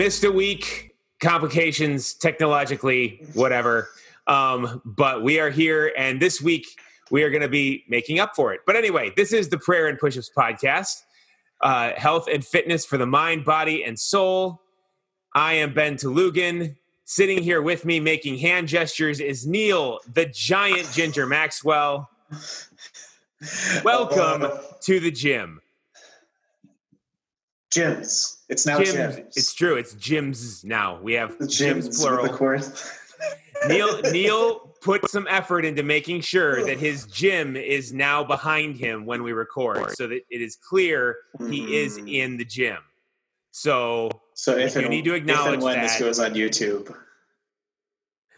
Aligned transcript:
missed 0.00 0.24
a 0.24 0.32
week, 0.32 0.96
complications 1.20 2.14
technologically, 2.14 3.22
whatever. 3.34 3.90
Um, 4.26 4.80
but 4.82 5.22
we 5.22 5.38
are 5.38 5.50
here, 5.50 5.92
and 5.94 6.22
this 6.22 6.40
week 6.40 6.66
we 7.10 7.22
are 7.22 7.28
going 7.28 7.42
to 7.42 7.50
be 7.50 7.84
making 7.86 8.18
up 8.18 8.34
for 8.34 8.54
it. 8.54 8.60
But 8.64 8.76
anyway, 8.76 9.12
this 9.14 9.30
is 9.30 9.50
the 9.50 9.58
Prayer 9.58 9.88
and 9.88 10.00
Pushups 10.00 10.30
podcast 10.34 11.02
uh, 11.60 11.92
health 11.98 12.28
and 12.32 12.42
fitness 12.42 12.86
for 12.86 12.96
the 12.96 13.04
mind, 13.04 13.44
body, 13.44 13.84
and 13.84 13.98
soul. 14.00 14.62
I 15.34 15.52
am 15.52 15.74
Ben 15.74 15.96
Talugan. 15.96 16.76
Sitting 17.04 17.42
here 17.42 17.60
with 17.60 17.84
me 17.84 18.00
making 18.00 18.38
hand 18.38 18.68
gestures 18.68 19.20
is 19.20 19.46
Neil, 19.46 19.98
the 20.10 20.24
giant 20.24 20.90
Ginger 20.92 21.26
Maxwell. 21.26 22.08
Welcome 23.84 24.44
Uh, 24.44 24.58
to 24.80 24.98
the 24.98 25.10
gym. 25.10 25.59
Gyms. 27.70 28.38
It's 28.48 28.66
now 28.66 28.78
Gyms. 28.78 28.94
gyms. 29.16 29.26
It's 29.36 29.54
true. 29.54 29.76
It's 29.76 29.94
gyms 29.94 30.64
now. 30.64 31.00
We 31.00 31.12
have 31.14 31.38
The 31.38 31.46
gyms, 31.46 31.88
gyms 31.88 31.98
plural. 32.00 32.26
The 32.26 32.32
course. 32.32 32.90
Neil 33.68 34.00
Neil 34.10 34.58
put 34.80 35.08
some 35.10 35.26
effort 35.28 35.64
into 35.66 35.82
making 35.82 36.22
sure 36.22 36.64
that 36.64 36.78
his 36.78 37.04
gym 37.06 37.54
is 37.56 37.92
now 37.92 38.24
behind 38.24 38.76
him 38.76 39.04
when 39.04 39.22
we 39.22 39.32
record, 39.32 39.90
so 39.92 40.06
that 40.08 40.22
it 40.30 40.40
is 40.40 40.56
clear 40.56 41.18
he 41.48 41.76
is 41.76 41.98
Mm. 41.98 42.12
in 42.14 42.36
the 42.38 42.44
gym. 42.44 42.78
So 43.52 44.10
So 44.34 44.56
if 44.56 44.74
You 44.74 44.88
need 44.88 45.04
to 45.04 45.10
if 45.14 45.18
acknowledge 45.18 45.54
and 45.54 45.62
when 45.62 45.80
this 45.80 45.98
goes 45.98 46.18
on 46.18 46.32
YouTube, 46.34 46.96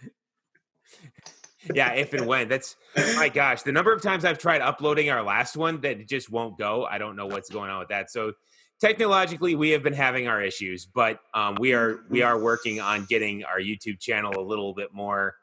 yeah, 1.75 1.93
if 1.93 2.13
and 2.13 2.27
when 2.27 2.49
that's 2.49 2.77
my 3.17 3.29
gosh, 3.29 3.63
the 3.63 3.71
number 3.73 3.93
of 3.93 4.03
times 4.03 4.25
I've 4.25 4.39
tried 4.39 4.61
uploading 4.61 5.11
our 5.11 5.23
last 5.23 5.57
one 5.57 5.81
that 5.83 6.09
just 6.09 6.29
won't 6.31 6.59
go. 6.59 6.85
I 6.85 6.99
don't 6.99 7.15
know 7.15 7.27
what's 7.27 7.49
going 7.51 7.71
on 7.71 7.79
with 7.79 7.89
that. 7.91 8.11
So 8.11 8.33
technologically, 8.83 9.55
we 9.55 9.71
have 9.71 9.83
been 9.85 9.93
having 9.93 10.27
our 10.27 10.43
issues, 10.43 10.87
but 10.87 11.21
um, 11.35 11.57
we 11.61 11.73
are 11.73 12.01
we 12.11 12.21
are 12.23 12.39
working 12.39 12.81
on 12.81 13.07
getting 13.09 13.45
our 13.45 13.61
YouTube 13.61 14.01
channel 14.01 14.33
a 14.37 14.43
little 14.43 14.75
bit 14.75 14.93
more 14.93 15.37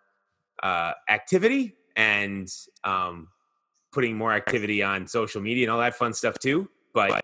uh, 0.61 0.91
activity 1.09 1.73
and 1.95 2.49
um, 2.83 3.29
putting 3.93 4.17
more 4.17 4.33
activity 4.33 4.83
on 4.83 5.07
social 5.07 5.41
media 5.41 5.63
and 5.63 5.71
all 5.71 5.79
that 5.79 5.95
fun 5.95 6.13
stuff 6.13 6.37
too. 6.37 6.69
But 6.93 7.23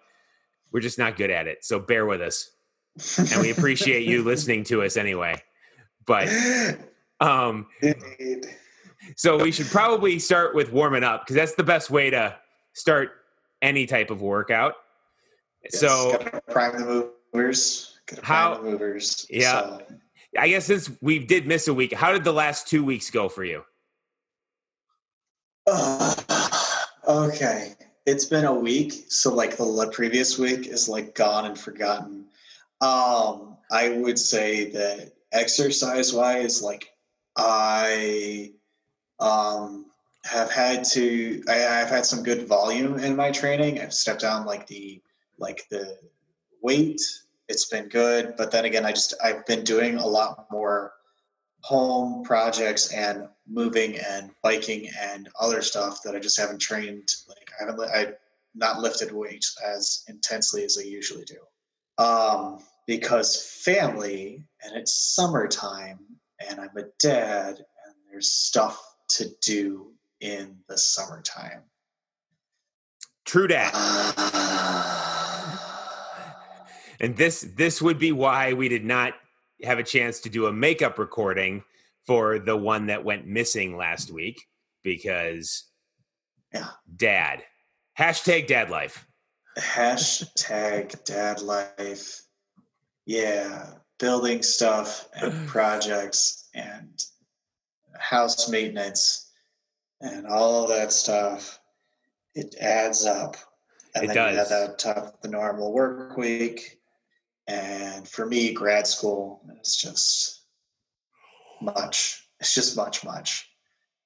we're 0.71 0.79
just 0.79 0.97
not 0.97 1.17
good 1.17 1.31
at 1.31 1.47
it. 1.47 1.65
So 1.65 1.79
bear 1.79 2.05
with 2.05 2.21
us, 2.21 2.49
and 3.17 3.41
we 3.41 3.51
appreciate 3.51 4.07
you 4.07 4.23
listening 4.31 4.63
to 4.65 4.83
us 4.83 4.95
anyway. 4.95 5.43
But 6.05 6.29
um, 7.19 7.67
Indeed. 7.81 8.47
so 9.17 9.37
we 9.37 9.51
should 9.51 9.67
probably 9.67 10.19
start 10.19 10.55
with 10.55 10.71
warming 10.71 11.03
up 11.03 11.25
because 11.25 11.35
that's 11.35 11.55
the 11.55 11.63
best 11.63 11.89
way 11.89 12.09
to 12.09 12.37
start 12.71 13.11
any 13.61 13.85
type 13.85 14.11
of 14.11 14.21
workout. 14.21 14.75
Yes, 15.71 15.79
So 15.79 16.11
gotta 16.11 16.41
prime 16.51 16.77
the 16.77 17.11
movers. 17.33 17.99
Gotta 18.05 18.21
prime 18.21 18.37
How- 18.37 18.57
the 18.61 18.69
movers. 18.69 19.25
Yeah. 19.29 19.61
So, 19.61 19.81
I 20.37 20.49
guess 20.49 20.65
since 20.65 20.91
we 21.01 21.19
did 21.19 21.47
miss 21.47 21.67
a 21.67 21.73
week, 21.73 21.93
how 21.93 22.11
did 22.11 22.23
the 22.23 22.33
last 22.33 22.67
two 22.67 22.83
weeks 22.83 23.09
go 23.09 23.29
for 23.29 23.43
you? 23.43 23.63
uh, 25.67 26.15
okay. 27.07 27.73
It's 28.05 28.25
been 28.25 28.45
a 28.45 28.53
week, 28.53 29.05
so 29.07 29.33
like 29.33 29.57
the 29.57 29.89
previous 29.91 30.37
week 30.37 30.67
is 30.67 30.87
like 30.87 31.15
gone 31.15 31.45
and 31.45 31.57
forgotten. 31.59 32.25
Um, 32.81 33.57
I 33.71 33.89
would 33.97 34.19
say 34.19 34.69
that 34.71 35.13
exercise 35.31 36.13
wise, 36.13 36.61
like 36.61 36.87
I 37.35 38.51
um 39.19 39.87
have 40.25 40.51
had 40.51 40.83
to 40.83 41.41
I, 41.47 41.81
I've 41.81 41.89
had 41.89 42.05
some 42.05 42.21
good 42.21 42.47
volume 42.47 42.99
in 42.99 43.15
my 43.15 43.31
training. 43.31 43.79
I've 43.79 43.93
stepped 43.93 44.21
down 44.21 44.45
like 44.45 44.67
the 44.67 45.01
like 45.37 45.67
the 45.69 45.97
weight. 46.61 47.01
It's 47.47 47.65
been 47.65 47.89
good, 47.89 48.33
but 48.37 48.51
then 48.51 48.65
again, 48.65 48.85
I 48.85 48.91
just 48.91 49.13
I've 49.23 49.45
been 49.45 49.63
doing 49.63 49.97
a 49.97 50.07
lot 50.07 50.47
more 50.51 50.93
home 51.61 52.23
projects 52.23 52.91
and 52.93 53.27
moving 53.47 53.97
and 53.97 54.31
biking 54.43 54.87
and 54.99 55.29
other 55.39 55.61
stuff 55.61 56.01
that 56.03 56.15
I 56.15 56.19
just 56.19 56.39
haven't 56.39 56.59
trained. 56.59 57.09
Like 57.27 57.51
I 57.59 57.65
haven't, 57.65 57.89
I 57.89 58.13
not 58.55 58.79
lifted 58.79 59.11
weights 59.11 59.57
as 59.65 60.03
intensely 60.07 60.63
as 60.63 60.77
I 60.79 60.83
usually 60.83 61.25
do. 61.25 61.37
Um, 62.03 62.59
because 62.87 63.41
family 63.63 64.43
and 64.63 64.75
it's 64.75 64.93
summertime 64.93 65.99
and 66.47 66.59
I'm 66.59 66.77
a 66.77 66.83
dad 66.99 67.57
and 67.57 67.95
there's 68.09 68.31
stuff 68.31 68.79
to 69.09 69.29
do 69.41 69.91
in 70.21 70.57
the 70.67 70.77
summertime. 70.77 71.63
True 73.25 73.47
dat. 73.47 73.73
And 76.99 77.15
this 77.17 77.41
this 77.55 77.81
would 77.81 77.99
be 77.99 78.11
why 78.11 78.53
we 78.53 78.69
did 78.69 78.85
not 78.85 79.13
have 79.63 79.79
a 79.79 79.83
chance 79.83 80.19
to 80.21 80.29
do 80.29 80.47
a 80.47 80.53
makeup 80.53 80.97
recording 80.99 81.63
for 82.05 82.39
the 82.39 82.55
one 82.57 82.87
that 82.87 83.03
went 83.03 83.25
missing 83.27 83.75
last 83.77 84.11
week 84.11 84.45
because 84.83 85.63
Yeah. 86.53 86.69
dad. 86.95 87.43
Hashtag 87.97 88.47
dad 88.47 88.69
life. 88.69 89.07
Hashtag 89.57 91.03
dad 91.05 91.41
life. 91.41 92.21
Yeah, 93.05 93.73
building 93.99 94.41
stuff 94.43 95.07
and 95.13 95.47
projects 95.47 96.49
and 96.53 97.03
house 97.97 98.49
maintenance 98.49 99.31
and 100.01 100.27
all 100.27 100.63
of 100.63 100.69
that 100.69 100.91
stuff. 100.91 101.59
It 102.35 102.55
adds 102.59 103.05
up. 103.05 103.37
And 103.95 104.05
It 104.05 104.13
then 104.13 104.31
you 104.31 104.35
does. 104.37 104.49
have 104.49 104.69
that 104.69 104.79
top 104.79 105.21
the 105.21 105.29
normal 105.29 105.71
work 105.73 106.17
week. 106.17 106.79
And 107.47 108.07
for 108.07 108.25
me, 108.25 108.53
grad 108.53 108.87
school 108.87 109.41
is 109.61 109.75
just 109.75 110.41
much. 111.61 112.23
It's 112.39 112.53
just 112.53 112.75
much, 112.75 113.03
much. 113.03 113.49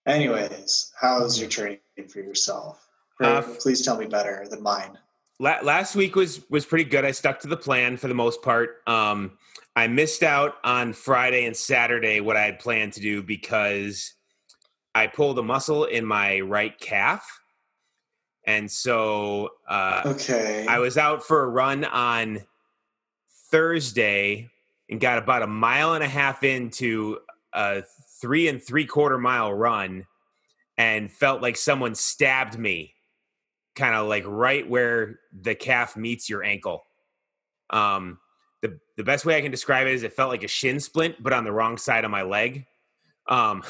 Anyways, 0.05 0.91
how's 0.99 1.39
your 1.39 1.49
training 1.49 1.79
for 2.09 2.19
yourself? 2.19 2.85
Uh, 3.21 3.41
Please 3.59 3.83
tell 3.83 3.97
me 3.97 4.05
better 4.05 4.45
than 4.49 4.63
mine. 4.63 4.97
La- 5.39 5.59
last 5.61 5.95
week 5.95 6.15
was 6.15 6.41
was 6.49 6.65
pretty 6.65 6.83
good. 6.83 7.05
I 7.05 7.11
stuck 7.11 7.39
to 7.41 7.47
the 7.47 7.57
plan 7.57 7.97
for 7.97 8.07
the 8.07 8.13
most 8.13 8.41
part. 8.41 8.81
Um, 8.87 9.37
I 9.75 9.87
missed 9.87 10.23
out 10.23 10.55
on 10.63 10.93
Friday 10.93 11.45
and 11.45 11.55
Saturday 11.55 12.19
what 12.21 12.35
I 12.37 12.43
had 12.43 12.59
planned 12.59 12.93
to 12.93 13.01
do 13.01 13.21
because 13.23 14.13
I 14.95 15.07
pulled 15.07 15.37
a 15.39 15.43
muscle 15.43 15.85
in 15.85 16.05
my 16.05 16.41
right 16.41 16.77
calf, 16.79 17.25
and 18.45 18.69
so 18.69 19.49
uh, 19.67 20.01
Okay. 20.05 20.65
I 20.67 20.79
was 20.79 20.97
out 20.97 21.23
for 21.25 21.43
a 21.43 21.47
run 21.47 21.85
on 21.85 22.39
Thursday 23.51 24.49
and 24.89 24.99
got 24.99 25.17
about 25.17 25.43
a 25.43 25.47
mile 25.47 25.93
and 25.93 26.03
a 26.03 26.07
half 26.07 26.43
into 26.43 27.19
a 27.53 27.83
three 28.21 28.47
and 28.47 28.61
three 28.61 28.85
quarter 28.85 29.17
mile 29.17 29.53
run 29.53 30.05
and 30.77 31.11
felt 31.11 31.41
like 31.41 31.57
someone 31.57 31.95
stabbed 31.95 32.57
me 32.57 32.93
kind 33.75 33.95
of 33.95 34.07
like 34.07 34.23
right 34.27 34.69
where 34.69 35.19
the 35.41 35.55
calf 35.55 35.95
meets 35.95 36.29
your 36.29 36.43
ankle. 36.43 36.83
Um, 37.69 38.19
the, 38.61 38.79
the 38.97 39.03
best 39.03 39.25
way 39.25 39.37
I 39.37 39.41
can 39.41 39.51
describe 39.51 39.87
it 39.87 39.93
is 39.93 40.03
it 40.03 40.13
felt 40.13 40.29
like 40.29 40.43
a 40.43 40.47
shin 40.47 40.79
splint, 40.79 41.15
but 41.21 41.33
on 41.33 41.45
the 41.45 41.51
wrong 41.51 41.77
side 41.77 42.03
of 42.03 42.11
my 42.11 42.23
leg. 42.23 42.65
Um, 43.27 43.63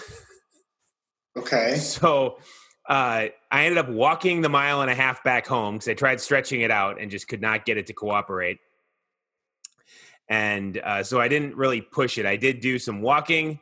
okay. 1.38 1.76
so 1.80 2.40
uh, 2.88 3.28
I 3.52 3.66
ended 3.66 3.78
up 3.78 3.90
walking 3.90 4.42
the 4.42 4.50
mile 4.50 4.82
and 4.82 4.90
a 4.90 4.96
half 4.96 5.24
back 5.24 5.46
home 5.46 5.76
because 5.76 5.90
I 5.90 5.94
tried 5.94 6.20
stretching 6.22 6.62
it 6.62 6.72
out 6.72 7.00
and 7.00 7.12
just 7.12 7.28
could 7.28 7.42
not 7.42 7.66
get 7.66 7.78
it 7.78 7.86
to 7.88 7.94
cooperate. 7.94 8.60
And 10.30 10.78
uh, 10.78 11.04
so 11.04 11.20
I 11.20 11.28
didn't 11.28 11.56
really 11.56 11.82
push 11.82 12.18
it. 12.18 12.26
I 12.26 12.36
did 12.36 12.62
do 12.62 12.78
some 12.78 13.02
walking. 13.02 13.60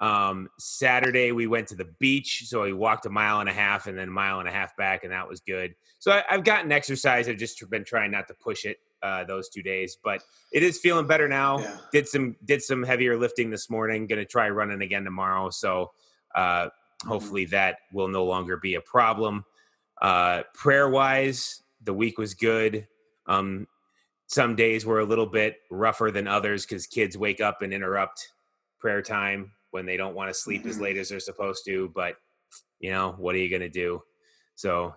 Um, 0.00 0.48
Saturday 0.58 1.32
we 1.32 1.46
went 1.46 1.68
to 1.68 1.74
the 1.74 1.88
beach, 1.98 2.44
so 2.46 2.62
we 2.62 2.72
walked 2.72 3.06
a 3.06 3.10
mile 3.10 3.40
and 3.40 3.48
a 3.48 3.52
half 3.52 3.86
and 3.86 3.98
then 3.98 4.08
a 4.08 4.12
mile 4.12 4.40
and 4.40 4.48
a 4.48 4.52
half 4.52 4.76
back, 4.76 5.04
and 5.04 5.12
that 5.12 5.28
was 5.28 5.40
good. 5.40 5.74
So 5.98 6.12
I, 6.12 6.22
I've 6.30 6.44
gotten 6.44 6.70
exercise. 6.70 7.28
I've 7.28 7.36
just 7.36 7.68
been 7.70 7.84
trying 7.84 8.10
not 8.10 8.28
to 8.28 8.34
push 8.34 8.64
it 8.64 8.78
uh, 9.02 9.24
those 9.24 9.48
two 9.48 9.62
days, 9.62 9.96
but 10.02 10.20
it 10.52 10.62
is 10.62 10.78
feeling 10.78 11.06
better 11.06 11.28
now. 11.28 11.58
Yeah. 11.58 11.76
Did 11.92 12.08
some 12.08 12.36
did 12.44 12.62
some 12.62 12.82
heavier 12.82 13.16
lifting 13.16 13.50
this 13.50 13.70
morning. 13.70 14.06
Going 14.06 14.20
to 14.20 14.24
try 14.24 14.48
running 14.50 14.82
again 14.82 15.04
tomorrow. 15.04 15.50
So 15.50 15.92
uh, 16.34 16.68
hopefully 17.06 17.46
that 17.46 17.78
will 17.92 18.08
no 18.08 18.24
longer 18.24 18.56
be 18.56 18.74
a 18.74 18.80
problem. 18.80 19.44
Uh, 20.00 20.42
prayer 20.54 20.88
wise, 20.88 21.62
the 21.82 21.94
week 21.94 22.18
was 22.18 22.34
good. 22.34 22.86
Um, 23.26 23.66
some 24.28 24.54
days 24.54 24.86
were 24.86 25.00
a 25.00 25.04
little 25.04 25.26
bit 25.26 25.56
rougher 25.70 26.10
than 26.12 26.28
others 26.28 26.64
because 26.64 26.86
kids 26.86 27.18
wake 27.18 27.40
up 27.40 27.62
and 27.62 27.72
interrupt 27.72 28.28
prayer 28.78 29.02
time 29.02 29.52
when 29.70 29.84
they 29.86 29.96
don't 29.96 30.14
want 30.14 30.30
to 30.30 30.34
sleep 30.34 30.64
as 30.66 30.76
Mhm. 30.78 30.82
late 30.82 30.96
as 30.96 31.08
they're 31.08 31.18
supposed 31.20 31.64
to. 31.66 31.88
But 31.94 32.16
you 32.78 32.90
know, 32.90 33.12
what 33.18 33.34
are 33.34 33.38
you 33.38 33.50
going 33.50 33.62
to 33.62 33.68
do? 33.68 34.02
So 34.54 34.94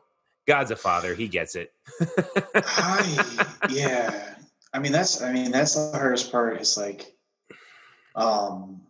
God's 0.47 0.71
a 0.71 0.75
father; 0.75 1.15
He 1.15 1.27
gets 1.27 1.55
it. 1.55 1.73
I, 2.55 3.45
yeah. 3.69 4.35
I 4.73 4.79
mean 4.79 4.91
that's 4.91 5.21
I 5.21 5.31
mean 5.33 5.51
that's 5.51 5.75
the 5.75 5.97
hardest 5.97 6.31
part 6.31 6.61
is 6.61 6.77
like 6.77 7.13
um 8.15 8.81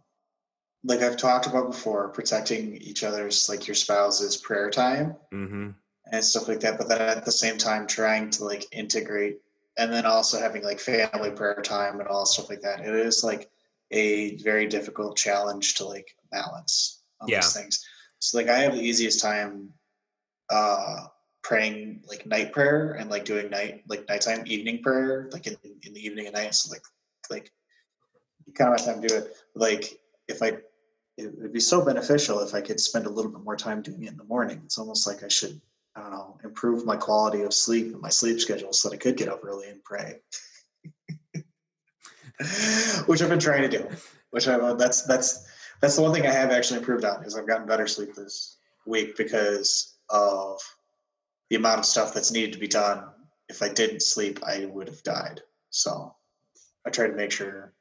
like 0.83 1.01
I've 1.01 1.17
talked 1.17 1.45
about 1.45 1.71
before, 1.71 2.09
protecting 2.09 2.77
each 2.77 3.03
other's 3.03 3.47
like 3.47 3.67
your 3.67 3.75
spouse's 3.75 4.37
prayer 4.37 4.69
time 4.71 5.15
hmm 5.31 5.69
and 6.11 6.25
stuff 6.25 6.47
like 6.47 6.59
that, 6.61 6.77
but 6.79 6.89
then 6.89 6.99
at 7.01 7.23
the 7.25 7.31
same 7.31 7.57
time 7.57 7.85
trying 7.87 8.29
to 8.31 8.43
like 8.43 8.65
integrate 8.71 9.39
and 9.77 9.91
then 9.91 10.05
also 10.05 10.39
having 10.39 10.63
like 10.63 10.79
family 10.79 11.31
prayer 11.31 11.61
time 11.63 11.99
and 11.99 12.07
all 12.07 12.25
stuff 12.25 12.49
like 12.49 12.61
that. 12.61 12.81
It 12.81 12.93
is 12.93 13.23
like 13.23 13.49
a 13.91 14.37
very 14.37 14.67
difficult 14.67 15.17
challenge 15.17 15.75
to 15.75 15.85
like 15.85 16.07
balance 16.31 17.01
on 17.19 17.29
Yeah. 17.29 17.37
these 17.37 17.53
things. 17.53 17.85
So 18.19 18.37
like 18.37 18.47
I 18.47 18.59
have 18.59 18.73
the 18.73 18.81
easiest 18.81 19.21
time 19.21 19.69
uh 20.49 21.07
praying 21.43 22.03
like 22.07 22.25
night 22.25 22.51
prayer 22.51 22.93
and 22.93 23.09
like 23.09 23.25
doing 23.25 23.49
night 23.49 23.83
like 23.87 24.07
nighttime 24.07 24.43
evening 24.45 24.83
prayer 24.83 25.29
like 25.31 25.47
in, 25.47 25.57
in 25.83 25.93
the 25.93 26.05
evening 26.05 26.27
and 26.27 26.35
night. 26.35 26.53
So 26.53 26.71
like 26.71 26.83
like 27.29 27.51
you 28.45 28.53
kind 28.53 28.73
of 28.73 28.79
have 28.79 28.85
time 28.85 29.01
to 29.01 29.07
do 29.07 29.15
it. 29.15 29.33
Like 29.55 29.99
if 30.27 30.41
I 30.43 30.57
it 31.17 31.37
would 31.39 31.53
be 31.53 31.59
so 31.59 31.83
beneficial 31.83 32.39
if 32.41 32.53
I 32.53 32.61
could 32.61 32.79
spend 32.79 33.05
a 33.05 33.09
little 33.09 33.31
bit 33.31 33.41
more 33.43 33.55
time 33.55 33.81
doing 33.81 34.03
it 34.03 34.09
in 34.09 34.17
the 34.17 34.23
morning. 34.23 34.61
It's 34.65 34.77
almost 34.77 35.07
like 35.07 35.23
I 35.23 35.27
should 35.27 35.59
I 35.95 36.01
don't 36.01 36.11
know, 36.11 36.37
improve 36.43 36.85
my 36.85 36.95
quality 36.95 37.41
of 37.41 37.53
sleep 37.53 37.91
and 37.91 38.01
my 38.01 38.09
sleep 38.09 38.39
schedule 38.39 38.73
so 38.73 38.89
that 38.89 38.95
I 38.95 38.97
could 38.97 39.17
get 39.17 39.27
up 39.27 39.41
early 39.43 39.69
and 39.69 39.83
pray. 39.83 40.21
Which 43.05 43.21
I've 43.21 43.29
been 43.29 43.39
trying 43.39 43.69
to 43.69 43.77
do. 43.77 43.87
Which 44.31 44.47
I 44.47 44.73
that's 44.73 45.03
that's 45.03 45.45
that's 45.81 45.95
the 45.95 46.01
one 46.01 46.13
thing 46.13 46.25
I 46.25 46.31
have 46.31 46.51
actually 46.51 46.79
improved 46.79 47.03
on 47.03 47.25
is 47.25 47.35
I've 47.35 47.47
gotten 47.47 47.67
better 47.67 47.87
sleep 47.87 48.15
this 48.15 48.57
week 48.85 49.17
because 49.17 49.97
of 50.09 50.59
the 51.49 51.57
amount 51.57 51.79
of 51.79 51.85
stuff 51.85 52.13
that's 52.13 52.31
needed 52.31 52.53
to 52.53 52.59
be 52.59 52.67
done. 52.67 53.03
If 53.49 53.61
I 53.61 53.67
didn't 53.67 54.01
sleep, 54.01 54.39
I 54.45 54.65
would 54.65 54.87
have 54.87 55.03
died. 55.03 55.41
So 55.69 56.15
I 56.85 56.89
try 56.89 57.07
to 57.07 57.13
make 57.13 57.31
sure 57.31 57.73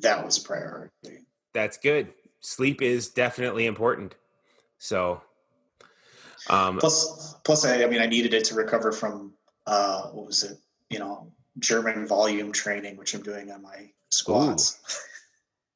that 0.00 0.24
was 0.24 0.38
a 0.38 0.42
priority. 0.42 1.26
That's 1.52 1.76
good. 1.76 2.12
Sleep 2.40 2.80
is 2.82 3.08
definitely 3.08 3.66
important. 3.66 4.14
So, 4.78 5.22
um, 6.48 6.78
Plus, 6.78 7.34
plus, 7.44 7.64
I, 7.64 7.82
I 7.82 7.86
mean, 7.86 8.00
I 8.00 8.06
needed 8.06 8.34
it 8.34 8.44
to 8.46 8.54
recover 8.54 8.92
from 8.92 9.32
uh, 9.66 10.08
what 10.08 10.26
was 10.26 10.42
it? 10.44 10.58
You 10.90 10.98
know, 10.98 11.32
German 11.58 12.06
volume 12.06 12.52
training, 12.52 12.96
which 12.96 13.14
I'm 13.14 13.22
doing 13.22 13.50
on 13.50 13.62
my 13.62 13.90
squats. 14.10 14.78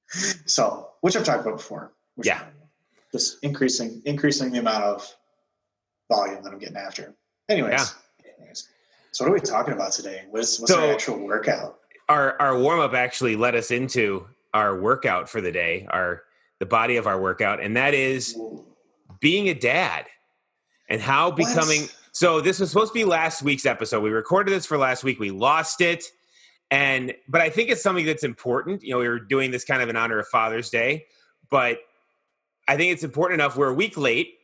so, 0.46 0.90
which 1.00 1.16
I've 1.16 1.24
talked 1.24 1.42
about 1.46 1.56
before. 1.56 1.92
Yeah. 2.22 2.42
Just 3.12 3.42
increasing, 3.42 4.00
increasing 4.04 4.52
the 4.52 4.58
amount 4.58 4.84
of 4.84 5.16
volume 6.08 6.42
that 6.44 6.52
I'm 6.52 6.58
getting 6.58 6.76
after. 6.76 7.14
Anyways, 7.48 7.72
Yeah. 8.24 8.32
anyways. 8.38 8.68
So, 9.12 9.24
what 9.24 9.30
are 9.30 9.34
we 9.34 9.40
talking 9.40 9.74
about 9.74 9.92
today? 9.92 10.24
What's 10.30 10.60
what's 10.60 10.72
So- 10.72 10.80
our 10.86 10.92
actual 10.92 11.18
workout? 11.18 11.76
our 12.08 12.40
our 12.42 12.58
warm 12.58 12.80
up 12.80 12.92
actually 12.92 13.36
led 13.36 13.54
us 13.54 13.70
into 13.70 14.26
our 14.52 14.80
workout 14.80 15.28
for 15.28 15.40
the 15.40 15.52
day, 15.52 15.86
our 15.90 16.24
the 16.58 16.66
body 16.66 16.96
of 16.96 17.06
our 17.06 17.20
workout, 17.20 17.60
and 17.60 17.76
that 17.76 17.94
is 17.94 18.36
being 19.20 19.48
a 19.48 19.54
dad 19.54 20.06
and 20.90 21.00
how 21.00 21.30
becoming 21.30 21.88
so 22.12 22.40
this 22.40 22.60
was 22.60 22.70
supposed 22.70 22.92
to 22.92 22.98
be 22.98 23.04
last 23.04 23.42
week's 23.42 23.64
episode. 23.64 24.00
We 24.02 24.10
recorded 24.10 24.50
this 24.52 24.66
for 24.66 24.76
last 24.76 25.04
week. 25.04 25.18
We 25.20 25.30
lost 25.30 25.80
it. 25.80 26.04
And 26.70 27.14
but 27.28 27.40
i 27.40 27.48
think 27.48 27.70
it's 27.70 27.82
something 27.82 28.04
that's 28.06 28.24
important. 28.24 28.82
You 28.82 28.90
know 28.94 28.98
we 28.98 29.08
were 29.08 29.18
doing 29.20 29.50
this 29.50 29.64
kind 29.64 29.80
of 29.82 29.88
in 29.88 29.96
honor 29.96 30.18
of 30.18 30.26
father's 30.28 30.68
day 30.70 31.06
but 31.50 31.78
i 32.68 32.76
think 32.76 32.92
it's 32.92 33.02
important 33.04 33.40
enough. 33.40 33.56
We're 33.56 33.70
a 33.70 33.74
week 33.74 33.96
late 33.96 34.34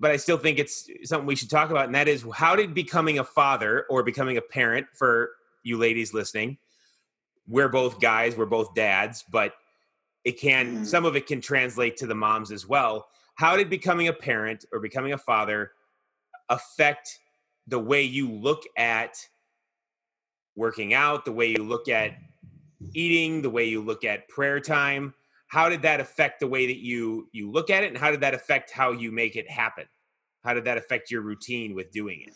but 0.00 0.10
i 0.10 0.16
still 0.16 0.38
think 0.38 0.58
it's 0.58 0.88
something 1.04 1.26
we 1.26 1.36
should 1.36 1.50
talk 1.50 1.70
about 1.70 1.86
and 1.86 1.94
that 1.94 2.08
is 2.08 2.24
how 2.34 2.56
did 2.56 2.74
becoming 2.74 3.18
a 3.18 3.24
father 3.24 3.86
or 3.90 4.02
becoming 4.02 4.36
a 4.36 4.40
parent 4.42 4.86
for 4.94 5.30
you 5.62 5.78
ladies 5.78 6.12
listening 6.12 6.58
we're 7.46 7.68
both 7.68 8.00
guys 8.00 8.36
we're 8.36 8.44
both 8.46 8.74
dads 8.74 9.24
but 9.30 9.52
it 10.24 10.40
can 10.40 10.78
Mhm. 10.78 10.86
some 10.86 11.04
of 11.04 11.14
it 11.16 11.26
can 11.26 11.40
translate 11.40 11.96
to 11.98 12.06
the 12.06 12.14
moms 12.14 12.50
as 12.50 12.66
well. 12.66 13.06
How 13.36 13.56
did 13.56 13.68
becoming 13.68 14.08
a 14.08 14.12
parent 14.12 14.64
or 14.72 14.80
becoming 14.80 15.12
a 15.12 15.18
father 15.18 15.72
affect 16.48 17.18
the 17.66 17.78
way 17.78 18.02
you 18.02 18.30
look 18.30 18.62
at 18.76 19.16
working 20.56 20.94
out 20.94 21.24
the 21.24 21.32
way 21.32 21.48
you 21.48 21.62
look 21.64 21.88
at 21.88 22.12
eating 22.92 23.42
the 23.42 23.50
way 23.50 23.64
you 23.64 23.82
look 23.82 24.04
at 24.04 24.28
prayer 24.28 24.60
time? 24.60 25.14
How 25.46 25.68
did 25.68 25.82
that 25.82 26.00
affect 26.00 26.40
the 26.40 26.46
way 26.46 26.66
that 26.66 26.78
you 26.78 27.28
you 27.32 27.50
look 27.50 27.70
at 27.70 27.84
it 27.84 27.88
and 27.88 27.98
how 27.98 28.10
did 28.10 28.20
that 28.20 28.34
affect 28.34 28.70
how 28.70 28.92
you 28.92 29.12
make 29.12 29.36
it 29.36 29.48
happen? 29.50 29.84
How 30.42 30.54
did 30.54 30.64
that 30.64 30.78
affect 30.78 31.10
your 31.10 31.22
routine 31.22 31.74
with 31.74 31.90
doing 31.90 32.22
it? 32.26 32.34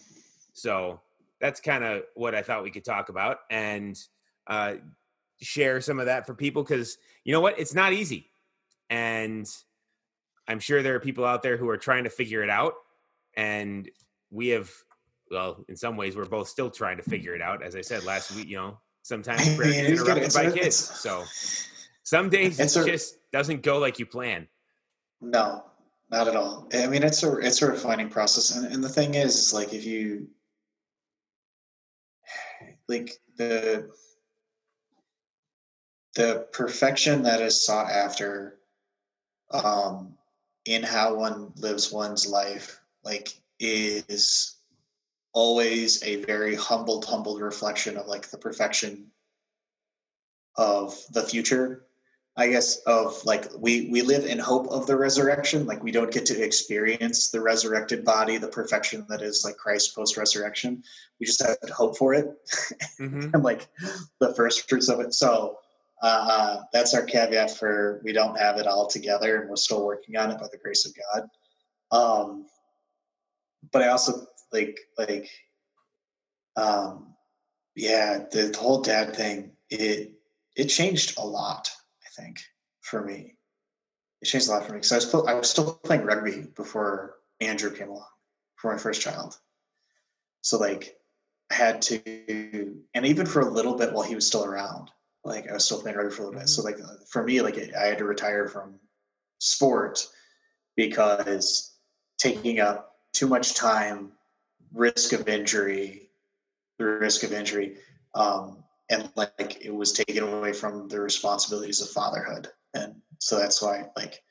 So 0.52 1.00
that's 1.40 1.61
kind 1.61 1.84
of 1.84 2.02
what 2.14 2.34
i 2.34 2.43
thought 2.43 2.64
we 2.64 2.70
could 2.70 2.84
talk 2.84 3.11
about 3.11 3.38
and 3.49 3.96
uh, 4.49 4.75
share 5.40 5.81
some 5.81 6.00
of 6.00 6.06
that 6.06 6.26
for 6.26 6.34
people 6.34 6.64
because 6.64 6.99
you 7.25 7.32
know 7.32 7.40
what? 7.40 7.58
It's 7.58 7.75
not 7.75 7.93
easy. 7.93 8.31
And 8.90 9.46
i'm 10.49 10.58
sure 10.58 10.82
there 10.82 10.94
are 10.94 11.00
people 11.00 11.26
out 11.26 11.43
there 11.43 11.58
who 11.58 11.69
are 11.69 11.76
trying 11.76 12.04
to 12.04 12.11
figure 12.11 12.43
it 12.43 12.49
out 12.49 12.72
and 13.38 13.88
we 14.31 14.49
have 14.49 14.70
well 15.31 15.64
in 15.69 15.76
some 15.76 15.96
ways 15.96 16.17
we're 16.17 16.26
both 16.26 16.49
still 16.49 16.69
trying 16.70 16.99
to 16.99 17.02
figure 17.02 17.35
it 17.35 17.40
out. 17.40 17.62
As 17.62 17.75
i 17.75 17.81
said 17.81 18.05
last 18.05 18.35
week 18.35 18.49
you 18.49 18.56
know 18.56 18.79
sometimes 19.02 19.49
I 19.49 19.56
mean, 19.56 19.87
interrupted 19.87 20.35
by 20.35 20.43
a- 20.43 20.52
kids. 20.52 20.76
so 20.76 21.25
some 22.02 22.29
days 22.29 22.61
it 22.61 22.87
just 22.87 23.17
doesn't 23.32 23.62
go 23.62 23.79
like 23.79 23.99
you 23.99 24.06
plan. 24.06 24.49
No, 25.20 25.64
not 26.11 26.29
at 26.29 26.37
all. 26.37 26.69
I 26.73 26.87
mean, 26.87 27.02
it's 27.02 27.23
a 27.23 27.38
it's 27.38 27.62
a 27.62 27.67
refining 27.70 28.08
process, 28.08 28.56
and 28.56 28.73
and 28.73 28.82
the 28.85 28.88
thing 28.88 29.14
is, 29.14 29.37
is 29.37 29.55
like 29.55 29.73
if 29.73 29.85
you 29.85 30.29
like 32.88 33.12
the 33.37 33.90
the 36.14 36.46
perfection 36.52 37.23
that 37.23 37.40
is 37.40 37.62
sought 37.62 37.90
after 37.90 38.58
um 39.50 40.14
in 40.64 40.82
how 40.82 41.14
one 41.14 41.52
lives 41.56 41.93
one's 41.93 42.26
life 42.26 42.81
like 43.04 43.28
is 43.60 44.56
always 45.32 46.02
a 46.02 46.24
very 46.24 46.54
humbled 46.54 47.04
humbled 47.04 47.40
reflection 47.40 47.96
of 47.96 48.06
like 48.06 48.28
the 48.28 48.38
perfection 48.38 49.06
of 50.56 50.96
the 51.12 51.22
future 51.22 51.88
I 52.38 52.46
guess 52.46 52.76
of 52.86 53.20
like 53.24 53.48
we 53.58 53.88
we 53.90 54.00
live 54.02 54.24
in 54.24 54.38
hope 54.38 54.68
of 54.68 54.86
the 54.86 54.96
resurrection. 54.96 55.66
Like 55.66 55.82
we 55.82 55.90
don't 55.90 56.12
get 56.12 56.25
to 56.26 56.40
experience 56.40 57.30
the 57.30 57.40
resurrected 57.40 58.04
body, 58.04 58.38
the 58.38 58.46
perfection 58.46 59.04
that 59.08 59.23
is 59.23 59.44
like 59.44 59.56
Christ 59.56 59.92
post 59.96 60.16
resurrection. 60.16 60.84
We 61.18 61.26
just 61.26 61.44
have 61.44 61.58
to 61.58 61.75
hope 61.75 61.99
for 61.99 62.14
it 62.14 62.28
hmm 62.96 63.30
and 63.34 63.42
like 63.42 63.66
the 64.20 64.32
first 64.34 64.68
fruits 64.68 64.88
of 64.88 65.00
it. 65.00 65.14
So 65.14 65.58
uh, 66.00 66.58
that's 66.73 66.94
our 66.94 67.02
caveat 67.02 67.50
for 67.50 68.00
we 68.04 68.12
don't 68.12 68.38
have 68.38 68.56
it 68.58 68.68
all 68.68 68.87
together, 68.87 69.40
and 69.40 69.50
we're 69.50 69.56
still 69.56 69.84
working 69.84 70.16
on 70.16 70.30
it 70.30 70.38
by 70.38 70.46
the 70.52 70.58
grace 70.58 70.87
of 70.87 70.92
God. 70.94 71.28
Um, 71.90 72.46
but 73.72 73.82
I 73.82 73.88
also 73.88 74.26
like 74.52 74.78
like 74.98 75.28
um, 76.56 77.14
yeah, 77.74 78.24
the, 78.30 78.44
the 78.44 78.58
whole 78.58 78.82
dad 78.82 79.14
thing. 79.14 79.52
It 79.70 80.12
it 80.56 80.64
changed 80.66 81.18
a 81.18 81.24
lot. 81.24 81.70
I 82.04 82.20
think 82.20 82.40
for 82.80 83.04
me, 83.04 83.36
it 84.20 84.26
changed 84.26 84.48
a 84.48 84.52
lot 84.52 84.66
for 84.66 84.72
me 84.72 84.78
because 84.78 84.92
I 84.92 84.96
was 84.96 85.06
still, 85.06 85.28
I 85.28 85.34
was 85.34 85.50
still 85.50 85.74
playing 85.84 86.02
rugby 86.02 86.46
before 86.56 87.16
Andrew 87.40 87.70
came 87.70 87.88
along, 87.88 88.08
for 88.56 88.72
my 88.72 88.78
first 88.78 89.00
child. 89.00 89.36
So 90.40 90.58
like 90.58 90.96
I 91.50 91.54
had 91.54 91.82
to, 91.82 92.74
and 92.94 93.06
even 93.06 93.26
for 93.26 93.40
a 93.40 93.50
little 93.50 93.76
bit 93.76 93.92
while 93.92 94.04
he 94.04 94.14
was 94.14 94.26
still 94.26 94.44
around, 94.44 94.90
like 95.24 95.48
I 95.48 95.52
was 95.52 95.64
still 95.64 95.80
playing 95.80 95.96
rugby 95.96 96.14
for 96.14 96.22
a 96.22 96.24
little 96.26 96.40
bit. 96.40 96.48
So 96.48 96.62
like 96.62 96.78
for 97.10 97.22
me, 97.22 97.40
like 97.42 97.58
I 97.74 97.86
had 97.86 97.98
to 97.98 98.04
retire 98.04 98.48
from 98.48 98.80
sport 99.38 100.04
because 100.74 101.76
taking 102.18 102.58
up 102.58 102.88
too 103.12 103.26
much 103.26 103.54
time, 103.54 104.12
risk 104.72 105.12
of 105.12 105.28
injury, 105.28 106.10
the 106.78 106.84
risk 106.84 107.22
of 107.22 107.32
injury, 107.32 107.76
um, 108.14 108.62
and 108.90 109.10
like 109.16 109.58
it 109.60 109.74
was 109.74 109.92
taken 109.92 110.24
away 110.24 110.52
from 110.52 110.88
the 110.88 111.00
responsibilities 111.00 111.80
of 111.80 111.90
fatherhood, 111.90 112.48
and 112.74 112.94
so 113.18 113.38
that's 113.38 113.60
why 113.60 113.84
like, 113.96 114.22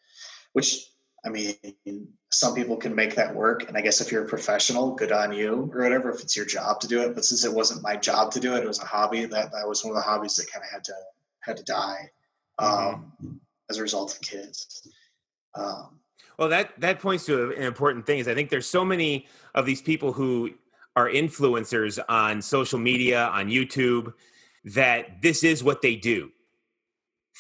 which 0.53 0.88
I 1.25 1.29
mean, 1.29 2.07
some 2.31 2.55
people 2.55 2.77
can 2.77 2.96
make 2.96 3.15
that 3.15 3.36
work. 3.36 3.67
And 3.67 3.75
I 3.75 3.81
guess 3.81 4.00
if 4.00 4.12
you're 4.12 4.24
a 4.24 4.29
professional, 4.29 4.96
good 4.96 5.12
on 5.12 5.34
you 5.34 5.69
or 5.74 5.84
whatever, 5.84 6.10
if 6.10 6.22
it's 6.22 6.38
your 6.38 6.46
job 6.46 6.79
to 6.79 6.88
do 6.88 7.01
it. 7.01 7.15
But 7.15 7.25
since 7.25 7.43
it 7.43 7.53
wasn't 7.53 7.84
my 7.84 7.98
job 7.98 8.31
to 8.31 8.39
do 8.39 8.55
it, 8.55 8.63
it 8.63 8.67
was 8.67 8.79
a 8.79 8.86
hobby 8.86 9.25
that, 9.25 9.51
that 9.51 9.67
was 9.67 9.84
one 9.84 9.91
of 9.91 9.98
the 9.98 10.10
hobbies 10.10 10.36
that 10.36 10.51
kind 10.51 10.63
of 10.63 10.72
had 10.72 10.84
to, 10.86 10.93
had 11.41 11.57
to 11.57 11.63
die 11.63 12.10
um, 12.60 13.12
as 13.69 13.77
a 13.77 13.81
result 13.81 14.13
of 14.13 14.22
kids. 14.22 14.88
Um, 15.55 16.00
Well, 16.38 16.50
that 16.50 16.79
that 16.79 17.00
points 17.00 17.25
to 17.25 17.51
an 17.51 17.63
important 17.63 18.06
thing. 18.06 18.20
Is 18.20 18.27
I 18.27 18.36
think 18.36 18.50
there's 18.50 18.67
so 18.67 18.86
many 18.86 19.27
of 19.56 19.65
these 19.65 19.82
people 19.82 20.13
who 20.13 20.51
are 20.96 21.10
influencers 21.10 22.00
on 22.10 22.41
social 22.41 22.79
media, 22.79 23.25
on 23.27 23.48
YouTube, 23.48 24.13
that 24.65 25.22
this 25.22 25.44
is 25.44 25.63
what 25.63 25.82
they 25.82 25.96
do. 25.96 26.32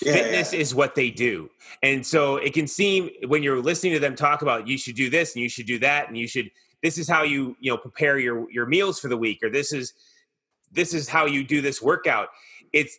Yeah, 0.01 0.13
Fitness 0.13 0.53
yeah. 0.53 0.59
is 0.59 0.75
what 0.75 0.95
they 0.95 1.09
do, 1.09 1.49
and 1.81 2.05
so 2.05 2.37
it 2.37 2.53
can 2.53 2.67
seem 2.67 3.09
when 3.27 3.41
you're 3.41 3.61
listening 3.61 3.93
to 3.93 3.99
them 3.99 4.15
talk 4.15 4.43
about 4.43 4.67
you 4.67 4.77
should 4.77 4.95
do 4.95 5.09
this 5.09 5.33
and 5.33 5.41
you 5.41 5.49
should 5.49 5.65
do 5.65 5.79
that 5.79 6.07
and 6.07 6.17
you 6.17 6.27
should. 6.27 6.51
This 6.83 6.99
is 6.99 7.09
how 7.09 7.23
you 7.23 7.55
you 7.59 7.71
know 7.71 7.77
prepare 7.77 8.19
your 8.19 8.49
your 8.51 8.67
meals 8.67 8.99
for 8.99 9.07
the 9.07 9.17
week, 9.17 9.39
or 9.41 9.49
this 9.49 9.73
is 9.73 9.93
this 10.71 10.93
is 10.93 11.09
how 11.09 11.25
you 11.25 11.43
do 11.43 11.61
this 11.61 11.81
workout. 11.81 12.29
It's 12.73 12.97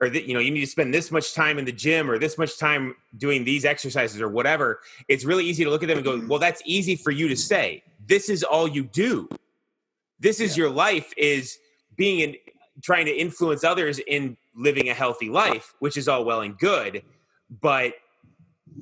or 0.00 0.08
that 0.08 0.24
you 0.24 0.34
know 0.34 0.40
you 0.40 0.50
need 0.50 0.60
to 0.60 0.66
spend 0.66 0.92
this 0.94 1.10
much 1.10 1.34
time 1.34 1.58
in 1.58 1.64
the 1.64 1.72
gym 1.72 2.10
or 2.10 2.18
this 2.18 2.38
much 2.38 2.58
time 2.58 2.94
doing 3.18 3.44
these 3.44 3.64
exercises 3.64 4.20
or 4.20 4.28
whatever 4.28 4.80
it's 5.08 5.24
really 5.24 5.44
easy 5.44 5.64
to 5.64 5.70
look 5.70 5.82
at 5.82 5.88
them 5.88 5.98
and 5.98 6.04
go 6.04 6.18
Mhm. 6.18 6.28
well 6.28 6.38
that's 6.38 6.62
easy 6.64 6.96
for 6.96 7.10
you 7.10 7.28
to 7.28 7.36
say 7.36 7.82
this 8.06 8.28
is 8.28 8.42
all 8.42 8.66
you 8.66 8.84
do 8.84 9.28
this 10.18 10.40
is 10.40 10.56
Yeah. 10.56 10.62
your 10.64 10.70
life 10.70 11.12
is 11.16 11.58
being 11.96 12.20
in 12.20 12.36
trying 12.82 13.04
to 13.06 13.12
influence 13.12 13.62
others 13.62 13.98
in 13.98 14.36
living 14.54 14.88
a 14.88 14.94
healthy 14.94 15.28
life, 15.28 15.74
which 15.80 15.96
is 15.98 16.08
all 16.08 16.24
well 16.24 16.40
and 16.40 16.58
good. 16.58 17.02
But 17.50 17.94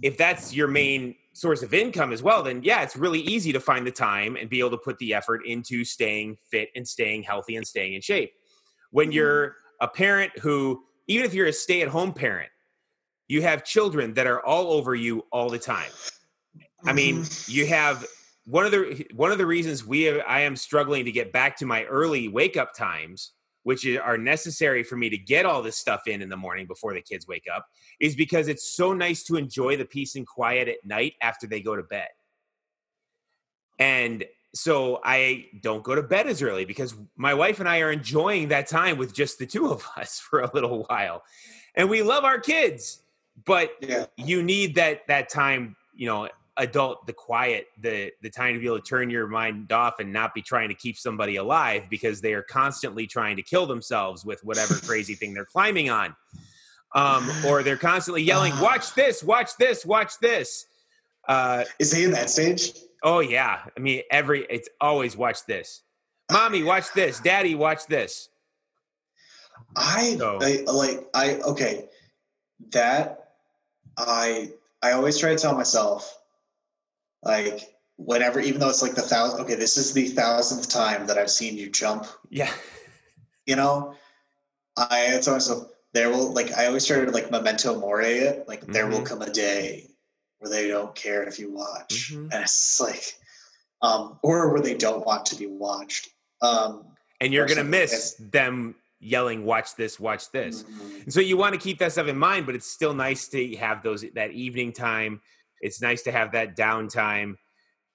if 0.03 0.17
that's 0.17 0.55
your 0.55 0.69
main 0.69 1.17
source 1.33 1.63
of 1.63 1.75
income 1.75 2.13
as 2.13 2.23
well, 2.23 2.43
then 2.45 2.63
yeah, 2.63 2.83
it's 2.83 2.95
really 2.97 3.21
easy 3.21 3.53
to 3.53 3.61
find 3.61 3.85
the 3.87 3.91
time 3.91 4.37
and 4.37 4.49
be 4.49 4.61
able 4.61 4.71
to 4.71 4.79
put 4.79 4.99
the 4.99 5.15
effort 5.15 5.45
into 5.47 5.85
staying 5.85 6.37
fit 6.49 6.69
and 6.77 6.87
staying 6.87 7.25
healthy 7.25 7.57
and 7.57 7.67
staying 7.67 7.95
in 7.95 8.01
shape. 8.01 8.33
When 8.93 9.11
you're 9.11 9.57
a 9.81 9.89
parent 9.89 10.33
who, 10.41 10.85
even 11.09 11.27
if 11.27 11.35
you're 11.35 11.47
a 11.47 11.53
stay 11.53 11.83
at 11.83 11.89
home 11.89 12.13
parent, 12.13 12.51
you 13.27 13.43
have 13.43 13.65
children 13.65 14.15
that 14.15 14.27
are 14.27 14.45
all 14.45 14.73
over 14.73 14.95
you 14.95 15.25
all 15.33 15.51
the 15.51 15.59
time. 15.59 15.91
I 16.87 16.93
mean, 16.93 17.23
Mm-hmm. 17.23 17.53
you 17.53 17.67
have 17.67 18.07
one 18.47 18.65
of 18.65 18.71
the 18.71 19.07
one 19.15 19.33
of 19.33 19.39
the 19.39 19.45
reasons 19.47 19.85
we 19.85 20.03
have, 20.05 20.23
I 20.27 20.41
am 20.41 20.57
struggling 20.57 21.05
to 21.05 21.13
get 21.13 21.33
back 21.33 21.57
to 21.59 21.67
my 21.67 21.85
early 21.85 22.29
wake 22.29 22.57
up 22.57 22.73
times, 22.73 23.33
which 23.65 23.87
are 23.87 24.17
necessary 24.17 24.83
for 24.83 24.97
me 24.97 25.11
to 25.11 25.19
get 25.19 25.45
all 25.45 25.61
this 25.61 25.77
stuff 25.77 26.03
in 26.07 26.23
in 26.23 26.29
the 26.31 26.37
morning 26.37 26.67
before 26.67 26.95
the 26.95 27.03
kids 27.03 27.27
wake 27.27 27.45
up, 27.55 27.67
is 28.01 28.15
because 28.17 28.49
it's 28.49 28.71
so 28.73 28.95
nice 28.95 29.25
to 29.25 29.37
enjoy 29.37 29.77
the 29.77 29.85
peace 29.85 30.15
and 30.15 30.27
quiet 30.27 30.69
at 30.69 30.77
night 30.85 31.15
after 31.21 31.47
they 31.47 31.61
go 31.61 31.77
to 31.77 31.83
bed. 31.83 32.09
And 33.79 34.25
so 34.55 35.01
I 35.05 35.47
don't 35.61 35.83
go 35.83 35.95
to 35.95 36.03
bed 36.03 36.27
as 36.27 36.43
early 36.43 36.65
because 36.65 36.95
my 37.17 37.35
wife 37.35 37.61
and 37.61 37.69
I 37.69 37.81
are 37.81 37.91
enjoying 37.93 38.49
that 38.49 38.67
time 38.67 38.97
with 38.99 39.13
just 39.15 39.39
the 39.39 39.47
two 39.47 39.69
of 39.71 39.87
us 39.97 40.19
for 40.19 40.41
a 40.41 40.51
little 40.53 40.85
while. 40.85 41.23
And 41.75 41.89
we 41.91 42.03
love 42.03 42.25
our 42.25 42.41
kids, 42.41 43.03
but 43.45 43.73
Yeah. 43.81 44.07
you 44.17 44.43
need 44.43 44.75
that 44.77 45.07
that 45.09 45.29
time, 45.29 45.77
you 45.95 46.07
know, 46.07 46.29
adult 46.57 47.07
the 47.07 47.13
quiet, 47.13 47.69
the 47.81 48.11
the 48.23 48.31
time 48.31 48.55
to 48.55 48.61
be 48.61 48.67
able 48.67 48.81
to 48.81 48.85
turn 48.85 49.11
your 49.11 49.29
mind 49.29 49.71
off 49.71 50.01
and 50.01 50.13
not 50.13 50.35
be 50.35 50.43
trying 50.43 50.69
to 50.71 50.75
keep 50.75 50.97
somebody 50.99 51.37
alive 51.37 51.85
because 51.89 52.21
they 52.21 52.33
are 52.35 52.43
constantly 52.43 53.07
trying 53.07 53.37
to 53.37 53.43
kill 53.43 53.67
themselves 53.67 54.25
with 54.25 54.43
whatever 54.45 54.75
crazy 54.75 55.15
thing 55.15 55.35
they're 55.35 55.45
climbing 55.45 55.89
on. 55.91 56.17
Um, 56.95 57.31
or 57.47 57.63
they're 57.63 57.77
constantly 57.77 58.23
yelling, 58.23 58.59
"Watch 58.61 58.95
this! 58.95 59.23
Watch 59.23 59.57
this! 59.59 59.85
Watch 59.85 60.19
this!" 60.21 60.67
Uh, 61.29 61.65
Is 61.79 61.93
he 61.93 62.05
in 62.05 62.11
that 62.13 62.31
stage? 62.31 62.73
Oh 63.03 63.21
yeah. 63.21 63.61
I 63.77 63.81
mean, 63.81 64.03
every 64.11 64.47
it's 64.51 64.69
always 64.81 65.17
watch 65.17 65.45
this. 65.47 65.83
Mommy, 66.31 66.63
watch 66.63 66.93
this. 66.95 67.21
Daddy, 67.21 67.55
watch 67.55 67.87
this. 67.87 68.29
I, 69.77 70.17
So- 70.17 70.39
I 70.43 70.65
like 70.71 71.07
I 71.15 71.37
okay. 71.41 71.89
That 72.73 73.31
I 73.97 74.51
I 74.83 74.93
always 74.93 75.19
try 75.19 75.31
to 75.31 75.39
tell 75.39 75.55
myself, 75.55 76.17
like 77.23 77.75
whenever, 77.97 78.41
even 78.41 78.61
though 78.61 78.69
it's 78.69 78.83
like 78.83 78.95
the 78.95 79.03
thousand. 79.03 79.41
Okay, 79.43 79.55
this 79.55 79.77
is 79.77 79.93
the 79.93 80.09
thousandth 80.09 80.69
time 80.69 81.07
that 81.07 81.19
I've 81.19 81.31
seen 81.31 81.57
you 81.57 81.71
jump. 81.71 82.07
Yeah. 82.31 82.53
You 83.47 83.57
know, 83.57 83.95
I 84.77 85.19
tell 85.23 85.35
myself 85.35 85.69
there 85.95 86.11
will 86.11 86.33
like 86.33 86.53
I 86.53 86.67
always 86.67 86.85
try 86.85 87.05
to 87.05 87.11
like 87.11 87.31
memento 87.31 87.79
mori 87.79 88.15
it. 88.19 88.49
Like 88.49 88.67
there 88.67 88.87
will 88.89 89.01
Mhm. 89.01 89.07
come 89.07 89.23
a 89.23 89.31
day 89.31 89.89
where 90.39 90.51
they 90.51 90.69
don't 90.69 90.95
care 90.95 91.23
if 91.25 91.39
you 91.39 91.51
watch, 91.53 92.13
Mhm. 92.13 92.33
and 92.33 92.43
it's 92.43 92.81
like, 92.81 93.15
um, 93.83 94.19
or 94.23 94.53
where 94.53 94.63
they 94.63 94.75
don't 94.75 95.05
want 95.05 95.27
to 95.27 95.37
be 95.37 95.47
watched. 95.47 96.09
Um, 96.43 96.85
And 97.21 97.33
you're 97.33 97.47
gonna 97.47 97.65
miss 97.65 98.15
them 98.19 98.77
yelling, 99.01 99.45
watch 99.45 99.75
this, 99.77 99.99
watch 100.01 100.31
this. 100.31 100.63
mhm. 100.65 101.03
And 101.05 101.13
so 101.13 101.21
you 101.21 101.37
want 101.37 101.55
to 101.55 101.61
keep 101.61 101.79
that 101.79 101.93
stuff 101.93 102.07
in 102.09 102.19
mind, 102.19 102.47
but 102.47 102.55
it's 102.55 102.71
still 102.71 102.95
nice 102.95 103.29
to 103.29 103.57
have 103.57 103.83
those 103.83 104.05
that 104.15 104.31
evening 104.33 104.73
time. 104.73 105.21
It's 105.61 105.81
nice 105.81 106.03
to 106.03 106.13
have 106.13 106.33
that 106.33 106.57
downtime. 106.57 107.37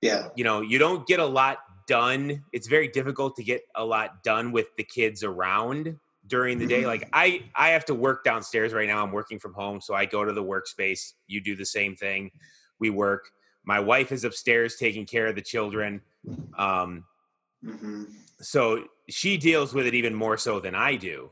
Yeah. 0.02 0.30
You 0.36 0.44
know, 0.44 0.62
you 0.62 0.78
don't 0.80 1.06
get 1.08 1.20
a 1.20 1.26
lot 1.26 1.60
done. 1.88 2.44
It's 2.54 2.68
very 2.68 2.88
difficult 2.90 3.36
to 3.38 3.44
get 3.44 3.64
a 3.76 3.84
lot 3.86 4.24
done 4.24 4.52
with 4.52 4.68
the 4.78 4.84
kids 4.84 5.24
around 5.24 6.00
during 6.28 6.58
the 6.58 6.68
day. 6.68 6.84
Mhm. 6.84 6.88
Like 6.88 7.10
I 7.14 7.50
I 7.56 7.70
have 7.70 7.86
to 7.86 7.96
work 7.96 8.24
downstairs 8.24 8.74
right 8.74 8.88
now. 8.88 9.04
I'm 9.04 9.12
working 9.12 9.40
from 9.40 9.54
home, 9.54 9.82
so 9.82 9.94
I 9.94 10.06
go 10.06 10.24
to 10.24 10.34
the 10.34 10.44
workspace. 10.44 11.14
You 11.28 11.42
do 11.42 11.56
the 11.56 11.66
same 11.66 11.96
thing. 11.96 12.32
We 12.80 12.90
work. 12.90 13.30
My 13.66 13.80
wife 13.80 14.12
is 14.12 14.24
upstairs 14.24 14.76
taking 14.78 15.06
care 15.06 15.28
of 15.28 15.36
the 15.36 15.42
children. 15.42 16.02
Um, 16.58 17.06
hmm 17.64 18.04
so 18.42 18.86
she 19.10 19.38
deals 19.38 19.74
with 19.74 19.86
it 19.86 19.94
even 19.94 20.14
more 20.14 20.38
so 20.38 20.60
than 20.60 20.76
I 20.76 20.98
do. 20.98 21.32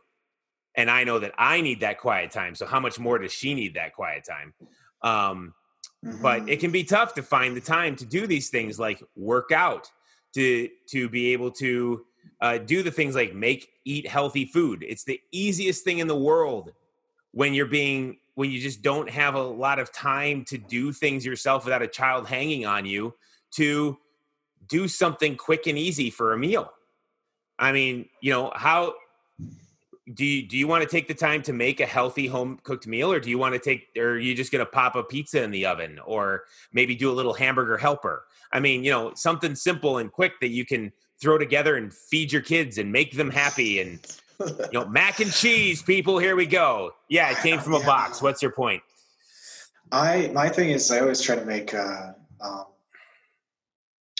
And 0.75 0.89
I 0.89 1.03
know 1.03 1.19
that 1.19 1.33
I 1.37 1.59
need 1.59 1.81
that 1.81 1.99
quiet 1.99 2.31
time. 2.31 2.55
So 2.55 2.65
how 2.65 2.79
much 2.79 2.97
more 2.99 3.17
does 3.17 3.33
she 3.33 3.53
need 3.53 3.73
that 3.73 3.93
quiet 3.93 4.23
time? 4.23 4.53
Um, 5.01 5.53
but 6.21 6.47
it 6.47 6.61
can 6.61 6.71
be 6.71 6.85
tough 6.85 7.15
to 7.15 7.23
find 7.23 7.55
the 7.55 7.61
time 7.61 7.97
to 7.97 8.05
do 8.05 8.27
these 8.27 8.49
things 8.49 8.79
like 8.79 9.03
work 9.15 9.51
out, 9.51 9.91
to 10.35 10.69
to 10.89 11.09
be 11.09 11.33
able 11.33 11.51
to 11.51 12.05
uh, 12.39 12.57
do 12.57 12.83
the 12.83 12.91
things 12.91 13.15
like 13.15 13.33
make 13.33 13.69
eat 13.85 14.07
healthy 14.07 14.45
food. 14.45 14.83
It's 14.87 15.03
the 15.03 15.19
easiest 15.31 15.83
thing 15.83 15.99
in 15.99 16.07
the 16.07 16.17
world 16.17 16.71
when 17.31 17.53
you're 17.53 17.65
being 17.65 18.17
when 18.35 18.49
you 18.49 18.59
just 18.59 18.81
don't 18.81 19.09
have 19.09 19.35
a 19.35 19.41
lot 19.41 19.77
of 19.77 19.91
time 19.91 20.45
to 20.45 20.57
do 20.57 20.91
things 20.91 21.25
yourself 21.25 21.65
without 21.65 21.81
a 21.81 21.87
child 21.87 22.27
hanging 22.27 22.65
on 22.65 22.85
you 22.85 23.13
to 23.51 23.97
do 24.67 24.87
something 24.87 25.35
quick 25.35 25.67
and 25.67 25.77
easy 25.77 26.09
for 26.09 26.33
a 26.33 26.37
meal. 26.37 26.71
I 27.59 27.71
mean, 27.71 28.07
you 28.21 28.31
know, 28.31 28.51
how 28.55 28.95
do 30.11 30.25
you 30.25 30.47
do 30.47 30.57
you 30.57 30.67
want 30.67 30.83
to 30.83 30.89
take 30.89 31.07
the 31.07 31.13
time 31.13 31.41
to 31.43 31.53
make 31.53 31.79
a 31.79 31.85
healthy 31.85 32.27
home 32.27 32.59
cooked 32.63 32.87
meal 32.87 33.11
or 33.11 33.19
do 33.19 33.29
you 33.29 33.37
want 33.37 33.53
to 33.53 33.59
take 33.59 33.87
or 33.97 34.11
are 34.11 34.17
you 34.17 34.33
just 34.33 34.51
going 34.51 34.65
to 34.65 34.71
pop 34.71 34.95
a 34.95 35.03
pizza 35.03 35.43
in 35.43 35.51
the 35.51 35.65
oven 35.65 35.99
or 36.05 36.45
maybe 36.73 36.95
do 36.95 37.11
a 37.11 37.13
little 37.13 37.33
hamburger 37.33 37.77
helper? 37.77 38.25
I 38.51 38.59
mean, 38.59 38.83
you 38.83 38.91
know, 38.91 39.13
something 39.15 39.55
simple 39.55 39.99
and 39.99 40.11
quick 40.11 40.39
that 40.41 40.49
you 40.49 40.65
can 40.65 40.91
throw 41.21 41.37
together 41.37 41.75
and 41.77 41.93
feed 41.93 42.31
your 42.31 42.41
kids 42.41 42.77
and 42.77 42.91
make 42.91 43.15
them 43.15 43.29
happy 43.29 43.79
and 43.79 43.99
you 44.39 44.69
know, 44.73 44.85
mac 44.87 45.19
and 45.19 45.31
cheese 45.31 45.83
people, 45.83 46.17
here 46.17 46.35
we 46.35 46.47
go. 46.47 46.93
Yeah, 47.09 47.29
it 47.29 47.37
came 47.37 47.59
from 47.59 47.75
a 47.75 47.79
box. 47.79 48.21
What's 48.23 48.41
your 48.41 48.51
point? 48.51 48.81
I 49.91 50.31
my 50.33 50.49
thing 50.49 50.71
is 50.71 50.89
I 50.89 50.99
always 50.99 51.21
try 51.21 51.35
to 51.35 51.45
make 51.45 51.73
uh 51.73 52.13
um 52.41 52.65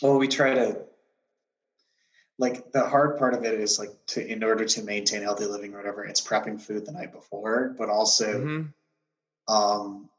well 0.02 0.18
we 0.20 0.28
try 0.28 0.54
to 0.54 0.78
like 2.38 2.72
the 2.72 2.86
hard 2.88 3.18
part 3.18 3.34
of 3.34 3.44
it 3.46 3.54
is 3.60 3.80
like 3.80 3.90
to 4.08 4.26
in 4.26 4.44
order 4.44 4.66
to 4.66 4.84
maintain 4.84 5.22
healthy 5.24 5.46
living 5.46 5.74
or 5.74 5.78
whatever, 5.78 6.04
it's 6.06 6.22
prepping 6.22 6.62
food 6.62 6.86
the 6.86 6.92
night 6.92 7.12
before, 7.14 7.74
but 7.78 7.90
also 7.90 8.46
Mhm. 8.46 8.74
um 9.48 10.10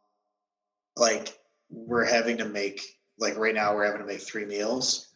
like 0.96 1.38
we're 1.70 2.04
having 2.04 2.38
to 2.38 2.44
make 2.44 2.80
like 3.18 3.36
right 3.36 3.54
now 3.54 3.74
we're 3.74 3.84
having 3.84 4.00
to 4.00 4.06
make 4.06 4.20
three 4.20 4.46
meals 4.46 5.08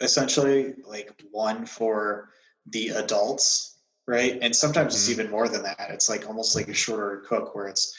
essentially 0.00 0.74
like 0.84 1.10
one 1.30 1.66
for 1.66 2.30
the 2.66 2.88
adults 2.90 3.66
right? 4.06 4.38
And 4.42 4.54
sometimes 4.56 4.94
it's 4.94 5.06
Mhm. 5.06 5.12
even 5.20 5.30
more 5.30 5.48
than 5.48 5.62
that. 5.62 5.90
It's 5.90 6.08
like 6.08 6.26
almost 6.26 6.56
like 6.56 6.66
a 6.66 6.74
shorter 6.74 7.22
cook 7.28 7.54
where 7.54 7.68
it's 7.68 7.94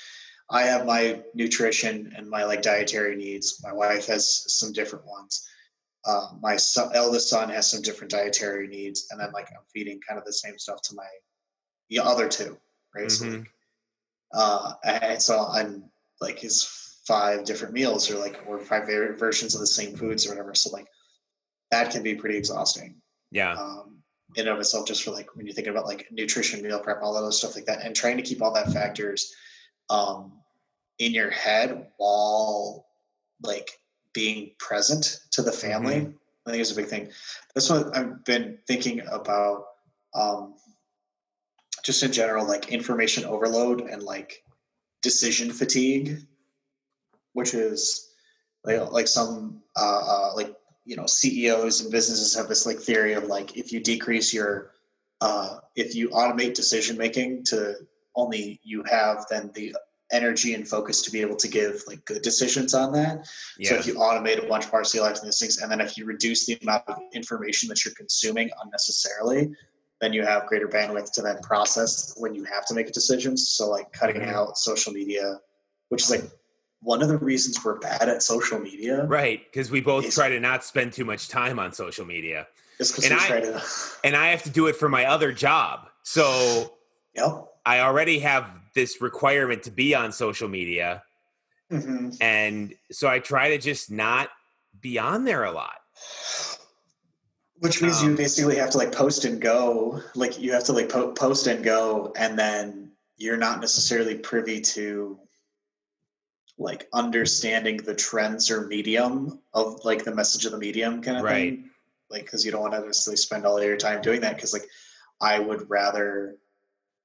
i 0.49 0.63
have 0.63 0.85
my 0.85 1.23
nutrition 1.33 2.11
and 2.17 2.29
my 2.29 2.43
like 2.43 2.61
dietary 2.61 3.15
needs. 3.15 3.61
My 3.63 3.71
wife 3.71 4.07
has 4.07 4.43
some 4.53 4.73
different 4.73 5.05
ones. 5.05 5.47
Uh, 6.03 6.27
my 6.41 6.57
son, 6.57 6.91
eldest 6.93 7.29
son 7.29 7.47
has 7.49 7.71
some 7.71 7.81
different 7.81 8.11
dietary 8.11 8.67
needs. 8.67 9.07
And 9.09 9.21
then 9.21 9.31
like 9.31 9.49
i'm 9.51 9.63
feeding 9.73 10.01
kind 10.05 10.19
of 10.19 10.25
the 10.25 10.33
same 10.33 10.59
stuff 10.59 10.81
to 10.83 10.95
my 10.95 11.07
the 11.89 11.99
other 11.99 12.27
two 12.27 12.57
right? 12.93 13.09
So 13.09 13.25
Mhm. 13.25 13.39
like, 13.39 13.47
uh 14.33 14.73
and 14.83 15.21
so 15.21 15.47
i'm 15.47 15.89
like 16.19 16.39
his 16.39 16.65
five 17.07 17.45
different 17.45 17.73
meals 17.73 18.11
or 18.11 18.17
like 18.17 18.43
or 18.47 18.59
five 18.59 18.85
ver- 18.85 19.15
versions 19.15 19.55
of 19.55 19.61
the 19.61 19.67
same 19.67 19.95
foods 19.95 20.25
or 20.25 20.29
whatever. 20.31 20.53
So 20.55 20.71
like 20.71 20.87
that 21.71 21.91
can 21.91 22.03
be 22.03 22.15
pretty 22.15 22.37
exhausting. 22.37 22.95
Yeah. 23.31 23.53
um 23.53 23.91
in 24.35 24.47
and 24.47 24.49
of 24.49 24.59
itself 24.59 24.87
just 24.87 25.03
for 25.03 25.11
like 25.11 25.35
when 25.35 25.45
you 25.45 25.53
think 25.53 25.67
about 25.67 25.85
like 25.85 26.07
nutrition 26.11 26.61
meal 26.61 26.79
prep 26.79 27.01
all 27.01 27.13
that 27.13 27.19
other 27.19 27.31
stuff 27.31 27.55
like 27.55 27.65
that 27.65 27.83
and 27.83 27.95
trying 27.95 28.17
to 28.17 28.23
keep 28.23 28.41
all 28.41 28.53
that 28.53 28.71
factors 28.71 29.33
um 29.89 30.33
in 30.99 31.11
your 31.11 31.29
head 31.29 31.87
while 31.97 32.85
like 33.43 33.69
being 34.13 34.51
present 34.59 35.19
to 35.31 35.41
the 35.41 35.51
family 35.51 36.13
i 36.47 36.49
think 36.49 36.61
is 36.61 36.71
a 36.71 36.75
big 36.75 36.87
thing. 36.87 37.09
That's 37.53 37.69
what 37.69 37.95
i've 37.95 38.23
been 38.25 38.57
thinking 38.67 39.01
about 39.11 39.65
um 40.13 40.55
just 41.83 42.03
in 42.03 42.11
general 42.11 42.47
like 42.47 42.69
information 42.71 43.25
overload 43.25 43.81
and 43.81 44.03
like 44.03 44.43
decision 45.01 45.51
fatigue 45.51 46.19
which 47.33 47.53
is 47.53 48.11
like, 48.63 48.91
like 48.91 49.07
some 49.07 49.61
uh, 49.75 50.01
uh 50.07 50.31
like 50.35 50.55
you 50.85 50.95
know 50.95 51.05
ceos 51.05 51.81
and 51.81 51.91
businesses 51.91 52.35
have 52.35 52.47
this 52.47 52.65
like 52.65 52.79
theory 52.79 53.13
of 53.13 53.25
like 53.25 53.55
if 53.57 53.71
you 53.71 53.79
decrease 53.79 54.33
your 54.33 54.71
uh 55.21 55.59
if 55.75 55.95
you 55.95 56.09
automate 56.09 56.53
decision 56.53 56.97
making 56.97 57.43
to 57.43 57.75
only 58.15 58.59
you 58.63 58.83
have 58.89 59.25
then 59.29 59.51
the 59.53 59.75
energy 60.11 60.53
and 60.55 60.67
focus 60.67 61.01
to 61.01 61.11
be 61.11 61.21
able 61.21 61.37
to 61.37 61.47
give 61.47 61.81
like 61.87 62.03
good 62.05 62.21
decisions 62.21 62.73
on 62.73 62.91
that 62.91 63.25
Yeah. 63.57 63.69
so 63.69 63.75
if 63.75 63.87
you 63.87 63.93
automate 63.95 64.43
a 64.43 64.47
bunch 64.47 64.65
of 64.65 64.71
parts 64.71 64.89
of 64.89 64.95
your 64.95 65.05
life 65.05 65.19
and 65.19 65.27
these 65.27 65.39
things, 65.39 65.59
and 65.61 65.71
then 65.71 65.79
if 65.79 65.97
you 65.97 66.03
reduce 66.05 66.45
the 66.45 66.57
amount 66.63 66.83
of 66.89 66.97
information 67.13 67.69
that 67.69 67.85
you're 67.85 67.93
consuming 67.93 68.49
unnecessarily, 68.61 69.55
then 70.01 70.11
you 70.11 70.25
have 70.25 70.47
greater 70.47 70.67
bandwidth 70.67 71.13
to 71.13 71.21
then 71.21 71.37
process 71.41 72.13
when 72.17 72.35
you 72.35 72.43
have 72.43 72.65
to 72.65 72.73
make 72.73 72.89
a 72.89 72.91
decisions. 72.91 73.47
So 73.49 73.69
like 73.69 73.93
cutting 73.93 74.21
Mhm. 74.21 74.27
out 74.33 74.57
social 74.57 74.91
media, 74.91 75.39
which 75.87 76.03
is 76.03 76.09
like 76.09 76.23
one 76.81 77.01
of 77.01 77.07
the 77.09 77.17
reasons 77.17 77.63
we're 77.63 77.77
bad 77.79 78.09
at 78.09 78.23
social 78.23 78.59
media. 78.59 79.05
Right, 79.05 79.41
because 79.45 79.69
we 79.71 79.81
both 79.81 80.05
Is- 80.05 80.15
try 80.15 80.29
to 80.29 80.39
not 80.39 80.63
spend 80.63 80.93
too 80.93 81.05
much 81.05 81.27
time 81.29 81.59
on 81.59 81.73
social 81.73 82.05
media. 82.05 82.47
And 83.03 83.13
I- 83.13 83.41
to 83.41 83.61
and 84.03 84.15
I 84.15 84.27
have 84.29 84.43
to 84.43 84.49
do 84.49 84.67
it 84.67 84.75
for 84.75 84.89
my 84.89 85.05
other 85.05 85.31
job. 85.31 85.89
so 86.03 86.73
Yep. 87.15 87.45
I 87.65 87.79
already 87.81 88.19
have 88.19 88.45
this 88.73 89.01
requirement 89.01 89.63
to 89.63 89.71
be 89.71 89.93
on 89.93 90.11
social 90.11 90.47
media. 90.47 91.03
hmm 91.69 92.09
And 92.21 92.73
so 92.91 93.07
I 93.07 93.19
try 93.19 93.49
to 93.49 93.57
just 93.59 93.91
not 93.91 94.29
be 94.79 94.97
on 94.97 95.25
there 95.25 95.43
a 95.43 95.51
lot. 95.51 95.75
Which 97.59 97.81
means 97.81 98.01
Um, 98.01 98.11
you 98.11 98.15
basically 98.17 98.55
have 98.55 98.71
to 98.71 98.77
like 98.79 98.91
post 98.91 99.25
and 99.25 99.39
go. 99.39 100.01
Like 100.15 100.39
you 100.39 100.51
have 100.53 100.63
to 100.63 100.73
like 100.73 100.89
po- 100.89 101.11
post 101.11 101.45
and 101.47 101.63
go, 101.63 102.11
and 102.17 102.39
then 102.39 102.91
you're 103.17 103.37
not 103.37 103.59
necessarily 103.61 104.15
privy 104.17 104.59
to 104.61 105.19
like 106.61 106.87
understanding 106.93 107.77
the 107.77 107.95
trends 107.95 108.51
or 108.51 108.67
medium 108.67 109.39
of 109.53 109.83
like 109.83 110.03
the 110.03 110.13
message 110.13 110.45
of 110.45 110.51
the 110.51 110.57
medium 110.57 111.01
kind 111.01 111.17
of 111.17 111.23
Right. 111.23 111.53
thing. 111.55 111.69
Like 112.09 112.25
because 112.25 112.45
you 112.45 112.51
don't 112.51 112.61
want 112.61 112.73
to 112.73 112.81
necessarily 112.81 113.17
spend 113.17 113.45
all 113.45 113.61
your 113.61 113.77
time 113.77 114.01
doing 114.01 114.21
that. 114.21 114.35
Because 114.35 114.53
like 114.53 114.67
I 115.19 115.39
would 115.39 115.69
rather, 115.69 116.37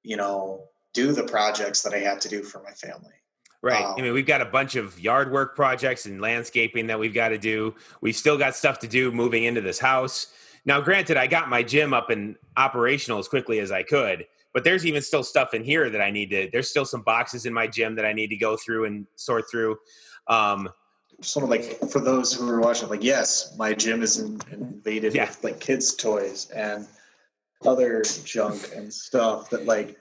you 0.02 0.16
know, 0.16 0.68
do 0.92 1.12
the 1.12 1.24
projects 1.24 1.82
that 1.82 1.94
I 1.94 1.98
have 1.98 2.20
to 2.20 2.28
do 2.28 2.42
for 2.42 2.62
my 2.62 2.72
family. 2.72 3.12
Right. 3.62 3.84
Um, 3.84 3.94
I 3.98 4.02
mean, 4.02 4.12
we've 4.12 4.26
got 4.26 4.42
a 4.42 4.46
bunch 4.46 4.76
of 4.76 5.00
yard 5.00 5.32
work 5.32 5.56
projects 5.56 6.06
and 6.06 6.20
landscaping 6.20 6.86
that 6.88 6.98
we've 6.98 7.14
got 7.14 7.30
to 7.30 7.38
do. 7.38 7.74
We've 8.00 8.16
still 8.16 8.38
got 8.38 8.54
stuff 8.54 8.78
to 8.80 8.88
do 8.88 9.10
moving 9.10 9.44
into 9.44 9.60
this 9.60 9.78
house. 9.78 10.28
Now, 10.64 10.80
granted, 10.80 11.16
I 11.16 11.26
got 11.26 11.48
my 11.48 11.62
gym 11.62 11.94
up 11.94 12.10
and 12.10 12.36
operational 12.56 13.18
as 13.18 13.28
quickly 13.28 13.60
as 13.60 13.70
I 13.72 13.82
could, 13.82 14.26
but 14.56 14.64
there's 14.64 14.86
even 14.86 15.02
still 15.02 15.22
stuff 15.22 15.52
in 15.52 15.62
here 15.62 15.90
that 15.90 16.00
I 16.00 16.10
need 16.10 16.30
to. 16.30 16.48
There's 16.50 16.70
still 16.70 16.86
some 16.86 17.02
boxes 17.02 17.44
in 17.44 17.52
my 17.52 17.66
gym 17.66 17.94
that 17.96 18.06
I 18.06 18.14
need 18.14 18.28
to 18.28 18.36
go 18.36 18.56
through 18.56 18.86
and 18.86 19.06
sort 19.14 19.50
through. 19.50 19.76
Um, 20.28 20.70
Sort 21.20 21.44
of 21.44 21.50
like 21.50 21.78
for 21.90 22.00
those 22.00 22.32
who 22.32 22.48
are 22.48 22.58
watching, 22.58 22.88
like 22.88 23.04
yes, 23.04 23.54
my 23.58 23.74
gym 23.74 24.02
is 24.02 24.18
invaded 24.18 25.14
Yeah. 25.14 25.28
with 25.28 25.44
like 25.44 25.60
kids' 25.60 25.94
toys 25.94 26.48
and 26.52 26.86
other 27.66 28.02
junk 28.24 28.70
and 28.74 28.90
stuff 28.90 29.50
that 29.50 29.66
like 29.66 29.98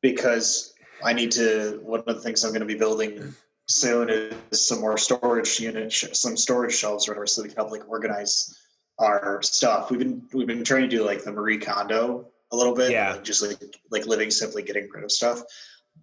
because 0.00 0.74
I 1.02 1.12
need 1.12 1.32
to. 1.32 1.80
One 1.82 1.98
of 1.98 2.06
the 2.06 2.20
things 2.20 2.44
I'm 2.44 2.52
going 2.52 2.60
to 2.60 2.66
be 2.66 2.76
building 2.76 3.34
soon 3.66 4.10
is 4.10 4.64
some 4.68 4.80
more 4.80 4.96
storage 4.96 5.58
units, 5.58 6.20
some 6.20 6.36
storage 6.36 6.76
shelves, 6.76 7.08
or 7.08 7.12
whatever, 7.12 7.26
so 7.26 7.42
we 7.42 7.48
can 7.48 7.56
help 7.56 7.72
like 7.72 7.88
organize 7.88 8.56
our 9.00 9.42
stuff. 9.42 9.90
We've 9.90 9.98
been 9.98 10.22
we've 10.32 10.46
been 10.46 10.62
trying 10.62 10.82
to 10.82 10.88
do 10.88 11.04
like 11.04 11.24
the 11.24 11.32
Marie 11.32 11.58
Kondo 11.58 12.31
a 12.52 12.56
little 12.56 12.74
bit, 12.74 12.90
Yeah. 12.90 13.12
like, 13.12 13.24
just 13.24 13.42
like 13.42 13.58
like 13.90 14.06
living 14.06 14.30
simply, 14.30 14.62
getting 14.62 14.88
rid 14.90 15.04
of 15.04 15.10
stuff, 15.10 15.42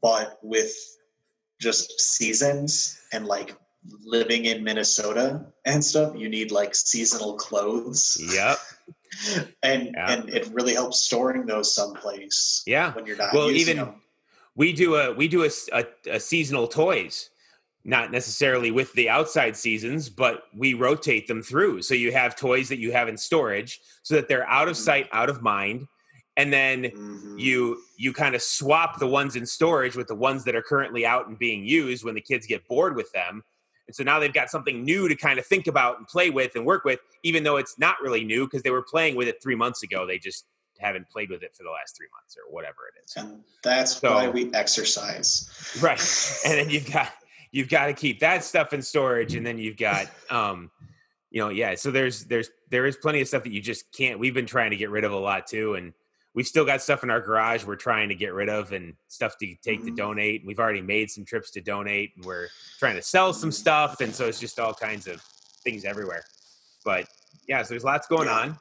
but 0.01 0.37
with 0.43 0.73
just 1.59 1.99
seasons 1.99 2.99
and 3.13 3.25
like 3.25 3.55
living 4.03 4.45
in 4.45 4.63
Minnesota 4.63 5.45
and 5.65 5.83
stuff, 5.83 6.13
you 6.15 6.27
need 6.29 6.51
like 6.51 6.75
seasonal 6.75 7.35
clothes. 7.37 8.17
yep. 8.33 8.57
And 9.63 9.91
Yeah. 9.95 10.11
and 10.11 10.29
it 10.29 10.47
really 10.53 10.73
helps 10.73 11.01
storing 11.01 11.45
those 11.45 11.73
someplace 11.73 12.61
Yeah. 12.65 12.93
when 12.93 13.05
you're 13.05 13.17
not 13.17 13.33
Well, 13.33 13.51
even- 13.51 13.77
them. 13.77 14.01
we 14.55 14.71
do 14.73 14.95
a 14.95 15.11
we 15.13 15.27
do 15.27 15.43
a 15.43 16.19
seasonal 16.19 16.67
toys 16.67 17.29
not 17.83 18.11
necessarily 18.11 18.71
with 18.71 18.93
the 18.93 19.09
outside 19.09 19.55
seasons 19.57 20.09
but 20.09 20.43
we 20.53 20.73
rotate 20.73 21.27
them 21.27 21.41
through 21.41 21.81
so 21.81 21.93
you 21.95 22.11
have 22.11 22.35
toys 22.35 22.67
that 22.69 22.77
you 22.77 22.91
have 22.91 23.07
in 23.07 23.17
storage 23.17 23.79
so 24.03 24.13
that 24.15 24.27
they're 24.27 24.47
out 24.47 24.67
of 24.67 24.75
Mhm. 24.75 24.83
sight 24.83 25.09
out 25.11 25.29
of 25.29 25.41
mind 25.41 25.87
and 26.39 26.53
then 26.53 26.83
Mhm. 26.83 27.39
you 27.39 27.81
you 27.97 28.13
kind 28.13 28.33
of 28.33 28.41
swap 28.41 28.97
the 28.99 29.07
ones 29.07 29.35
in 29.35 29.45
storage 29.45 29.95
with 29.95 30.07
the 30.07 30.15
ones 30.15 30.43
that 30.45 30.55
are 30.55 30.61
currently 30.61 31.05
out 31.05 31.27
and 31.27 31.37
being 31.37 31.65
used 31.65 32.03
when 32.05 32.15
the 32.15 32.21
kids 32.21 32.47
get 32.47 32.65
bored 32.67 32.95
with 32.95 33.11
them 33.11 33.43
and 33.87 33.95
so 33.95 34.03
now 34.03 34.19
they've 34.19 34.33
got 34.33 34.49
something 34.49 34.83
new 34.85 35.07
to 35.09 35.15
kind 35.15 35.37
of 35.39 35.45
think 35.45 35.67
about 35.67 35.97
and 35.97 36.07
play 36.07 36.29
with 36.29 36.55
and 36.55 36.65
work 36.65 36.83
with 36.85 36.99
even 37.23 37.43
though 37.43 37.57
it's 37.57 37.77
not 37.77 37.95
really 38.01 38.23
new 38.23 38.45
because 38.45 38.63
they 38.63 38.69
were 38.71 38.83
playing 38.83 39.15
with 39.15 39.27
it 39.27 39.41
three 39.43 39.55
months 39.55 39.83
ago 39.83 40.05
they 40.05 40.17
just 40.17 40.45
haven't 40.79 41.09
played 41.09 41.29
with 41.29 41.43
it 41.43 41.53
for 41.57 41.63
the 41.63 41.69
last 41.69 41.97
three 41.97 42.07
months 42.17 42.37
or 42.37 42.43
whatever 42.53 42.81
it 42.95 43.03
is 43.03 43.11
and 43.17 43.43
that's 43.63 43.97
So- 43.97 44.13
why 44.15 44.29
we 44.29 44.49
exercise. 44.53 45.49
right 45.81 45.99
and 46.45 46.53
then 46.57 46.69
you've 46.69 46.89
got 46.91 47.11
you've 47.51 47.69
got 47.69 47.87
to 47.87 47.93
keep 47.93 48.19
that 48.21 48.43
stuff 48.45 48.71
in 48.73 48.81
storage 48.81 49.35
and 49.35 49.45
then 49.45 49.57
you've 49.57 49.77
got 49.77 50.07
um 50.29 50.71
you 51.31 51.41
know 51.41 51.49
yeah 51.49 51.75
so 51.75 51.91
there's 51.91 52.23
there's 52.25 52.49
there 52.69 52.85
is 52.85 52.95
plenty 52.95 53.19
of 53.21 53.27
stuff 53.27 53.43
that 53.43 53.51
you 53.51 53.61
just 53.61 53.91
can't 53.91 54.19
we've 54.19 54.33
been 54.33 54.45
trying 54.45 54.69
to 54.71 54.77
get 54.77 54.89
rid 54.89 55.03
of 55.03 55.11
a 55.11 55.17
lot 55.17 55.45
too 55.47 55.73
and 55.75 55.93
we've 56.35 56.47
still 56.47 56.65
got 56.65 56.81
stuff 56.81 57.03
in 57.03 57.09
our 57.09 57.19
garage 57.21 57.65
we're 57.65 57.75
trying 57.75 58.07
to 58.09 58.15
get 58.15 58.33
rid 58.33 58.49
of 58.49 58.71
and 58.71 58.93
stuff 59.07 59.37
to 59.39 59.55
take 59.63 59.83
to 59.83 59.91
Mhm. 59.91 59.97
donate 59.97 60.43
we've 60.45 60.59
already 60.59 60.81
made 60.81 61.09
some 61.09 61.25
trips 61.25 61.49
to 61.51 61.61
donate 61.61 62.11
and 62.15 62.23
we're 62.25 62.47
trying 62.79 62.95
to 62.95 63.01
sell 63.01 63.33
some 63.33 63.51
stuff 63.51 63.99
and 64.01 64.13
so 64.13 64.27
it's 64.27 64.39
just 64.39 64.59
all 64.59 64.73
kinds 64.73 65.07
of 65.07 65.21
things 65.63 65.85
everywhere 65.85 66.23
but 66.85 67.07
yeah 67.47 67.61
so 67.63 67.69
there's 67.69 67.83
lots 67.83 68.07
going 68.07 68.27
Yeah. 68.27 68.39
on 68.39 68.59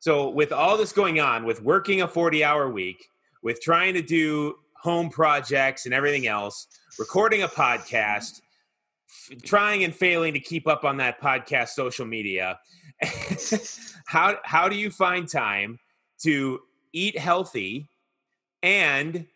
so 0.00 0.28
with 0.30 0.52
all 0.52 0.76
this 0.76 0.92
going 0.92 1.20
on 1.20 1.44
with 1.44 1.60
working 1.62 2.02
a 2.02 2.08
40 2.08 2.42
hour 2.44 2.68
week 2.70 3.08
with 3.42 3.60
trying 3.60 3.94
to 3.94 4.02
do 4.02 4.56
home 4.82 5.10
projects 5.10 5.84
and 5.86 5.94
everything 5.94 6.26
else 6.26 6.66
recording 6.98 7.42
a 7.42 7.48
podcast 7.48 8.40
f- 9.30 9.42
trying 9.42 9.84
and 9.84 9.94
failing 9.94 10.32
to 10.32 10.40
keep 10.40 10.66
up 10.66 10.84
on 10.84 10.96
that 10.96 11.20
podcast 11.20 11.68
social 11.70 12.06
media 12.06 12.58
how 14.06 14.36
how 14.44 14.68
do 14.68 14.76
you 14.76 14.90
find 14.90 15.28
time 15.28 15.78
to 16.22 16.60
eat 16.92 17.18
healthy 17.18 17.88
and 18.62 19.26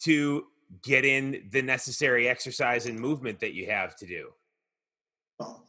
to 0.00 0.46
get 0.82 1.04
in 1.04 1.48
the 1.50 1.62
necessary 1.62 2.28
exercise 2.28 2.86
and 2.86 2.98
movement 2.98 3.40
that 3.40 3.54
you 3.54 3.66
have 3.66 3.96
to 3.96 4.06
do 4.06 4.32
Well, 5.38 5.64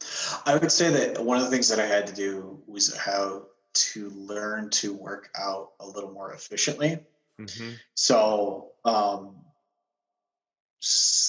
I 0.46 0.56
would 0.56 0.70
say 0.70 0.90
that 0.90 1.22
one 1.22 1.38
of 1.38 1.44
the 1.44 1.50
things 1.50 1.68
that 1.68 1.80
I 1.80 1.86
had 1.86 2.06
to 2.06 2.14
do 2.14 2.62
was 2.66 2.96
how 2.96 3.46
to 3.74 4.10
learn 4.10 4.70
to 4.70 4.94
work 4.94 5.30
out 5.38 5.70
a 5.80 5.86
little 5.86 6.12
more 6.12 6.34
efficiently. 6.34 6.98
mm-hmm. 7.40 7.70
So, 7.94 8.72
um, 8.84 9.36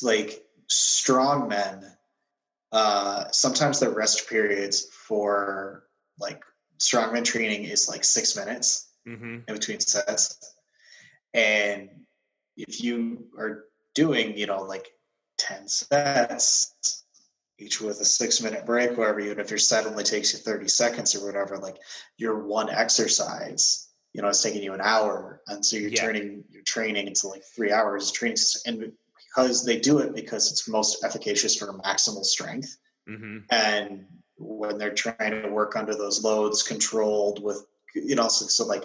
like 0.01 0.43
strong 0.67 1.47
men, 1.47 1.85
uh, 2.71 3.29
sometimes 3.31 3.79
the 3.79 3.89
rest 3.89 4.27
periods 4.27 4.87
for 4.91 5.83
like 6.19 6.43
strongman 6.79 7.23
training 7.23 7.63
is 7.63 7.87
like 7.87 8.03
six 8.03 8.35
minutes 8.35 8.92
Mm-hmm. 9.07 9.39
in 9.47 9.53
between 9.53 9.79
sets. 9.79 10.55
And 11.33 11.89
if 12.55 12.81
you 12.81 13.25
are 13.37 13.65
doing, 13.95 14.37
you 14.37 14.45
know, 14.45 14.61
like 14.63 14.87
10 15.39 15.67
sets, 15.67 17.03
each 17.59 17.81
with 17.81 17.99
a 18.01 18.05
six 18.05 18.41
minute 18.41 18.65
break, 18.65 18.97
whatever, 18.97 19.19
even 19.19 19.39
if 19.39 19.49
your 19.49 19.59
set 19.59 19.85
only 19.85 20.03
takes 20.03 20.33
you 20.33 20.39
30 20.39 20.67
seconds 20.67 21.15
or 21.15 21.25
whatever, 21.25 21.57
like 21.57 21.77
your 22.17 22.45
one 22.45 22.69
exercise, 22.69 23.89
you 24.13 24.21
know, 24.21 24.27
it's 24.29 24.41
taking 24.41 24.63
you 24.63 24.73
an 24.73 24.81
hour. 24.81 25.41
And 25.47 25.65
so 25.65 25.75
you're 25.77 25.89
Yeah. 25.89 26.01
turning 26.01 26.43
your 26.49 26.63
training 26.63 27.07
into 27.07 27.27
like 27.27 27.43
three 27.55 27.71
hours 27.71 28.09
of 28.09 28.15
training. 28.15 28.37
And 28.65 28.93
because 29.17 29.65
they 29.65 29.79
do 29.79 29.99
it 29.99 30.13
because 30.15 30.51
it's 30.51 30.67
most 30.67 31.03
efficacious 31.03 31.55
for 31.55 31.73
maximal 31.73 32.23
strength. 32.23 32.77
Mm-hmm. 33.09 33.39
And 33.49 34.05
when 34.37 34.77
they're 34.77 34.93
trying 34.93 35.41
to 35.41 35.49
work 35.49 35.75
under 35.75 35.95
those 35.95 36.23
loads 36.23 36.63
controlled 36.63 37.43
with, 37.43 37.65
you 37.93 38.15
know, 38.15 38.27
so, 38.27 38.45
so 38.47 38.65
like 38.65 38.83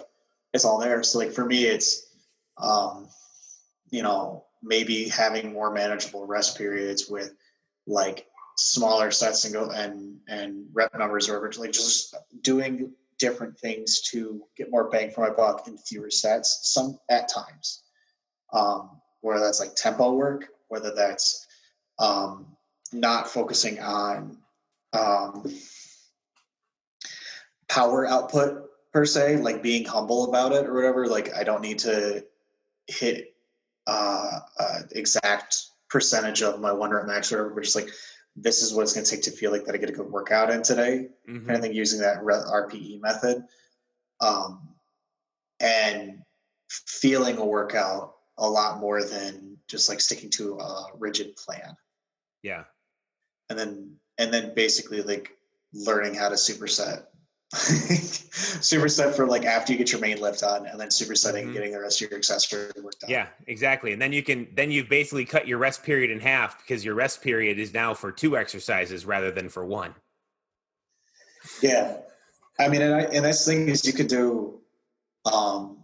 it's 0.53 0.65
all 0.65 0.79
there. 0.79 1.03
So 1.03 1.19
like 1.19 1.31
for 1.31 1.45
me, 1.45 1.65
it's, 1.65 2.13
um, 2.57 3.07
you 3.89 4.03
know, 4.03 4.45
maybe 4.61 5.07
having 5.09 5.53
more 5.53 5.71
manageable 5.71 6.25
rest 6.25 6.57
periods 6.57 7.09
with 7.09 7.33
like 7.87 8.27
smaller 8.57 9.09
sets 9.09 9.45
and 9.45 9.53
go 9.53 9.69
and 9.71 10.17
and 10.27 10.65
rep 10.73 10.93
numbers 10.97 11.29
or 11.29 11.51
like 11.57 11.71
just 11.71 12.15
doing 12.41 12.91
different 13.17 13.57
things 13.57 14.01
to 14.01 14.41
get 14.57 14.69
more 14.69 14.89
bang 14.89 15.09
for 15.11 15.27
my 15.27 15.33
buck 15.33 15.67
in 15.67 15.77
fewer 15.77 16.11
sets 16.11 16.59
some 16.63 16.99
at 17.09 17.29
times 17.29 17.83
um 18.53 18.89
whether 19.21 19.39
that's 19.39 19.61
like 19.61 19.75
tempo 19.75 20.13
work 20.13 20.49
whether 20.67 20.93
that's 20.93 21.47
um 21.99 22.45
not 22.91 23.29
focusing 23.29 23.79
on 23.79 24.37
um 24.91 25.45
power 27.69 28.05
output 28.07 28.68
per 28.93 29.05
se 29.05 29.37
like 29.37 29.61
being 29.61 29.85
humble 29.85 30.27
about 30.29 30.51
it 30.51 30.65
or 30.65 30.73
whatever 30.73 31.07
like 31.07 31.33
i 31.35 31.43
don't 31.43 31.61
need 31.61 31.77
to 31.79 32.23
hit 32.87 33.35
uh, 33.87 34.39
uh 34.59 34.79
exact 34.91 35.65
percentage 35.89 36.41
of 36.41 36.59
my 36.59 36.71
one 36.71 36.91
rep 36.91 37.05
max 37.07 37.31
or 37.31 37.37
whatever 37.37 37.55
but 37.55 37.63
just 37.63 37.75
like 37.75 37.89
this 38.35 38.61
is 38.61 38.73
what 38.73 38.83
it's 38.83 38.93
going 38.93 39.03
to 39.05 39.11
take 39.11 39.21
to 39.23 39.31
feel 39.31 39.51
like 39.51 39.65
that 39.65 39.75
i 39.75 39.77
get 39.77 39.89
a 39.89 39.93
good 39.93 40.09
workout 40.09 40.49
in 40.49 40.61
today 40.61 41.07
Mm-hmm. 41.27 41.45
kind 41.45 41.57
of 41.57 41.61
thing 41.61 41.73
using 41.73 41.99
that 41.99 42.21
rpe 42.21 43.01
method 43.01 43.43
um 44.21 44.69
and 45.59 46.21
feeling 46.69 47.37
a 47.37 47.45
workout 47.45 48.15
a 48.37 48.49
lot 48.49 48.79
more 48.79 49.03
than 49.03 49.57
just 49.67 49.89
like 49.89 49.99
sticking 50.01 50.29
to 50.31 50.57
a 50.59 50.85
rigid 50.97 51.35
plan 51.35 51.75
Yeah. 52.41 52.63
and 53.49 53.57
then 53.59 53.95
and 54.17 54.33
then 54.33 54.53
basically 54.55 55.01
like 55.03 55.37
learning 55.73 56.15
how 56.15 56.29
to 56.29 56.35
superset 56.35 57.05
superset 57.53 59.15
for 59.15 59.25
like 59.25 59.43
after 59.45 59.71
you 59.73 59.77
get 59.79 59.91
your 59.91 59.99
main 60.01 60.21
lift 60.21 60.43
on 60.43 60.67
and 60.67 60.79
then 60.79 60.89
supersetting 60.89 61.41
Mhm. 61.41 61.43
and 61.45 61.53
getting 61.53 61.71
the 61.71 61.79
rest 61.79 62.01
of 62.01 62.09
your 62.11 62.17
accessory 62.19 62.69
worked 62.81 63.03
on 63.03 63.09
Yeah, 63.09 63.27
exactly. 63.47 63.91
And 63.91 64.01
then 64.01 64.13
you 64.13 64.21
can 64.21 64.47
then 64.53 64.69
you've 64.71 64.87
basically 64.89 65.25
cut 65.25 65.47
your 65.47 65.57
rest 65.57 65.81
period 65.83 66.11
in 66.11 66.19
half 66.19 66.57
because 66.59 66.85
your 66.85 66.93
rest 66.93 67.21
period 67.23 67.57
is 67.57 67.73
now 67.73 67.93
for 67.95 68.11
two 68.11 68.37
exercises 68.37 69.03
rather 69.05 69.31
than 69.31 69.49
for 69.49 69.65
one. 69.65 69.95
yeah 71.63 71.97
i 72.59 72.67
mean 72.67 72.81
and, 72.81 72.93
I, 72.93 73.01
and 73.03 73.25
that's 73.25 73.43
the 73.45 73.53
thing 73.53 73.69
is 73.69 73.85
you 73.85 73.93
could 73.93 74.07
do 74.09 74.59
um 75.25 75.77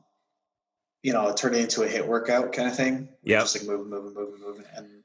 you 1.01 1.13
know, 1.13 1.31
turn 1.35 1.53
it 1.53 1.59
into 1.59 1.83
a 1.83 1.87
HIIT 1.87 2.07
workout 2.07 2.51
kind 2.51 2.67
of 2.67 2.75
thing. 2.75 3.07
Yeah. 3.21 3.41
Just 3.41 3.55
like 3.59 3.67
moving, 3.67 3.91
moving, 3.91 4.15
moving, 4.15 4.41
moving. 4.41 4.65
And 4.75 5.03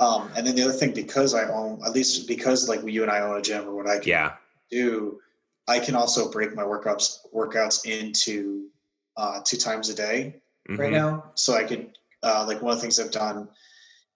um, 0.00 0.28
and 0.36 0.44
then 0.44 0.56
the 0.56 0.62
other 0.64 0.72
thing, 0.72 0.92
because 0.92 1.32
I 1.32 1.44
own 1.48 1.80
at 1.86 1.92
least 1.92 2.26
because 2.26 2.68
like 2.68 2.82
you 2.84 3.02
and 3.02 3.10
I 3.10 3.20
own 3.20 3.38
a 3.38 3.40
gym 3.40 3.68
or 3.68 3.76
what 3.76 3.86
I 3.86 3.98
can 4.00 4.08
Yeah. 4.08 4.32
do, 4.68 5.20
I 5.68 5.78
can 5.78 5.94
also 5.94 6.30
break 6.30 6.54
my 6.54 6.62
workouts 6.62 7.18
workouts 7.32 7.84
into 7.86 8.70
uh, 9.16 9.40
two 9.44 9.58
times 9.58 9.90
a 9.90 9.94
day 9.94 10.40
right 10.68 10.90
Mhm. 10.90 10.92
now. 10.92 11.32
So 11.34 11.54
I 11.54 11.64
could 11.64 11.96
uh, 12.22 12.44
like 12.48 12.62
one 12.62 12.72
of 12.72 12.78
the 12.78 12.82
things 12.82 12.98
I've 12.98 13.10
done 13.10 13.48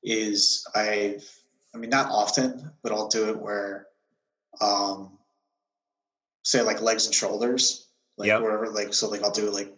is 0.03 0.67
I've 0.75 1.29
I 1.75 1.79
mean 1.79 1.91
not 1.91 2.11
often, 2.11 2.73
but 2.83 2.93
I'll 2.93 3.09
do 3.09 3.29
it 3.29 3.39
where 3.39 3.87
um 4.61 5.19
say 6.45 6.63
like 6.63 6.81
legs 6.81 7.07
and 7.07 7.15
shoulders, 7.15 7.89
like 8.17 8.29
Yep. 8.29 8.43
wherever 8.43 8.69
like 8.71 8.95
so 8.95 9.09
like 9.09 9.23
I'll 9.23 9.31
do 9.31 9.51
like 9.51 9.73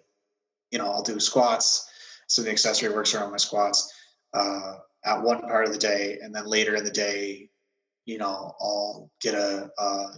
you 0.71 0.79
know, 0.79 0.87
I'll 0.91 1.03
do 1.03 1.21
squats. 1.21 1.89
So 2.29 2.43
the 2.43 2.51
accessory 2.51 2.93
works 2.95 3.15
around 3.15 3.33
my 3.33 3.37
squats 3.37 3.93
uh 4.33 4.77
at 5.05 5.23
one 5.23 5.41
part 5.43 5.67
of 5.67 5.73
the 5.73 5.79
day 5.79 6.19
and 6.23 6.35
then 6.35 6.47
later 6.47 6.77
in 6.77 6.85
the 6.85 6.91
day, 6.91 7.51
you 8.07 8.19
know, 8.19 8.55
I'll 8.61 9.11
get 9.21 9.35
a 9.35 9.71
uh 9.77 10.13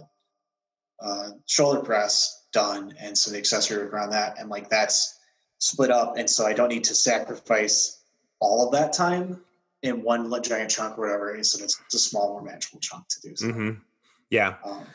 uh, 0.99 1.29
shoulder 1.45 1.81
press 1.81 2.45
done, 2.53 2.93
and 2.99 3.17
so 3.17 3.31
the 3.31 3.37
accessory 3.37 3.83
work 3.83 3.93
around 3.93 4.11
that, 4.11 4.39
and 4.39 4.49
like 4.49 4.69
that's 4.69 5.19
split 5.59 5.91
up, 5.91 6.17
and 6.17 6.29
so 6.29 6.45
I 6.45 6.53
don't 6.53 6.69
need 6.69 6.83
to 6.85 6.95
sacrifice 6.95 8.03
all 8.39 8.65
of 8.65 8.71
that 8.73 8.93
time 8.93 9.41
in 9.83 10.03
one 10.03 10.29
giant 10.43 10.69
chunk 10.69 10.97
or 10.97 11.01
whatever. 11.01 11.33
And 11.35 11.45
so 11.45 11.63
it's, 11.63 11.79
a 11.93 11.99
small, 11.99 12.33
more 12.33 12.41
manageable 12.41 12.79
chunk 12.79 13.07
to 13.09 13.29
do. 13.29 13.35
So, 13.35 13.47
Mhm. 13.47 13.81
Yeah. 14.29 14.55
um, 14.63 14.85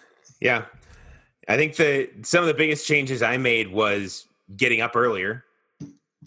Yeah. 0.40 0.66
I 1.48 1.56
think 1.56 1.74
the 1.76 2.08
some 2.22 2.42
of 2.42 2.46
the 2.46 2.54
biggest 2.54 2.86
changes 2.86 3.22
I 3.22 3.36
made 3.36 3.72
was 3.72 4.26
getting 4.56 4.80
up 4.80 4.94
earlier. 4.94 5.44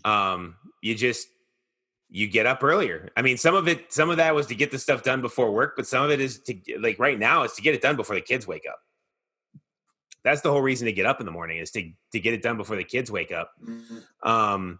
Um, 0.03 0.55
you 0.81 0.95
just 0.95 1.27
you 2.09 2.27
get 2.27 2.45
up 2.45 2.63
earlier. 2.63 3.09
I 3.17 3.21
mean, 3.21 3.37
some 3.37 3.55
of 3.55 3.67
it 3.67 3.91
some 3.93 4.09
of 4.09 4.17
that 4.17 4.35
was 4.35 4.47
to 4.47 4.55
get 4.55 4.71
the 4.71 4.79
stuff 4.79 5.03
done 5.03 5.21
before 5.21 5.51
work, 5.51 5.75
but 5.75 5.87
some 5.87 6.03
of 6.03 6.11
it 6.11 6.19
is 6.19 6.39
to 6.43 6.55
like 6.79 6.99
right 6.99 7.17
now 7.17 7.43
is 7.43 7.53
to 7.53 7.61
get 7.61 7.75
it 7.75 7.81
done 7.81 7.95
before 7.95 8.15
the 8.15 8.21
kids 8.21 8.45
wake 8.45 8.65
up. 8.69 8.79
That's 10.25 10.41
the 10.41 10.51
whole 10.51 10.61
reason 10.61 10.87
to 10.87 10.91
get 10.91 11.05
up 11.05 11.21
in 11.21 11.25
the 11.25 11.31
morning 11.31 11.59
is 11.59 11.71
to 11.71 11.89
to 12.11 12.19
get 12.19 12.33
it 12.33 12.41
done 12.41 12.57
before 12.57 12.75
the 12.75 12.83
kids 12.83 13.09
wake 13.09 13.31
up. 13.31 13.51
mhm. 13.63 14.03
Um 14.27 14.79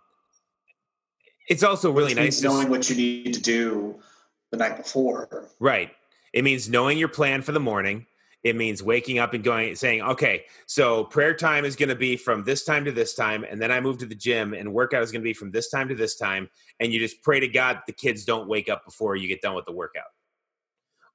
it's 1.48 1.64
also 1.64 1.92
really 1.92 2.08
Which 2.08 2.16
nice 2.16 2.24
means 2.24 2.42
to 2.42 2.48
knowing 2.48 2.70
what 2.70 2.90
you 2.90 2.96
need 2.96 3.34
to 3.36 3.42
do 3.42 4.00
the 4.52 4.58
night 4.58 4.78
before. 4.78 5.48
Right. 5.60 5.92
It 6.34 6.44
means 6.44 6.68
knowing 6.68 6.98
your 6.98 7.08
plan 7.08 7.44
for 7.44 7.52
the 7.52 7.60
morning. 7.60 8.08
It 8.44 8.56
means 8.56 8.82
waking 8.84 9.18
up 9.20 9.34
and 9.34 9.44
going 9.44 9.76
saying, 9.76 10.02
okay, 10.04 10.46
so 10.68 11.04
prayer 11.04 11.34
time 11.36 11.66
is 11.66 11.76
going 11.76 11.90
to 11.90 11.96
be 11.96 12.16
from 12.16 12.44
this 12.44 12.64
time 12.64 12.86
to 12.86 12.92
this 12.92 13.16
time, 13.16 13.44
and 13.44 13.60
then 13.60 13.72
I 13.72 13.80
move 13.80 13.98
to 14.00 14.06
the 14.06 14.14
gym, 14.14 14.54
and 14.54 14.72
workout 14.72 15.02
is 15.02 15.12
going 15.12 15.22
to 15.22 15.24
be 15.24 15.34
from 15.34 15.50
this 15.50 15.72
time 15.72 15.88
to 15.90 15.96
this 15.96 16.16
time, 16.16 16.48
and 16.80 16.94
you 16.94 17.00
just 17.00 17.24
pray 17.24 17.40
to 17.40 17.48
God 17.48 17.78
that 17.78 17.88
the 17.88 17.94
kids 17.94 18.24
don't 18.24 18.48
wake 18.48 18.70
up 18.70 18.86
before 18.86 19.16
you 19.16 19.28
get 19.28 19.42
done 19.42 19.56
with 19.56 19.66
the 19.66 19.72
workout. 19.72 20.12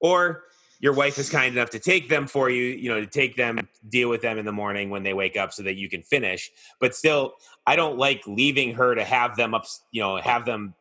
Or 0.01 0.43
your 0.81 0.95
wife 0.95 1.19
is 1.19 1.29
kind 1.29 1.55
enough 1.55 1.71
to 1.71 1.79
take 1.79 2.09
them 2.09 2.27
for 2.27 2.49
you, 2.49 2.65
you 2.65 2.89
know, 2.89 3.01
to 3.01 3.07
take 3.07 3.37
them, 3.37 3.69
deal 3.91 4.09
with 4.09 4.23
them 4.23 4.39
in 4.39 4.47
the 4.47 4.53
morning 4.53 4.89
when 4.89 5.03
they 5.03 5.13
wake 5.13 5.37
up 5.37 5.53
so 5.53 5.63
that 5.63 5.77
you 5.77 5.89
can 5.89 6.03
finish. 6.03 6.51
But 6.81 6.95
still, 6.95 7.35
I 7.67 7.77
don't 7.77 7.99
like 7.99 8.27
leaving 8.27 8.75
her 8.75 8.95
to 8.95 9.05
have 9.05 9.37
them 9.37 9.55
up, 9.55 9.67
you 9.93 10.01
know, 10.01 10.17
have 10.17 10.47
them 10.47 10.75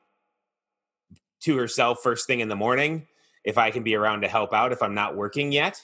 to 1.41 1.57
herself 1.57 1.99
first 2.01 2.27
thing 2.27 2.39
in 2.39 2.47
the 2.47 2.55
morning 2.55 3.07
if 3.43 3.57
I 3.57 3.71
can 3.71 3.83
be 3.83 3.95
around 3.95 4.21
to 4.21 4.27
help 4.27 4.53
out 4.53 4.71
if 4.71 4.81
I'm 4.81 4.93
not 4.93 5.15
working 5.15 5.51
yet. 5.51 5.83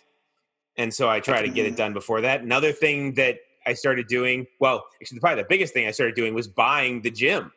And 0.78 0.94
so 0.94 1.10
I 1.10 1.20
try 1.20 1.42
to 1.42 1.50
get 1.50 1.66
it 1.66 1.70
mm-hmm. 1.70 1.78
done 1.78 1.94
before 1.94 2.22
that. 2.22 2.42
Another 2.42 2.72
thing 2.72 3.14
that 3.16 3.40
I 3.68 3.74
started 3.74 4.08
doing, 4.08 4.48
well, 4.60 4.86
actually 5.02 5.20
probably 5.20 5.44
the 5.44 5.50
biggest 5.50 5.74
thing 5.74 5.88
I 5.88 5.92
started 5.92 6.16
doing 6.16 6.34
was 6.34 6.48
buying 6.48 7.02
the 7.02 7.12
gym. 7.12 7.52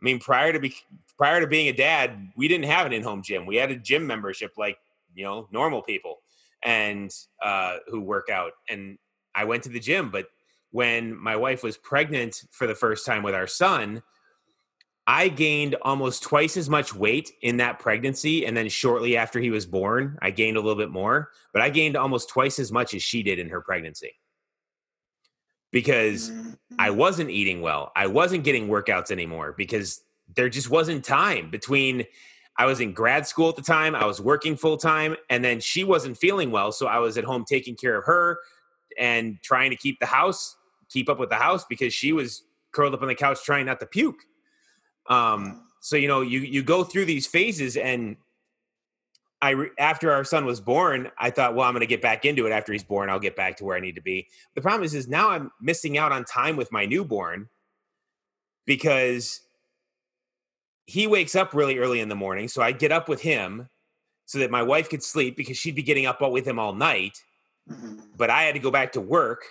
I 0.00 0.04
mean, 0.04 0.18
prior 0.18 0.52
to 0.52 0.60
be 0.60 0.74
prior 1.16 1.40
to 1.40 1.46
being 1.46 1.68
a 1.68 1.72
dad, 1.72 2.32
we 2.36 2.48
didn't 2.48 2.64
have 2.64 2.86
an 2.86 2.92
in-home 2.92 3.22
gym. 3.22 3.46
We 3.46 3.56
had 3.56 3.70
a 3.70 3.76
gym 3.76 4.06
membership 4.06 4.52
like, 4.56 4.78
you 5.14 5.24
know, 5.24 5.48
normal 5.50 5.82
people 5.82 6.16
and 6.64 7.10
uh 7.42 7.78
who 7.88 8.00
work 8.00 8.28
out. 8.30 8.52
And 8.68 8.98
I 9.34 9.44
went 9.44 9.62
to 9.64 9.68
the 9.68 9.80
gym, 9.80 10.10
but 10.10 10.26
when 10.70 11.16
my 11.16 11.36
wife 11.36 11.62
was 11.62 11.76
pregnant 11.76 12.42
for 12.50 12.66
the 12.66 12.74
first 12.74 13.04
time 13.04 13.22
with 13.22 13.34
our 13.34 13.46
son, 13.46 14.02
I 15.06 15.28
gained 15.28 15.74
almost 15.82 16.22
twice 16.22 16.56
as 16.56 16.70
much 16.70 16.94
weight 16.94 17.32
in 17.42 17.58
that 17.58 17.78
pregnancy. 17.78 18.46
And 18.46 18.56
then 18.56 18.68
shortly 18.68 19.16
after 19.16 19.40
he 19.40 19.50
was 19.50 19.66
born, 19.66 20.16
I 20.22 20.30
gained 20.30 20.56
a 20.56 20.60
little 20.60 20.76
bit 20.76 20.90
more, 20.90 21.30
but 21.52 21.60
I 21.60 21.70
gained 21.70 21.96
almost 21.96 22.28
twice 22.28 22.58
as 22.58 22.70
much 22.70 22.94
as 22.94 23.02
she 23.02 23.22
did 23.22 23.38
in 23.38 23.48
her 23.48 23.60
pregnancy 23.60 24.12
because. 25.70 26.30
I 26.78 26.90
wasn't 26.90 27.30
eating 27.30 27.60
well. 27.60 27.92
I 27.94 28.06
wasn't 28.06 28.44
getting 28.44 28.68
workouts 28.68 29.10
anymore 29.10 29.54
because 29.56 30.02
there 30.34 30.48
just 30.48 30.70
wasn't 30.70 31.04
time 31.04 31.50
between 31.50 32.04
I 32.56 32.66
was 32.66 32.80
in 32.80 32.92
grad 32.92 33.26
school 33.26 33.48
at 33.48 33.56
the 33.56 33.62
time, 33.62 33.94
I 33.94 34.04
was 34.04 34.20
working 34.20 34.56
full 34.56 34.76
time, 34.76 35.16
and 35.30 35.44
then 35.44 35.60
she 35.60 35.84
wasn't 35.84 36.18
feeling 36.18 36.50
well. 36.50 36.70
So 36.72 36.86
I 36.86 36.98
was 36.98 37.16
at 37.16 37.24
home 37.24 37.44
taking 37.48 37.76
care 37.76 37.96
of 37.96 38.04
her 38.04 38.38
and 38.98 39.38
trying 39.42 39.70
to 39.70 39.76
keep 39.76 39.98
the 40.00 40.06
house, 40.06 40.56
keep 40.90 41.08
up 41.08 41.18
with 41.18 41.30
the 41.30 41.36
house 41.36 41.64
because 41.68 41.94
she 41.94 42.12
was 42.12 42.42
curled 42.72 42.94
up 42.94 43.02
on 43.02 43.08
the 43.08 43.14
couch 43.14 43.42
trying 43.42 43.66
not 43.66 43.80
to 43.80 43.86
puke. 43.86 44.20
Um, 45.08 45.66
so 45.80 45.96
you 45.96 46.08
know, 46.08 46.20
you 46.20 46.40
you 46.40 46.62
go 46.62 46.84
through 46.84 47.06
these 47.06 47.26
phases, 47.26 47.76
and 47.76 48.16
I 49.40 49.66
after 49.78 50.12
our 50.12 50.24
son 50.24 50.44
was 50.44 50.60
born, 50.60 51.10
I 51.18 51.30
thought, 51.30 51.54
well, 51.54 51.66
I'm 51.66 51.74
going 51.74 51.80
to 51.80 51.86
get 51.86 52.00
back 52.00 52.24
into 52.24 52.46
it. 52.46 52.52
After 52.52 52.72
he's 52.72 52.84
born, 52.84 53.10
I'll 53.10 53.18
get 53.18 53.34
back 53.34 53.56
to 53.56 53.64
where 53.64 53.76
I 53.76 53.80
need 53.80 53.96
to 53.96 54.02
be. 54.02 54.28
The 54.54 54.60
problem 54.60 54.84
is, 54.84 54.94
is 54.94 55.08
now 55.08 55.30
I'm 55.30 55.50
missing 55.60 55.98
out 55.98 56.12
on 56.12 56.24
time 56.24 56.56
with 56.56 56.70
my 56.70 56.86
newborn 56.86 57.48
because 58.64 59.40
he 60.86 61.06
wakes 61.06 61.34
up 61.34 61.54
really 61.54 61.78
early 61.78 62.00
in 62.00 62.08
the 62.08 62.14
morning. 62.14 62.48
So 62.48 62.62
I 62.62 62.72
get 62.72 62.92
up 62.92 63.08
with 63.08 63.20
him 63.22 63.68
so 64.26 64.38
that 64.38 64.50
my 64.50 64.62
wife 64.62 64.88
could 64.88 65.02
sleep 65.02 65.36
because 65.36 65.56
she'd 65.56 65.74
be 65.74 65.82
getting 65.82 66.06
up 66.06 66.20
with 66.20 66.46
him 66.46 66.58
all 66.58 66.72
night 66.74 67.18
Mhm. 67.70 68.02
but 68.16 68.28
I 68.30 68.42
had 68.42 68.54
to 68.54 68.58
go 68.60 68.70
back 68.72 68.92
to 68.92 69.00
work. 69.00 69.44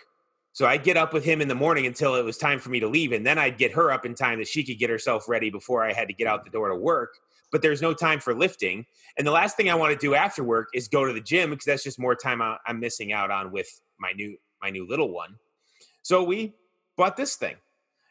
So 0.53 0.65
I'd 0.65 0.83
get 0.83 0.97
up 0.97 1.13
with 1.13 1.23
him 1.23 1.39
in 1.41 1.47
the 1.47 1.55
morning 1.55 1.85
until 1.85 2.15
it 2.15 2.25
was 2.25 2.37
time 2.37 2.59
for 2.59 2.69
me 2.69 2.81
to 2.81 2.87
leave. 2.87 3.13
And 3.13 3.25
then 3.25 3.37
I'd 3.37 3.57
get 3.57 3.71
her 3.71 3.89
up 3.89 4.05
in 4.05 4.15
time 4.15 4.37
that 4.39 4.49
she 4.49 4.65
could 4.65 4.77
get 4.79 4.89
herself 4.89 5.29
ready 5.29 5.49
before 5.49 5.81
I 5.85 5.93
had 5.93 6.09
to 6.09 6.13
get 6.13 6.27
out 6.27 6.43
the 6.43 6.49
door 6.51 6.67
to 6.67 6.75
work. 6.75 7.17
But 7.53 7.61
there's 7.61 7.81
no 7.81 7.93
time 7.93 8.19
for 8.19 8.33
lifting. 8.33 8.85
And 9.17 9.25
the 9.25 9.31
last 9.31 9.55
thing 9.55 9.69
I 9.69 9.75
want 9.75 9.93
to 9.93 9.97
do 9.97 10.13
after 10.13 10.43
work 10.43 10.67
is 10.73 10.89
go 10.89 11.05
to 11.05 11.13
the 11.13 11.21
gym 11.21 11.51
because 11.51 11.65
that's 11.65 11.83
just 11.83 11.99
more 11.99 12.15
time 12.15 12.41
I'm 12.41 12.79
missing 12.81 13.13
out 13.13 13.31
on 13.31 13.51
with 13.51 13.69
my 13.97 14.11
new 14.11 14.37
my 14.61 14.69
new 14.69 14.85
little 14.85 15.09
one. 15.09 15.39
So 16.01 16.21
we 16.21 16.53
bought 16.97 17.15
this 17.15 17.37
thing. 17.37 17.55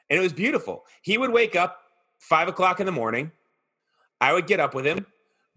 And 0.08 0.18
it 0.18 0.22
was 0.22 0.32
beautiful. 0.32 0.86
He 1.02 1.18
would 1.18 1.30
wake 1.30 1.54
up 1.54 1.82
five 2.20 2.46
o'clock 2.46 2.78
in 2.78 2.86
the 2.86 2.92
morning. 2.92 3.32
I 4.20 4.32
would 4.32 4.46
get 4.46 4.60
up 4.60 4.74
with 4.74 4.86
him, 4.86 5.06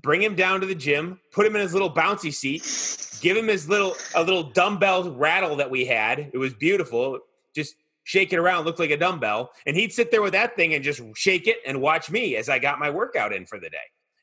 bring 0.02 0.24
him 0.24 0.36
down 0.36 0.62
to 0.62 0.66
the 0.66 0.76
gym, 0.76 1.20
put 1.32 1.46
him 1.46 1.56
in 1.56 1.62
his 1.62 1.74
little 1.74 1.94
bouncy 1.94 2.34
seat, 2.34 3.22
give 3.22 3.38
him 3.38 3.48
his 3.48 3.70
little 3.70 3.96
a 4.16 4.24
little 4.24 4.44
dumbbell 4.44 5.12
rattle 5.12 5.56
that 5.58 5.70
we 5.70 5.86
had. 5.86 6.32
It 6.34 6.38
was 6.38 6.54
beautiful. 6.54 7.20
Just 7.54 7.76
shake 8.04 8.34
it 8.34 8.40
around, 8.40 8.66
looked 8.66 8.80
like 8.80 8.90
a 8.90 8.98
dumbbell, 8.98 9.52
and 9.66 9.76
he'd 9.76 9.94
sit 9.94 10.12
there 10.12 10.22
with 10.22 10.34
that 10.34 10.56
thing 10.56 10.74
and 10.74 10.84
just 10.84 11.02
shake 11.16 11.48
it 11.48 11.58
and 11.66 11.82
watch 11.82 12.10
me 12.10 12.36
as 12.36 12.50
I 12.50 12.60
got 12.60 12.80
my 12.80 12.90
workout 12.90 13.34
in 13.34 13.46
for 13.46 13.60
the 13.60 13.70
day. 13.70 13.78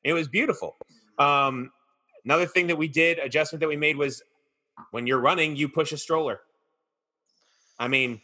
It 0.05 0.13
was 0.13 0.29
beautiful. 0.29 0.77
Um, 1.19 1.71
another 2.25 2.47
thing 2.47 2.67
that 2.67 2.77
we 2.77 2.89
did, 2.89 3.19
adjustment 3.19 3.61
that 3.61 3.69
we 3.69 3.77
made 3.77 3.97
was 3.97 4.23
when 4.91 5.07
you're 5.07 5.21
running, 5.21 5.57
you 5.57 5.69
push 5.69 5.93
a 5.93 5.97
stroller. 5.97 6.41
I 7.79 7.89
mean, 7.89 8.21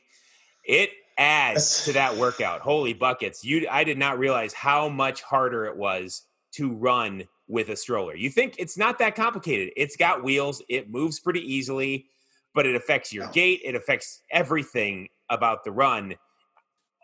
it 0.65 0.91
adds 1.19 1.85
to 1.85 1.93
that 1.93 2.17
workout. 2.17 2.61
Holy 2.61 2.93
buckets! 2.93 3.45
You, 3.45 3.67
I 3.71 3.85
did 3.85 3.99
not 3.99 4.19
realize 4.19 4.53
how 4.53 4.89
much 4.89 5.23
harder 5.23 5.67
it 5.67 5.77
was 5.77 6.23
to 6.53 6.73
run 6.73 7.25
with 7.49 7.69
a 7.69 7.77
stroller. 7.77 8.15
You 8.15 8.31
think 8.31 8.57
it's 8.59 8.77
not 8.77 8.99
that 8.99 9.15
complicated. 9.15 9.73
It's 9.77 9.97
got 9.97 10.25
wheels, 10.25 10.63
it 10.69 10.91
moves 10.91 11.21
pretty 11.21 11.41
easily, 11.41 12.07
but 12.55 12.67
it 12.67 12.75
affects 12.75 13.13
your 13.13 13.27
No. 13.27 13.33
gait, 13.33 13.61
it 13.65 13.75
affects 13.75 14.23
everything 14.31 15.09
about 15.31 15.65
the 15.65 15.71
run. 15.71 16.17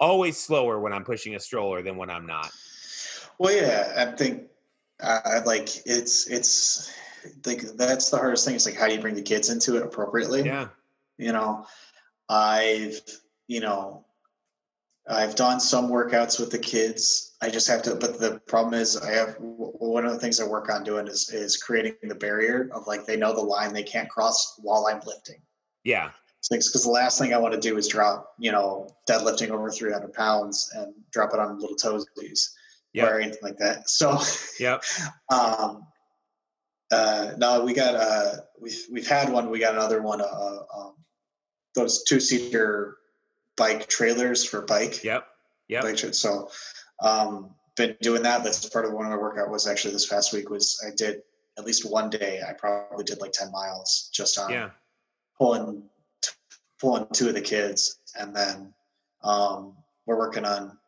Always 0.01 0.37
slower 0.39 0.81
when 0.81 0.93
I'm 0.93 1.05
pushing 1.05 1.37
a 1.37 1.41
stroller 1.41 1.83
than 1.83 1.97
when 1.97 2.11
I'm 2.11 2.27
not. 2.27 2.51
Well, 3.39 3.55
yeah, 3.55 3.93
I 3.97 4.17
think 4.17 4.49
I 5.01 5.21
I 5.25 5.39
like 5.45 5.69
it's 5.87 6.27
it's 6.27 6.93
like 7.47 7.63
that's 7.77 8.11
the 8.11 8.17
hardest 8.17 8.45
thing. 8.45 8.57
It's 8.57 8.67
like 8.67 8.75
how 8.75 8.89
do 8.89 8.95
you 8.95 9.01
bring 9.01 9.15
the 9.15 9.23
kids 9.23 9.49
into 9.49 9.77
it 9.77 9.83
appropriately? 9.83 10.43
Yeah. 10.45 10.69
You 11.19 11.33
know, 11.33 11.67
I've 12.29 13.01
you 13.53 13.61
know 13.61 14.05
I've 15.09 15.35
done 15.35 15.59
some 15.59 15.89
workouts 15.89 16.39
with 16.39 16.51
the 16.51 16.59
kids. 16.59 17.35
I 17.43 17.51
just 17.51 17.67
have 17.69 17.83
to, 17.83 17.97
but 17.97 18.21
the 18.21 18.41
problem 18.47 18.75
is 18.75 18.97
I 18.97 19.11
have 19.11 19.35
one 19.41 20.07
of 20.07 20.13
the 20.13 20.19
things 20.19 20.41
I 20.41 20.47
work 20.47 20.71
on 20.71 20.85
doing 20.85 21.09
is 21.09 21.29
is 21.31 21.57
creating 21.57 21.95
the 22.05 22.15
barrier 22.15 22.71
of 22.73 22.87
like 22.87 23.05
they 23.05 23.17
know 23.17 23.35
the 23.35 23.41
line 23.41 23.73
they 23.73 23.83
can't 23.83 24.09
cross 24.09 24.55
while 24.63 24.87
I'm 24.87 25.01
lifting. 25.05 25.43
Yeah. 25.83 26.11
because 26.49 26.85
the 26.85 26.91
last 26.91 27.19
thing 27.19 27.35
I 27.35 27.39
want 27.39 27.53
to 27.55 27.61
do 27.61 27.77
is 27.79 27.89
drop, 27.89 28.35
you 28.39 28.53
know, 28.53 28.89
deadlifting 29.11 29.51
over 29.51 29.71
300 29.71 30.13
pounds 30.13 30.71
and 30.77 30.95
drop 31.11 31.31
it 31.35 31.41
on 31.41 31.59
little 31.59 31.77
toesies 31.77 32.51
Yep. 32.95 33.09
or 33.09 33.21
anything 33.21 33.43
like 33.43 33.59
that. 33.59 33.89
So, 33.89 34.21
Yep. 34.61 34.85
um, 35.33 35.85
uh, 36.93 37.33
no, 37.39 37.65
we 37.65 37.73
got, 37.75 37.95
uh, 37.97 38.37
we've, 38.61 38.83
we've 38.93 39.09
had 39.09 39.29
one, 39.33 39.51
we 39.51 39.59
got 39.59 39.75
another 39.75 40.01
one, 40.03 40.21
uh, 40.21 40.59
um, 40.77 40.95
those 41.75 42.05
two 42.05 42.21
seater 42.21 42.99
bike 43.57 43.89
trailers 43.89 44.45
for 44.45 44.63
bike. 44.63 45.03
Yep. 45.05 45.27
Yeah. 45.69 45.83
Bike. 45.83 45.99
So, 45.99 46.51
um, 47.01 47.55
been 47.77 47.97
doing 48.03 48.23
that. 48.23 48.45
That's 48.45 48.69
part 48.69 48.85
of 48.85 48.93
one 48.93 49.07
of 49.07 49.11
my 49.11 49.17
workout 49.17 49.51
was 49.51 49.67
actually 49.67 49.93
this 49.95 50.07
past 50.07 50.33
week 50.33 50.51
was 50.51 50.83
I 50.87 50.91
did 50.95 51.23
at 51.59 51.65
least 51.65 51.91
one 51.91 52.11
day. 52.11 52.41
I 52.47 52.53
probably 52.53 53.05
did 53.05 53.21
like 53.21 53.33
10 53.33 53.51
miles 53.51 54.11
just 54.13 54.39
on 54.39 54.51
Yeah. 54.51 54.71
pulling, 55.39 55.89
pulling 56.81 57.07
two 57.13 57.29
of 57.29 57.35
the 57.35 57.41
kids. 57.41 57.99
And 58.19 58.35
then, 58.37 58.75
um, 59.23 59.77
we're 60.07 60.19
working 60.19 60.45
on, 60.45 60.79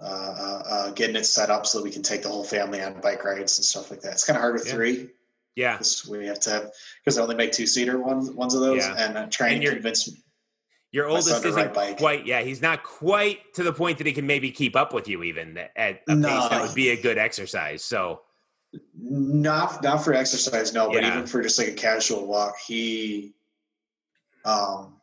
uh, 0.00 0.04
uh, 0.04 0.62
uh, 0.66 0.90
getting 0.90 1.14
it 1.16 1.24
set 1.26 1.50
up 1.50 1.66
so 1.66 1.78
that 1.78 1.84
we 1.84 1.90
can 1.90 2.02
take 2.02 2.22
the 2.22 2.28
whole 2.28 2.42
family 2.44 2.82
on 2.82 3.00
bike 3.00 3.24
rides 3.24 3.58
and 3.58 3.64
stuff 3.64 3.90
like 3.90 4.00
that. 4.00 4.12
It's 4.14 4.24
kind 4.24 4.36
of 4.36 4.40
hard 4.40 4.54
with 4.54 4.66
Yeah. 4.66 4.72
three 4.72 5.10
Yeah. 5.54 5.72
because 5.76 6.06
we 6.06 6.26
have 6.26 6.40
to 6.40 6.50
have 6.50 6.72
because 7.04 7.18
I 7.18 7.22
only 7.22 7.36
make 7.36 7.52
two 7.52 7.66
seater 7.66 7.98
ones 8.00 8.30
ones 8.30 8.54
of 8.54 8.60
those, 8.62 8.78
Yeah. 8.78 8.94
and 8.98 9.16
I'm 9.18 9.30
trying 9.30 9.54
And 9.54 9.62
to 9.62 9.70
convince. 9.74 10.08
Your 10.92 11.06
My 11.08 11.14
oldest 11.14 11.44
isn't 11.44 11.72
bike. 11.74 11.96
quite, 11.96 12.26
yeah, 12.26 12.42
he's 12.42 12.60
not 12.60 12.82
quite 12.82 13.54
to 13.54 13.62
the 13.62 13.72
point 13.72 13.96
that 13.98 14.06
he 14.06 14.12
can 14.12 14.26
maybe 14.26 14.50
keep 14.50 14.76
up 14.76 14.92
with 14.92 15.08
you 15.08 15.22
even 15.22 15.56
at 15.74 16.02
a 16.06 16.14
No. 16.14 16.28
pace 16.28 16.48
that 16.50 16.62
would 16.62 16.74
be 16.74 16.90
a 16.90 17.00
good 17.00 17.16
exercise. 17.16 17.82
So, 17.82 18.20
Not 18.94 19.82
not 19.82 20.04
for 20.04 20.12
exercise, 20.14 20.72
no, 20.74 20.90
but 20.92 21.02
even 21.02 21.26
for 21.26 21.42
just 21.42 21.58
like 21.58 21.68
a 21.68 21.72
casual 21.72 22.26
walk, 22.26 22.58
he, 22.58 23.34
um, 24.44 25.00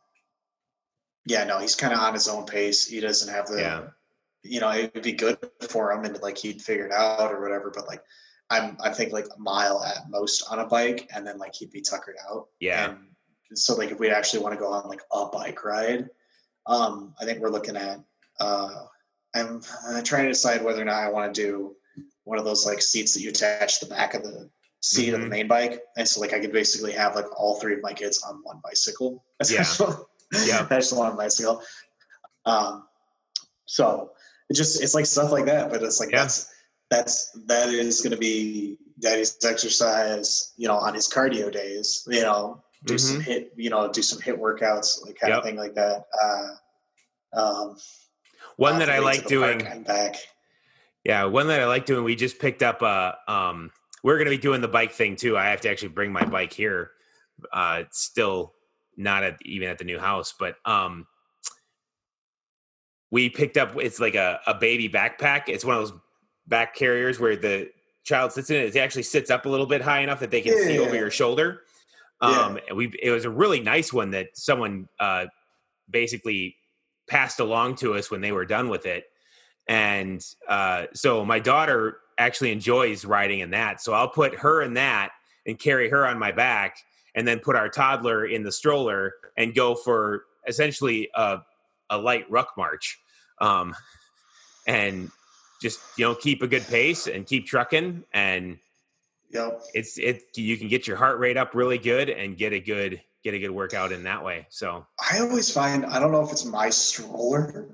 yeah, 1.26 1.44
no, 1.44 1.58
he's 1.58 1.74
kind 1.74 1.92
of 1.92 1.98
on 2.00 2.14
his 2.14 2.28
own 2.28 2.46
pace. 2.46 2.86
He 2.86 3.00
doesn't 3.00 3.32
have 3.32 3.46
the, 3.46 3.60
Yeah. 3.60 3.82
you 4.42 4.60
know, 4.60 4.70
it 4.70 4.94
would 4.94 5.02
be 5.02 5.12
good 5.12 5.38
for 5.68 5.92
him 5.92 6.04
and 6.04 6.20
like 6.22 6.38
he'd 6.38 6.62
figure 6.62 6.86
it 6.86 6.92
out 6.92 7.32
or 7.32 7.40
whatever. 7.40 7.70
But 7.74 7.86
like, 7.86 8.02
I'm 8.48 8.76
I 8.80 8.92
think 8.92 9.12
like 9.12 9.26
a 9.26 9.38
mile 9.40 9.82
at 9.84 10.08
most 10.10 10.42
on 10.50 10.58
a 10.60 10.66
bike, 10.66 11.08
and 11.14 11.26
then 11.26 11.38
like 11.38 11.54
he'd 11.54 11.70
be 11.72 11.80
tuckered 11.80 12.16
out. 12.30 12.48
yeah. 12.60 12.90
And 12.90 12.98
so 13.54 13.74
like 13.76 13.90
if 13.90 13.98
we 13.98 14.10
actually 14.10 14.42
want 14.42 14.54
to 14.54 14.60
go 14.60 14.72
on 14.72 14.88
like 14.88 15.02
a 15.12 15.26
bike 15.26 15.64
ride, 15.64 16.08
um, 16.66 17.14
I 17.20 17.24
think 17.24 17.40
we're 17.40 17.50
looking 17.50 17.76
at 17.76 18.00
uh 18.40 18.84
I'm, 19.34 19.60
I'm 19.88 20.02
trying 20.02 20.24
to 20.24 20.30
decide 20.30 20.64
whether 20.64 20.82
or 20.82 20.84
not 20.84 21.02
I 21.04 21.08
want 21.10 21.32
to 21.34 21.40
do 21.42 21.76
one 22.24 22.38
of 22.38 22.44
those 22.44 22.66
like 22.66 22.82
seats 22.82 23.14
that 23.14 23.20
you 23.20 23.30
attach 23.30 23.78
to 23.80 23.86
the 23.86 23.94
back 23.94 24.14
of 24.14 24.22
the 24.24 24.50
seat 24.82 25.12
of 25.14 25.20
the 25.20 25.26
Mhm. 25.26 25.30
main 25.30 25.48
bike. 25.48 25.82
And 25.96 26.08
so 26.08 26.20
like 26.20 26.32
I 26.32 26.40
could 26.40 26.52
basically 26.52 26.92
have 26.92 27.14
like 27.14 27.26
all 27.38 27.60
three 27.60 27.74
of 27.74 27.82
my 27.82 27.92
kids 27.92 28.22
on 28.22 28.40
one 28.42 28.60
bicycle. 28.64 29.24
Yeah. 29.50 29.64
Yeah. 30.46 30.62
That's 30.68 30.92
one 30.92 31.16
bicycle. 31.16 31.62
Um 32.46 32.84
so 33.66 34.12
it 34.48 34.54
just 34.54 34.82
it's 34.82 34.94
like 34.94 35.06
stuff 35.06 35.30
like 35.32 35.44
that, 35.46 35.70
but 35.70 35.82
it's 35.82 36.00
like 36.00 36.10
Yeah. 36.10 36.22
that's 36.22 36.52
that's 36.90 37.30
that 37.46 37.68
is 37.68 38.00
gonna 38.00 38.16
be 38.16 38.78
daddy's 39.00 39.36
exercise, 39.44 40.52
you 40.56 40.66
know, 40.66 40.74
on 40.76 40.94
his 40.94 41.08
cardio 41.08 41.52
days, 41.52 42.04
you 42.08 42.22
know, 42.22 42.62
do 42.84 42.96
some 42.98 43.20
HIIT, 43.20 43.48
you 43.56 43.70
know, 43.70 43.90
do 43.92 44.02
some 44.02 44.18
HIIT 44.20 44.38
workouts, 44.38 45.04
like 45.04 45.18
kind 45.18 45.20
Mm-hmm. 45.20 45.28
Yep. 45.32 45.38
of 45.38 45.44
thing 45.44 45.56
like 45.56 45.74
that. 45.74 46.04
Uh, 46.22 47.40
um, 47.40 47.76
One 48.56 48.78
that 48.78 48.90
I 48.90 48.98
like 49.00 49.26
doing, 49.26 49.60
yeah, 51.04 51.24
one 51.24 51.46
that 51.48 51.60
I 51.60 51.66
like 51.66 51.86
doing. 51.86 52.04
We 52.04 52.16
just 52.16 52.38
picked 52.38 52.62
up 52.62 52.82
a. 52.82 53.16
Um, 53.28 53.70
we're 54.02 54.16
going 54.16 54.26
to 54.26 54.30
be 54.30 54.38
doing 54.38 54.60
the 54.62 54.68
bike 54.68 54.92
thing 54.92 55.16
too. 55.16 55.36
I 55.36 55.46
have 55.50 55.60
to 55.62 55.70
actually 55.70 55.88
bring 55.88 56.10
my 56.12 56.24
bike 56.24 56.52
here. 56.52 56.90
Uh, 57.52 57.78
it's 57.80 58.02
still 58.02 58.54
not 58.96 59.22
at 59.22 59.36
even 59.44 59.68
at 59.68 59.78
the 59.78 59.84
new 59.84 59.98
house, 59.98 60.34
but 60.38 60.56
um, 60.64 61.06
we 63.10 63.28
picked 63.28 63.56
up. 63.56 63.76
It's 63.76 64.00
like 64.00 64.14
a, 64.14 64.40
a 64.46 64.54
baby 64.54 64.88
backpack. 64.88 65.44
It's 65.48 65.64
one 65.64 65.76
of 65.76 65.82
those 65.88 65.98
back 66.46 66.74
carriers 66.74 67.18
where 67.20 67.36
the 67.36 67.70
child 68.04 68.32
sits 68.32 68.50
in 68.50 68.56
it. 68.56 68.74
It 68.74 68.78
actually 68.78 69.02
sits 69.04 69.30
up 69.30 69.46
a 69.46 69.48
little 69.48 69.66
bit 69.66 69.82
high 69.82 70.00
enough 70.00 70.20
that 70.20 70.30
they 70.30 70.40
can 70.40 70.56
see 70.58 70.78
over 70.78 70.94
your 70.94 71.10
shoulder. 71.10 71.62
Um, 72.20 72.58
and 72.68 72.76
we 72.76 72.92
it 73.02 73.10
was 73.10 73.24
a 73.24 73.30
really 73.30 73.60
nice 73.60 73.92
one 73.92 74.10
that 74.10 74.28
someone 74.34 74.88
uh, 74.98 75.26
basically 75.88 76.56
passed 77.08 77.40
along 77.40 77.76
to 77.76 77.94
us 77.94 78.10
when 78.10 78.20
they 78.20 78.32
were 78.32 78.44
done 78.44 78.68
with 78.68 78.86
it. 78.86 79.04
And 79.68 80.24
uh, 80.48 80.86
so 80.92 81.24
my 81.24 81.38
daughter 81.38 81.98
actually 82.18 82.52
enjoys 82.52 83.04
riding 83.04 83.40
in 83.40 83.50
that. 83.50 83.80
So 83.80 83.92
I'll 83.92 84.08
put 84.08 84.34
her 84.36 84.62
in 84.62 84.74
that 84.74 85.10
and 85.46 85.58
carry 85.58 85.88
her 85.88 86.06
on 86.06 86.18
my 86.18 86.32
back, 86.32 86.76
and 87.14 87.26
then 87.26 87.40
put 87.40 87.56
our 87.56 87.68
toddler 87.68 88.26
in 88.26 88.42
the 88.42 88.52
stroller 88.52 89.14
and 89.36 89.54
go 89.54 89.74
for 89.74 90.24
essentially 90.46 91.08
a, 91.14 91.38
a 91.88 91.98
light 91.98 92.30
ruck 92.30 92.52
march. 92.56 92.98
Um, 93.40 93.74
and 94.66 95.10
just 95.60 95.80
you 95.96 96.04
know 96.04 96.14
keep 96.14 96.42
a 96.42 96.46
good 96.46 96.66
pace 96.66 97.06
and 97.06 97.26
keep 97.26 97.46
trucking 97.46 98.04
and 98.12 98.58
Yep. 99.32 99.62
it's 99.74 99.96
it 99.98 100.36
you 100.36 100.56
can 100.56 100.66
get 100.66 100.88
your 100.88 100.96
heart 100.96 101.20
rate 101.20 101.36
up 101.36 101.54
really 101.54 101.78
good 101.78 102.10
and 102.10 102.36
get 102.36 102.52
a 102.52 102.58
good 102.58 103.00
get 103.22 103.32
a 103.32 103.38
good 103.38 103.52
workout 103.52 103.92
in 103.92 104.02
that 104.02 104.24
way 104.24 104.46
so 104.48 104.84
I 105.12 105.20
always 105.20 105.52
find 105.52 105.86
I 105.86 106.00
don't 106.00 106.12
know 106.12 106.22
if 106.22 106.32
it's 106.32 106.44
my 106.44 106.70
stroller. 106.70 107.68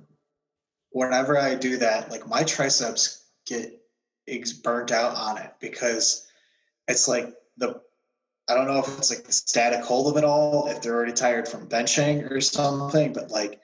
Whenever 0.90 1.38
I 1.38 1.54
do 1.54 1.76
that, 1.78 2.10
like 2.10 2.26
my 2.26 2.42
triceps 2.42 3.24
get 3.46 3.80
burnt 4.62 4.92
out 4.92 5.14
on 5.14 5.38
it 5.38 5.52
because 5.60 6.26
it's 6.88 7.08
like 7.08 7.34
the 7.56 7.80
I 8.48 8.54
don't 8.54 8.66
know 8.66 8.78
if 8.78 8.98
it's 8.98 9.10
like 9.10 9.24
the 9.24 9.32
static 9.32 9.80
hold 9.80 10.10
of 10.10 10.16
it 10.16 10.24
all, 10.24 10.68
if 10.68 10.80
they're 10.80 10.94
already 10.94 11.12
tired 11.12 11.48
from 11.48 11.68
benching 11.68 12.30
or 12.30 12.40
something, 12.40 13.12
but 13.12 13.30
like 13.30 13.60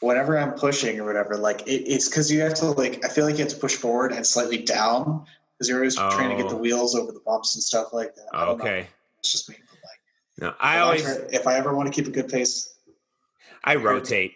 whenever 0.00 0.38
I'm 0.38 0.52
pushing 0.52 0.98
or 0.98 1.04
whatever, 1.04 1.36
like 1.36 1.62
it, 1.66 1.84
it's 1.86 2.08
because 2.08 2.30
you 2.30 2.40
have 2.40 2.54
to 2.54 2.66
like 2.66 3.04
I 3.04 3.08
feel 3.08 3.26
like 3.26 3.36
you 3.38 3.44
have 3.44 3.52
to 3.52 3.58
push 3.58 3.76
forward 3.76 4.12
and 4.12 4.26
slightly 4.26 4.58
down 4.58 5.26
because 5.62 5.68
you're 5.68 5.78
always 5.78 5.94
trying 6.16 6.30
to 6.30 6.36
get 6.42 6.48
the 6.50 6.56
Oh. 6.56 6.58
wheels 6.58 6.94
over 6.96 7.12
the 7.12 7.20
bumps 7.20 7.54
and 7.54 7.62
stuff 7.62 7.92
like 7.92 8.14
that. 8.16 8.26
I 8.32 8.44
don't 8.46 8.58
know. 8.58 8.64
okay 8.64 8.88
It's 9.20 9.30
just 9.30 9.48
me. 9.48 9.56
Like, 9.58 10.00
no 10.40 10.54
i 10.58 10.76
if 10.78 10.82
always 10.82 11.02
try- 11.02 11.26
if 11.32 11.46
I 11.46 11.54
ever 11.56 11.74
want 11.76 11.92
to 11.92 11.94
keep 11.94 12.08
a 12.08 12.14
good 12.14 12.28
pace, 12.28 12.74
i 13.64 13.76
rotate 13.76 14.34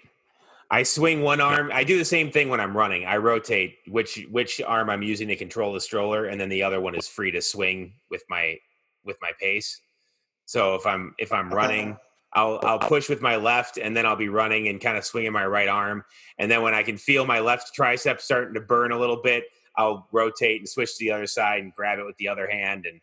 i 0.70 0.82
swing 0.84 1.22
one 1.22 1.40
arm 1.40 1.70
i 1.74 1.82
do 1.82 1.98
the 1.98 2.04
same 2.04 2.30
thing 2.30 2.48
when 2.48 2.60
i'm 2.60 2.76
running 2.76 3.04
i 3.06 3.16
rotate 3.16 3.78
which 3.88 4.24
which 4.30 4.60
arm 4.62 4.88
i'm 4.90 5.02
using 5.02 5.26
to 5.28 5.34
control 5.36 5.72
the 5.72 5.80
stroller 5.80 6.26
and 6.26 6.40
then 6.40 6.48
the 6.48 6.62
other 6.62 6.80
one 6.80 6.94
is 6.94 7.08
free 7.08 7.30
to 7.32 7.42
swing 7.42 7.94
with 8.10 8.22
my 8.28 8.56
with 9.04 9.16
my 9.20 9.32
pace 9.40 9.80
so 10.44 10.74
if 10.76 10.86
i'm 10.86 11.14
if 11.18 11.32
i'm 11.32 11.52
running 11.52 11.96
I'll 12.32 12.60
I'll 12.64 12.78
push 12.80 13.08
with 13.08 13.22
my 13.22 13.36
left 13.36 13.78
and 13.78 13.96
then 13.96 14.04
I'll 14.04 14.16
be 14.16 14.28
running 14.28 14.68
and 14.68 14.78
kind 14.78 14.98
of 14.98 15.06
swinging 15.06 15.32
my 15.32 15.46
right 15.46 15.68
arm. 15.68 16.04
And 16.38 16.50
then 16.50 16.60
when 16.60 16.74
I 16.74 16.82
can 16.82 16.98
feel 16.98 17.24
my 17.24 17.40
left 17.40 17.74
tricep 17.74 18.20
starting 18.20 18.52
to 18.54 18.60
burn 18.60 18.92
a 18.92 18.98
little 18.98 19.22
bit, 19.22 19.44
I'll 19.76 20.08
rotate 20.12 20.60
and 20.60 20.68
switch 20.68 20.96
to 20.96 21.04
the 21.04 21.12
other 21.12 21.26
side 21.26 21.62
and 21.62 21.74
grab 21.74 21.98
it 21.98 22.06
with 22.06 22.16
the 22.16 22.28
other 22.28 22.48
hand 22.48 22.86
and 22.86 23.00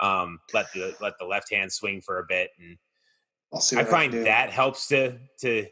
um, 0.00 0.40
let 0.54 0.72
the 0.72 0.94
let 1.00 1.18
the 1.18 1.24
left 1.24 1.52
hand 1.52 1.72
swing 1.72 2.00
for 2.00 2.18
a 2.18 2.24
bit. 2.28 2.50
And 2.60 2.76
I'll 3.52 3.60
see. 3.60 3.76
I 3.76 3.84
find 3.84 4.12
can 4.12 4.24
that 4.24 4.50
helps 4.50 4.88
to 4.88 5.18
to 5.40 5.66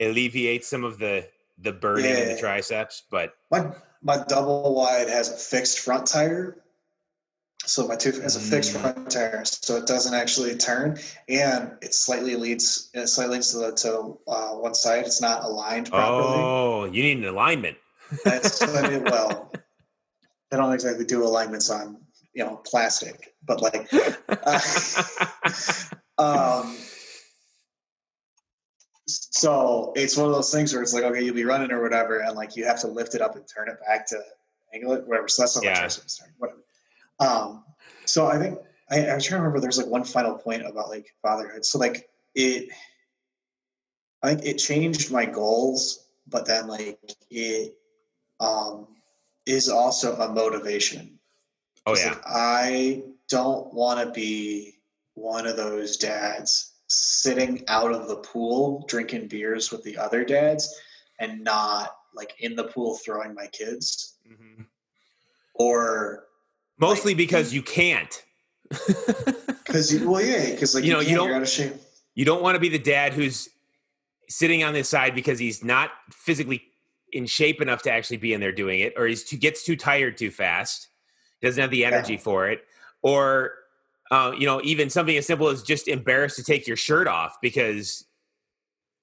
alleviate 0.00 0.64
some 0.64 0.84
of 0.84 0.98
the 0.98 1.26
the 1.58 1.72
burning 1.72 2.06
in 2.16 2.28
the 2.28 2.38
triceps. 2.38 3.02
But 3.10 3.34
My 3.50 3.70
my 4.02 4.24
double 4.28 4.74
wide 4.74 5.08
has 5.08 5.30
a 5.30 5.36
fixed 5.36 5.80
front 5.80 6.06
tire. 6.06 6.58
So 7.64 7.86
my 7.86 7.94
two 7.94 8.10
has 8.22 8.34
a 8.34 8.40
fixed 8.40 8.74
Mm. 8.74 8.80
front 8.80 9.10
tire, 9.12 9.44
so 9.44 9.76
it 9.76 9.86
doesn't 9.86 10.14
actually 10.14 10.56
turn, 10.56 10.98
and 11.28 11.70
it 11.80 11.94
slightly 11.94 12.34
leads 12.34 12.90
it 12.92 13.06
slightly 13.06 13.36
leads 13.36 13.52
to, 13.52 13.58
the, 13.58 13.72
to 13.72 14.18
uh, 14.26 14.48
one 14.56 14.74
side. 14.74 15.06
It's 15.06 15.20
not 15.20 15.44
aligned 15.44 15.88
properly. 15.88 16.38
oh, 16.42 16.84
you 16.86 17.04
need 17.04 17.18
an 17.18 17.24
alignment. 17.26 17.76
That's 18.24 18.60
what 18.60 18.92
it, 18.92 19.02
well, 19.04 19.52
I 20.52 20.56
don't 20.56 20.72
exactly 20.72 21.04
do 21.04 21.24
alignments 21.24 21.70
on 21.70 21.98
you 22.34 22.44
know 22.44 22.56
plastic, 22.64 23.34
but 23.46 23.62
like 23.62 23.88
um, 26.18 26.76
so 29.06 29.92
it's 29.96 30.16
one 30.16 30.28
of 30.28 30.34
those 30.34 30.52
things 30.52 30.72
where 30.72 30.82
it's 30.82 30.94
like, 30.94 31.04
okay, 31.04 31.22
you'll 31.22 31.34
be 31.34 31.44
running 31.44 31.70
or 31.70 31.82
whatever, 31.82 32.20
and 32.20 32.36
like 32.36 32.56
you 32.56 32.64
have 32.64 32.80
to 32.80 32.86
lift 32.86 33.14
it 33.14 33.20
up 33.20 33.36
and 33.36 33.44
turn 33.46 33.68
it 33.68 33.76
back 33.86 34.06
to 34.08 34.20
angle 34.74 34.92
it, 34.92 35.06
whatever. 35.06 35.28
So 35.28 35.42
that's 35.42 35.56
not 35.56 35.64
Yeah. 35.64 35.88
turn, 35.88 36.34
whatever. 36.38 36.60
Um, 37.20 37.64
so 38.06 38.26
I 38.26 38.38
think 38.38 38.58
I, 38.90 39.06
I 39.06 39.14
was 39.14 39.24
trying 39.24 39.40
to 39.40 39.42
remember. 39.42 39.60
There's 39.60 39.78
like 39.78 39.86
one 39.86 40.04
final 40.04 40.36
point 40.36 40.64
about 40.64 40.88
like 40.88 41.14
fatherhood. 41.22 41.64
So 41.64 41.78
like 41.78 42.08
it, 42.34 42.68
I 44.22 44.34
think 44.34 44.46
it 44.46 44.58
changed 44.58 45.10
my 45.10 45.24
goals, 45.24 46.06
but 46.28 46.46
then 46.46 46.68
like 46.68 46.98
it 47.30 47.74
um, 48.40 48.86
is 49.46 49.68
also 49.68 50.16
a 50.16 50.32
motivation. 50.32 51.18
oh 51.86 51.96
yeah, 51.96 52.10
like, 52.10 52.22
I 52.26 53.02
don't 53.28 53.72
want 53.74 54.00
to 54.00 54.10
be 54.12 54.74
one 55.14 55.46
of 55.46 55.56
those 55.56 55.96
dads 55.96 56.72
sitting 56.86 57.64
out 57.68 57.90
of 57.92 58.08
the 58.08 58.16
pool 58.16 58.84
drinking 58.88 59.28
beers 59.28 59.70
with 59.72 59.82
the 59.82 59.96
other 59.96 60.24
dads 60.24 60.74
and 61.18 61.42
not 61.42 61.96
like 62.14 62.34
in 62.40 62.54
the 62.54 62.64
pool 62.64 62.96
throwing 63.04 63.34
my 63.34 63.46
kids 63.46 64.16
Mhm. 64.30 64.66
or 65.54 66.24
mostly 66.78 67.14
because 67.14 67.52
you 67.54 67.62
can't. 67.62 68.22
because 68.70 69.94
well 70.02 70.20
yeah 70.22 70.50
because 70.50 70.74
like 70.74 70.84
You 70.84 70.88
you, 70.90 70.94
know, 70.94 71.00
you 71.00 71.14
don't- 71.16 71.26
you're 71.28 71.36
out 71.36 71.42
of 71.42 71.48
shape 71.48 71.74
You 72.14 72.24
don't 72.24 72.42
want 72.42 72.56
to 72.56 72.60
be 72.60 72.68
the 72.68 72.78
dad 72.78 73.14
who's 73.14 73.48
sitting 74.28 74.62
on 74.64 74.72
this 74.74 74.88
side 74.88 75.14
because 75.14 75.38
he's 75.38 75.62
not 75.64 75.90
physically 76.10 76.62
in 77.12 77.26
shape 77.26 77.60
enough 77.60 77.82
to 77.82 77.92
actually 77.92 78.16
be 78.16 78.32
in 78.32 78.40
there 78.40 78.52
doing 78.52 78.80
it, 78.80 78.94
or 78.96 79.06
he's 79.06 79.24
too, 79.24 79.36
gets 79.36 79.64
too 79.64 79.76
tired 79.76 80.16
too 80.16 80.30
fast, 80.30 80.88
doesn't 81.42 81.60
have 81.60 81.70
the 81.70 81.84
energy 81.84 82.14
Yeah. 82.14 82.20
for 82.20 82.48
it, 82.48 82.64
or 83.02 83.52
uh, 84.10 84.32
you 84.36 84.46
know, 84.46 84.60
even 84.62 84.90
something 84.90 85.16
as 85.16 85.26
simple 85.26 85.48
as 85.48 85.62
just 85.62 85.88
embarrassed 85.88 86.36
to 86.36 86.44
take 86.44 86.66
your 86.66 86.76
shirt 86.76 87.08
off 87.08 87.38
because 87.40 88.04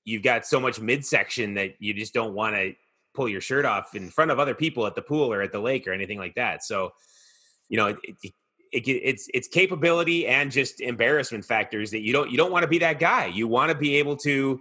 you've 0.05 0.21
got 0.23 0.45
so 0.45 0.59
much 0.59 0.79
midsection 0.79 1.55
that 1.55 1.73
you 1.79 1.93
just 1.93 2.13
don't 2.13 2.33
want 2.33 2.55
to 2.55 2.73
pull 3.15 3.27
your 3.27 3.41
shirt 3.41 3.65
off 3.65 3.95
in 3.95 4.09
front 4.09 4.29
of 4.29 4.39
other 4.39 4.53
people 4.53 4.85
at 4.85 4.93
the 4.93 5.01
pool 5.01 5.33
or 5.33 5.41
at 5.41 5.51
the 5.51 5.59
lake 5.59 5.87
or 5.87 5.93
anything 5.93 6.19
like 6.19 6.35
that. 6.35 6.63
So, 6.63 6.91
you 7.69 7.77
know, 7.77 7.87
it, 7.87 7.97
it, 8.03 8.33
it, 8.71 8.87
it's 8.87 9.27
it's 9.33 9.47
capability 9.47 10.27
and 10.27 10.51
just 10.51 10.79
embarrassment 10.79 11.43
factors 11.43 11.89
that 11.89 12.01
you 12.01 12.13
don't 12.13 12.29
you 12.29 12.37
don't 12.37 12.51
want 12.51 12.61
to 12.63 12.67
be 12.69 12.77
that 12.79 12.99
guy. 12.99 13.25
You 13.25 13.47
want 13.47 13.71
to 13.71 13.77
be 13.77 13.95
able 13.95 14.15
to 14.17 14.59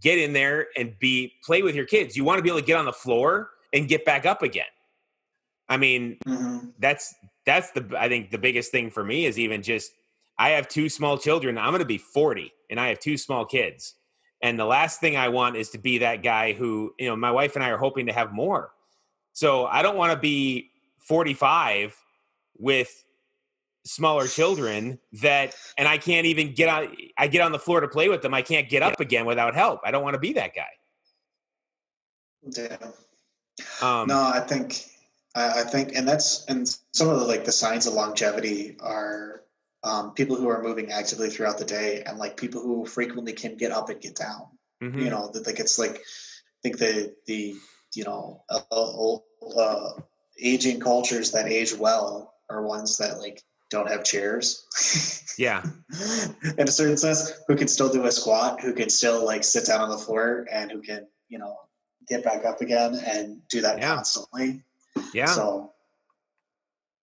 get 0.00 0.18
in 0.18 0.32
there 0.32 0.68
and 0.76 0.98
be 0.98 1.34
play 1.44 1.62
with 1.62 1.74
your 1.74 1.86
kids. 1.86 2.16
You 2.16 2.24
want 2.24 2.38
to 2.38 2.42
be 2.42 2.48
able 2.48 2.60
to 2.60 2.66
get 2.66 2.76
on 2.76 2.84
the 2.84 2.92
floor 2.92 3.50
and 3.72 3.88
get 3.88 4.04
back 4.04 4.26
up 4.26 4.42
again. 4.42 4.64
I 5.68 5.76
mean, 5.76 6.18
mm-hmm. 6.26 6.68
that's 6.78 7.14
that's 7.46 7.70
the 7.72 7.88
I 7.98 8.08
think 8.08 8.30
the 8.30 8.38
biggest 8.38 8.70
thing 8.70 8.90
for 8.90 9.04
me 9.04 9.26
is 9.26 9.38
even 9.38 9.62
just 9.62 9.92
I 10.38 10.50
have 10.50 10.68
two 10.68 10.88
small 10.88 11.18
children. 11.18 11.58
I'm 11.58 11.70
going 11.70 11.80
to 11.80 11.84
be 11.84 11.98
40 11.98 12.52
and 12.70 12.80
I 12.80 12.88
have 12.88 12.98
two 12.98 13.16
small 13.16 13.44
kids. 13.44 13.94
And 14.42 14.58
the 14.58 14.64
last 14.64 15.00
thing 15.00 15.16
I 15.16 15.28
want 15.28 15.56
is 15.56 15.68
to 15.70 15.78
be 15.78 15.98
that 15.98 16.22
guy 16.22 16.54
who, 16.54 16.94
you 16.98 17.08
know, 17.08 17.16
my 17.16 17.30
wife 17.30 17.56
and 17.56 17.64
I 17.64 17.68
are 17.68 17.76
hoping 17.76 18.06
to 18.06 18.12
have 18.12 18.32
more. 18.32 18.70
So 19.32 19.66
I 19.66 19.82
don't 19.82 19.96
want 19.96 20.12
to 20.12 20.18
be 20.18 20.70
45 20.98 21.94
with 22.58 23.04
smaller 23.84 24.26
children 24.26 24.98
that 25.12 25.54
and 25.78 25.88
I 25.88 25.98
can't 25.98 26.26
even 26.26 26.54
get 26.54 26.68
on 26.68 26.94
I 27.16 27.28
get 27.28 27.40
on 27.40 27.52
the 27.52 27.58
floor 27.58 27.80
to 27.80 27.88
play 27.88 28.08
with 28.08 28.22
them. 28.22 28.34
I 28.34 28.42
can't 28.42 28.68
get 28.68 28.82
up 28.82 29.00
again 29.00 29.26
without 29.26 29.54
help. 29.54 29.80
I 29.84 29.90
don't 29.90 30.02
want 30.02 30.14
to 30.14 30.20
be 30.20 30.34
that 30.34 30.54
guy. 30.54 30.68
Yeah. 32.42 32.76
Um, 33.82 34.08
no, 34.08 34.20
I 34.20 34.40
think 34.40 34.84
I, 35.34 35.60
I 35.60 35.62
think 35.64 35.94
and 35.94 36.06
that's 36.06 36.44
and 36.46 36.68
some 36.92 37.08
of 37.08 37.20
the 37.20 37.26
like 37.26 37.44
the 37.44 37.52
signs 37.52 37.86
of 37.86 37.94
longevity 37.94 38.76
are 38.80 39.42
um, 39.82 40.12
people 40.12 40.36
who 40.36 40.48
are 40.48 40.62
moving 40.62 40.90
actively 40.90 41.30
throughout 41.30 41.58
the 41.58 41.64
day 41.64 42.02
and 42.06 42.18
like 42.18 42.36
people 42.36 42.60
who 42.60 42.84
frequently 42.84 43.32
can 43.32 43.56
get 43.56 43.72
up 43.72 43.88
and 43.88 44.00
get 44.00 44.16
down. 44.16 44.42
Mm-hmm. 44.82 45.00
You 45.00 45.10
know, 45.10 45.30
that 45.32 45.46
like 45.46 45.60
it's 45.60 45.78
like 45.78 45.96
I 45.96 46.60
think 46.62 46.78
the 46.78 47.14
the 47.26 47.54
you 47.94 48.04
know 48.04 48.44
uh, 48.50 48.60
old, 48.70 49.22
uh, 49.56 49.92
aging 50.38 50.80
cultures 50.80 51.30
that 51.32 51.48
age 51.48 51.74
well 51.74 52.34
are 52.48 52.66
ones 52.66 52.96
that 52.98 53.18
like 53.18 53.42
don't 53.70 53.88
have 53.88 54.04
chairs. 54.04 54.66
yeah. 55.38 55.62
In 56.58 56.68
a 56.68 56.70
certain 56.70 56.96
sense, 56.96 57.32
who 57.46 57.56
can 57.56 57.68
still 57.68 57.90
do 57.90 58.04
a 58.04 58.12
squat, 58.12 58.60
who 58.60 58.74
can 58.74 58.90
still 58.90 59.24
like 59.24 59.44
sit 59.44 59.66
down 59.66 59.80
on 59.80 59.88
the 59.88 59.98
floor 59.98 60.46
and 60.52 60.70
who 60.70 60.82
can, 60.82 61.06
you 61.28 61.38
know, 61.38 61.56
get 62.08 62.24
back 62.24 62.44
up 62.44 62.60
again 62.60 63.00
and 63.06 63.40
do 63.48 63.60
that 63.60 63.78
yeah. 63.78 63.94
constantly. 63.94 64.62
Yeah. 65.14 65.26
So 65.26 65.72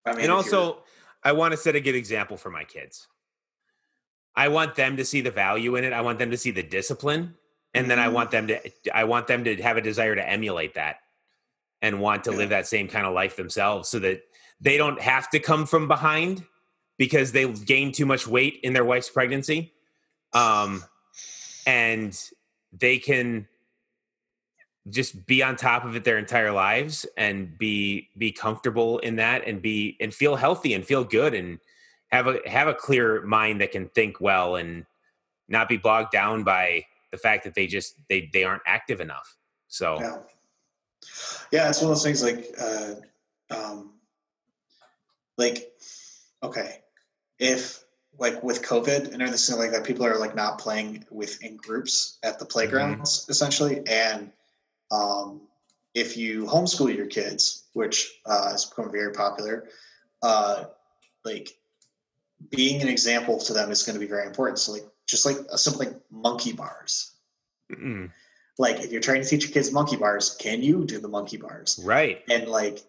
I 0.06 0.12
mean, 0.12 0.21
and 0.23 0.32
also 0.32 0.84
I 1.23 1.32
want 1.32 1.53
to 1.53 1.58
set 1.58 1.75
a 1.75 1.80
good 1.80 1.95
example 1.95 2.38
for 2.38 2.49
my 2.49 2.63
kids. 2.63 3.08
I 4.36 4.49
want 4.49 4.75
them 4.75 4.97
to 4.97 5.06
see 5.06 5.21
the 5.21 5.32
value 5.32 5.75
in 5.75 5.84
it. 5.84 5.93
I 5.93 6.01
want 6.01 6.19
them 6.19 6.32
to 6.32 6.38
see 6.38 6.51
the 6.51 6.63
discipline. 6.63 7.36
And 7.73 7.84
mm-hmm. 7.84 7.89
then 7.89 7.99
I 7.99 8.06
mm-hmm. 8.06 8.13
want 8.13 8.32
them 8.32 8.47
to 8.47 8.60
I 8.93 9.06
want 9.06 9.27
them 9.27 9.43
to 9.45 9.56
have 9.63 9.77
a 9.77 9.82
desire 9.82 10.15
to 10.15 10.30
emulate 10.30 10.75
that 10.75 10.97
and 11.82 11.99
want 11.99 12.25
to 12.25 12.32
yeah. 12.32 12.38
live 12.38 12.49
that 12.49 12.67
same 12.67 12.88
kind 12.88 13.06
of 13.06 13.13
life 13.13 13.36
themselves 13.36 13.89
so 13.89 13.99
that 13.99 14.21
they 14.60 14.77
don't 14.77 15.01
have 15.01 15.30
to 15.32 15.39
come 15.39 15.65
from 15.65 15.88
behind 15.88 16.43
because 16.98 17.32
they 17.32 17.52
gained 17.52 17.94
too 17.94 18.06
much 18.06 18.28
weight 18.28 18.60
in 18.64 18.74
their 18.74 18.86
wife's 18.86 19.10
pregnancy. 19.10 19.74
Um, 20.34 20.84
and 21.66 22.20
they 22.72 22.98
can 22.98 23.48
just 24.90 25.26
be 25.26 25.44
on 25.44 25.56
top 25.56 25.86
of 25.86 25.96
it 25.96 26.04
their 26.04 26.18
entire 26.18 26.52
lives 26.52 27.06
and 27.18 27.58
be 27.58 28.10
be 28.18 28.32
comfortable 28.32 29.00
in 29.00 29.18
that 29.18 29.46
and 29.46 29.62
be 29.62 29.98
and 30.00 30.14
feel 30.14 30.36
healthy 30.36 30.74
and 30.74 30.86
feel 30.86 31.04
good 31.04 31.34
and 31.34 31.60
have 32.10 32.28
a 32.28 32.40
have 32.46 32.68
a 32.68 32.74
clear 32.74 33.22
mind 33.24 33.60
that 33.60 33.72
can 33.72 33.90
think 33.90 34.22
well 34.22 34.56
and 34.56 34.86
not 35.50 35.68
be 35.68 35.78
bogged 35.78 36.12
down 36.12 36.44
by 36.44 36.86
the 37.12 37.18
fact 37.18 37.44
that 37.44 37.54
they 37.54 37.68
just 37.68 37.96
they 38.10 38.30
they 38.32 38.44
aren't 38.44 38.62
active 38.66 39.02
enough 39.02 39.36
so 39.68 40.00
yeah, 40.00 40.18
yeah 41.52 41.70
it's 41.70 41.82
one 41.82 41.92
of 41.92 41.98
those 41.98 42.04
things 42.04 42.24
like 42.24 42.56
uh 42.62 42.94
um 43.52 43.92
like 45.38 45.74
okay 46.44 46.82
if 47.39 47.84
like 48.19 48.41
with 48.43 48.63
covid 48.63 49.12
and 49.13 49.21
everything 49.21 49.58
like 49.58 49.71
that 49.71 49.84
people 49.84 50.06
are 50.06 50.17
like 50.17 50.36
not 50.36 50.60
playing 50.60 51.06
within 51.12 51.56
groups 51.56 52.17
at 52.23 52.39
the 52.39 52.45
playgrounds 52.45 53.21
mm-hmm. 53.21 53.32
essentially 53.32 53.82
and 53.88 54.32
um, 54.91 55.41
if 55.97 56.15
you 56.15 56.45
homeschool 56.45 56.95
your 56.95 57.08
kids, 57.08 57.63
which 57.73 58.19
uh, 58.26 58.52
has 58.52 58.65
become 58.65 58.91
very 58.91 59.12
popular, 59.12 59.67
uh, 60.21 60.65
like 61.26 61.58
being 62.50 62.82
an 62.84 62.88
example 62.88 63.39
to 63.39 63.54
them 63.54 63.71
is 63.71 63.82
going 63.82 63.95
to 63.95 64.00
be 64.00 64.06
very 64.06 64.28
important. 64.28 64.60
So, 64.60 64.73
like, 64.73 64.86
just 65.08 65.26
like 65.26 65.38
a 65.52 65.58
simple 65.58 65.86
like 65.86 65.95
monkey 66.12 66.54
bars. 66.54 67.13
Mm-mm. 67.71 68.12
Like, 68.60 68.82
if 68.82 68.91
you're 68.91 69.02
trying 69.02 69.23
to 69.23 69.28
teach 69.28 69.45
your 69.45 69.52
kids 69.52 69.71
monkey 69.71 69.95
bars, 69.95 70.36
can 70.39 70.62
you 70.62 70.86
do 70.86 71.00
the 71.00 71.08
monkey 71.08 71.38
bars? 71.38 71.80
Right. 71.84 72.23
And 72.30 72.47
like, 72.47 72.82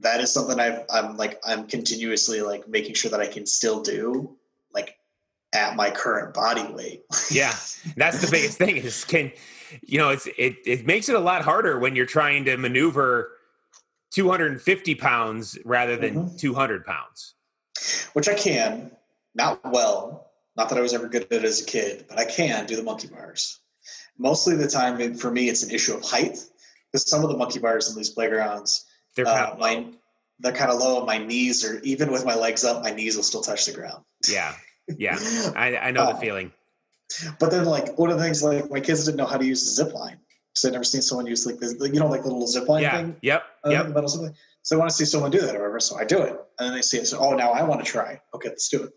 that 0.00 0.20
is 0.20 0.32
something 0.32 0.60
I've, 0.60 0.84
I'm 0.90 1.16
like, 1.16 1.40
I'm 1.46 1.66
continuously 1.66 2.40
like 2.40 2.68
making 2.68 2.94
sure 2.94 3.10
that 3.10 3.20
I 3.20 3.26
can 3.26 3.46
still 3.46 3.82
do, 3.82 4.36
like, 4.72 4.96
at 5.52 5.76
my 5.76 5.90
current 5.90 6.34
body 6.34 6.70
weight. 6.72 7.04
yeah, 7.30 7.54
that's 7.96 8.20
the 8.20 8.28
biggest 8.30 8.58
thing 8.58 8.76
is 8.76 9.04
can 9.04 9.32
you 9.82 9.98
know, 9.98 10.10
it's 10.10 10.26
it 10.38 10.56
it 10.64 10.86
makes 10.86 11.08
it 11.08 11.14
a 11.14 11.20
lot 11.20 11.42
harder 11.42 11.78
when 11.78 11.96
you're 11.96 12.06
trying 12.06 12.44
to 12.46 12.56
maneuver 12.56 13.32
250 14.12 14.94
pounds 14.94 15.58
rather 15.64 15.96
than 15.96 16.14
mm-hmm. 16.14 16.36
200 16.36 16.84
pounds. 16.84 17.34
Which 18.12 18.28
I 18.28 18.34
can, 18.34 18.90
not 19.34 19.60
well. 19.70 20.30
Not 20.56 20.68
that 20.70 20.78
I 20.78 20.80
was 20.80 20.92
ever 20.92 21.08
good 21.08 21.22
at 21.24 21.32
it 21.32 21.44
as 21.44 21.62
a 21.62 21.64
kid, 21.64 22.06
but 22.08 22.18
I 22.18 22.24
can 22.24 22.66
do 22.66 22.74
the 22.74 22.82
monkey 22.82 23.06
bars. 23.06 23.60
Mostly 24.18 24.56
the 24.56 24.66
time, 24.66 25.14
for 25.14 25.30
me, 25.30 25.48
it's 25.48 25.62
an 25.62 25.70
issue 25.70 25.94
of 25.94 26.02
height. 26.02 26.44
Because 26.90 27.08
some 27.08 27.22
of 27.22 27.30
the 27.30 27.36
monkey 27.36 27.60
bars 27.60 27.90
in 27.90 27.96
these 27.96 28.10
playgrounds, 28.10 28.86
they're 29.18 29.26
kind 29.26 29.46
uh, 29.46 29.52
of 29.52 29.58
my, 29.58 29.86
they're 30.38 30.52
kind 30.52 30.70
of 30.70 30.78
low. 30.78 31.04
My 31.04 31.18
knees 31.18 31.64
are 31.64 31.80
even 31.80 32.12
with 32.12 32.24
my 32.24 32.36
legs 32.36 32.64
up, 32.64 32.84
my 32.84 32.90
knees 32.90 33.16
will 33.16 33.24
still 33.24 33.40
touch 33.40 33.66
the 33.66 33.72
ground. 33.72 34.04
Yeah, 34.28 34.54
yeah, 34.96 35.18
I, 35.56 35.76
I 35.76 35.90
know 35.90 36.04
uh, 36.04 36.12
the 36.12 36.18
feeling. 36.18 36.52
But 37.40 37.50
then, 37.50 37.64
like 37.64 37.98
one 37.98 38.10
of 38.10 38.18
the 38.18 38.22
things, 38.22 38.42
like 38.44 38.70
my 38.70 38.80
kids 38.80 39.04
didn't 39.04 39.16
know 39.16 39.26
how 39.26 39.36
to 39.36 39.44
use 39.44 39.64
the 39.64 39.70
zip 39.70 39.92
line 39.92 40.18
because 40.52 40.64
I'd 40.64 40.72
never 40.72 40.84
seen 40.84 41.02
someone 41.02 41.26
use 41.26 41.46
like 41.46 41.58
this, 41.58 41.74
you 41.80 41.98
know, 41.98 42.06
like 42.06 42.22
the 42.22 42.28
little 42.28 42.46
zip 42.46 42.68
line 42.68 42.82
yeah. 42.82 42.96
thing. 42.96 43.16
Yep. 43.22 43.42
Uh, 43.66 43.70
yep. 43.70 43.88
Metal 43.88 44.08
something. 44.08 44.34
So 44.62 44.76
I 44.76 44.78
want 44.78 44.90
to 44.90 44.96
see 44.96 45.04
someone 45.04 45.30
do 45.32 45.40
that 45.40 45.56
or 45.56 45.60
whatever. 45.60 45.80
So 45.80 45.98
I 45.98 46.04
do 46.04 46.22
it, 46.22 46.30
and 46.58 46.68
then 46.68 46.74
they 46.74 46.82
see 46.82 46.98
it. 46.98 47.06
So 47.06 47.18
oh, 47.18 47.34
now 47.34 47.50
I 47.50 47.64
want 47.64 47.84
to 47.84 47.90
try. 47.90 48.20
Okay, 48.34 48.50
let's 48.50 48.68
do 48.68 48.84
it. 48.84 48.92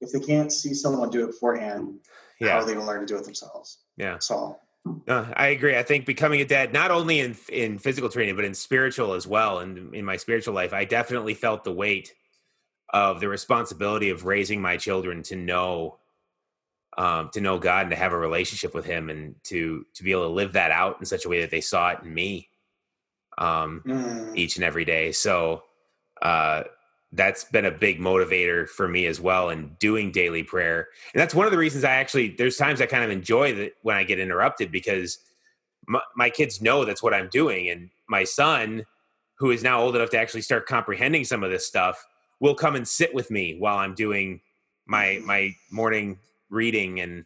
If 0.00 0.12
they 0.12 0.20
can't 0.20 0.52
see 0.52 0.74
someone 0.74 1.10
do 1.10 1.24
it 1.24 1.28
beforehand, 1.28 2.00
yeah. 2.40 2.50
how 2.50 2.58
are 2.58 2.64
they 2.64 2.74
going 2.74 2.84
to 2.84 2.90
learn 2.90 3.00
to 3.00 3.06
do 3.06 3.16
it 3.16 3.24
themselves? 3.24 3.78
Yeah. 3.96 4.18
So. 4.18 4.58
Uh, 5.08 5.26
I 5.34 5.48
agree. 5.48 5.76
I 5.76 5.82
think 5.82 6.06
becoming 6.06 6.40
a 6.40 6.44
dad, 6.44 6.72
not 6.72 6.90
only 6.90 7.20
in 7.20 7.36
in 7.48 7.78
physical 7.78 8.08
training, 8.08 8.36
but 8.36 8.44
in 8.44 8.54
spiritual 8.54 9.14
as 9.14 9.26
well, 9.26 9.60
and 9.60 9.94
in 9.94 10.04
my 10.04 10.16
spiritual 10.16 10.54
life, 10.54 10.72
I 10.72 10.84
definitely 10.84 11.34
felt 11.34 11.64
the 11.64 11.72
weight 11.72 12.12
of 12.90 13.20
the 13.20 13.28
responsibility 13.28 14.10
of 14.10 14.24
raising 14.24 14.60
my 14.60 14.76
children 14.76 15.22
to 15.24 15.36
know 15.36 15.98
um, 16.98 17.30
to 17.32 17.40
know 17.40 17.58
God 17.58 17.82
and 17.82 17.90
to 17.90 17.96
have 17.96 18.12
a 18.12 18.18
relationship 18.18 18.74
with 18.74 18.84
Him 18.84 19.10
and 19.10 19.34
to 19.44 19.86
to 19.94 20.02
be 20.02 20.12
able 20.12 20.28
to 20.28 20.34
live 20.34 20.52
that 20.52 20.70
out 20.70 20.96
in 20.98 21.06
such 21.06 21.24
a 21.24 21.28
way 21.28 21.40
that 21.40 21.50
they 21.50 21.60
saw 21.60 21.90
it 21.90 22.00
in 22.02 22.12
me 22.12 22.48
um, 23.38 23.82
mm. 23.86 24.36
each 24.36 24.56
and 24.56 24.64
every 24.64 24.84
day. 24.84 25.12
So 25.12 25.64
uh, 26.22 26.64
that's 27.16 27.44
been 27.44 27.64
a 27.64 27.70
big 27.70 27.98
motivator 27.98 28.68
for 28.68 28.86
me 28.86 29.06
as 29.06 29.20
well 29.20 29.50
in 29.50 29.74
doing 29.78 30.12
daily 30.12 30.42
prayer. 30.42 30.88
And 31.14 31.20
that's 31.20 31.34
one 31.34 31.46
of 31.46 31.52
the 31.52 31.58
reasons 31.58 31.84
I 31.84 31.92
actually 31.92 32.28
there's 32.28 32.56
times 32.56 32.80
I 32.80 32.86
kind 32.86 33.04
of 33.04 33.10
enjoy 33.10 33.54
that 33.54 33.72
when 33.82 33.96
I 33.96 34.04
get 34.04 34.20
interrupted 34.20 34.70
because 34.70 35.18
my, 35.88 36.00
my 36.14 36.30
kids 36.30 36.60
know 36.60 36.84
that's 36.84 37.02
what 37.02 37.14
I'm 37.14 37.28
doing, 37.28 37.70
and 37.70 37.90
my 38.08 38.24
son, 38.24 38.84
who 39.38 39.50
is 39.50 39.62
now 39.62 39.80
old 39.80 39.96
enough 39.96 40.10
to 40.10 40.18
actually 40.18 40.42
start 40.42 40.66
comprehending 40.66 41.24
some 41.24 41.42
of 41.42 41.50
this 41.50 41.66
stuff, 41.66 42.04
will 42.40 42.54
come 42.54 42.74
and 42.74 42.86
sit 42.86 43.14
with 43.14 43.30
me 43.30 43.56
while 43.58 43.78
I'm 43.78 43.94
doing 43.94 44.40
my 44.86 45.20
my 45.24 45.54
morning 45.70 46.18
reading. 46.50 47.00
And 47.00 47.24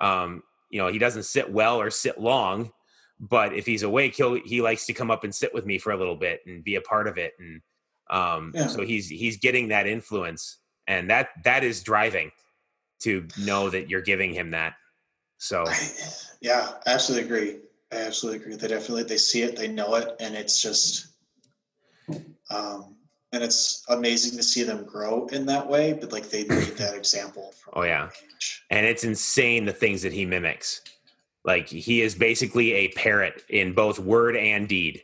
um, 0.00 0.42
you 0.70 0.78
know 0.78 0.88
he 0.88 0.98
doesn't 0.98 1.24
sit 1.24 1.52
well 1.52 1.80
or 1.80 1.90
sit 1.90 2.20
long 2.20 2.72
but 3.20 3.52
if 3.54 3.66
he's 3.66 3.84
awake 3.84 4.16
he'll 4.16 4.34
he 4.34 4.60
likes 4.60 4.84
to 4.86 4.92
come 4.92 5.10
up 5.10 5.22
and 5.22 5.32
sit 5.32 5.54
with 5.54 5.64
me 5.64 5.78
for 5.78 5.92
a 5.92 5.96
little 5.96 6.16
bit 6.16 6.40
and 6.44 6.64
be 6.64 6.74
a 6.74 6.80
part 6.80 7.06
of 7.06 7.18
it. 7.18 7.34
And 7.38 7.60
um, 8.12 8.52
yeah. 8.54 8.66
so 8.66 8.84
he's 8.84 9.08
he's 9.08 9.38
getting 9.38 9.68
that 9.68 9.86
influence 9.86 10.58
and 10.86 11.10
that 11.10 11.30
that 11.44 11.64
is 11.64 11.82
driving 11.82 12.30
to 13.00 13.26
know 13.40 13.70
that 13.70 13.88
you're 13.88 14.02
giving 14.02 14.32
him 14.32 14.50
that. 14.50 14.74
So 15.38 15.64
yeah 16.40 16.72
I 16.86 16.92
absolutely 16.92 17.26
agree. 17.26 17.58
I 17.90 17.96
absolutely 17.96 18.42
agree. 18.42 18.56
They 18.56 18.68
definitely 18.68 19.04
they 19.04 19.16
see 19.16 19.42
it 19.42 19.56
they 19.56 19.68
know 19.68 19.94
it 19.94 20.14
and 20.20 20.34
it's 20.34 20.62
just 20.62 21.08
um 22.50 22.96
and 23.32 23.42
it's 23.42 23.82
amazing 23.88 24.36
to 24.36 24.42
see 24.42 24.62
them 24.62 24.84
grow 24.84 25.26
in 25.28 25.46
that 25.46 25.66
way 25.66 25.94
but 25.94 26.12
like 26.12 26.28
they 26.28 26.42
need 26.42 26.48
that 26.76 26.94
example 26.94 27.54
oh 27.72 27.82
yeah. 27.82 28.10
and 28.68 28.84
it's 28.84 29.04
insane 29.04 29.64
the 29.64 29.72
things 29.72 30.02
that 30.02 30.12
he 30.12 30.26
mimics. 30.26 30.82
Like 31.44 31.66
he 31.66 32.02
is 32.02 32.14
basically 32.14 32.72
a 32.72 32.88
parrot 32.88 33.42
in 33.48 33.72
both 33.72 33.98
word 33.98 34.36
and 34.36 34.68
deed. 34.68 35.02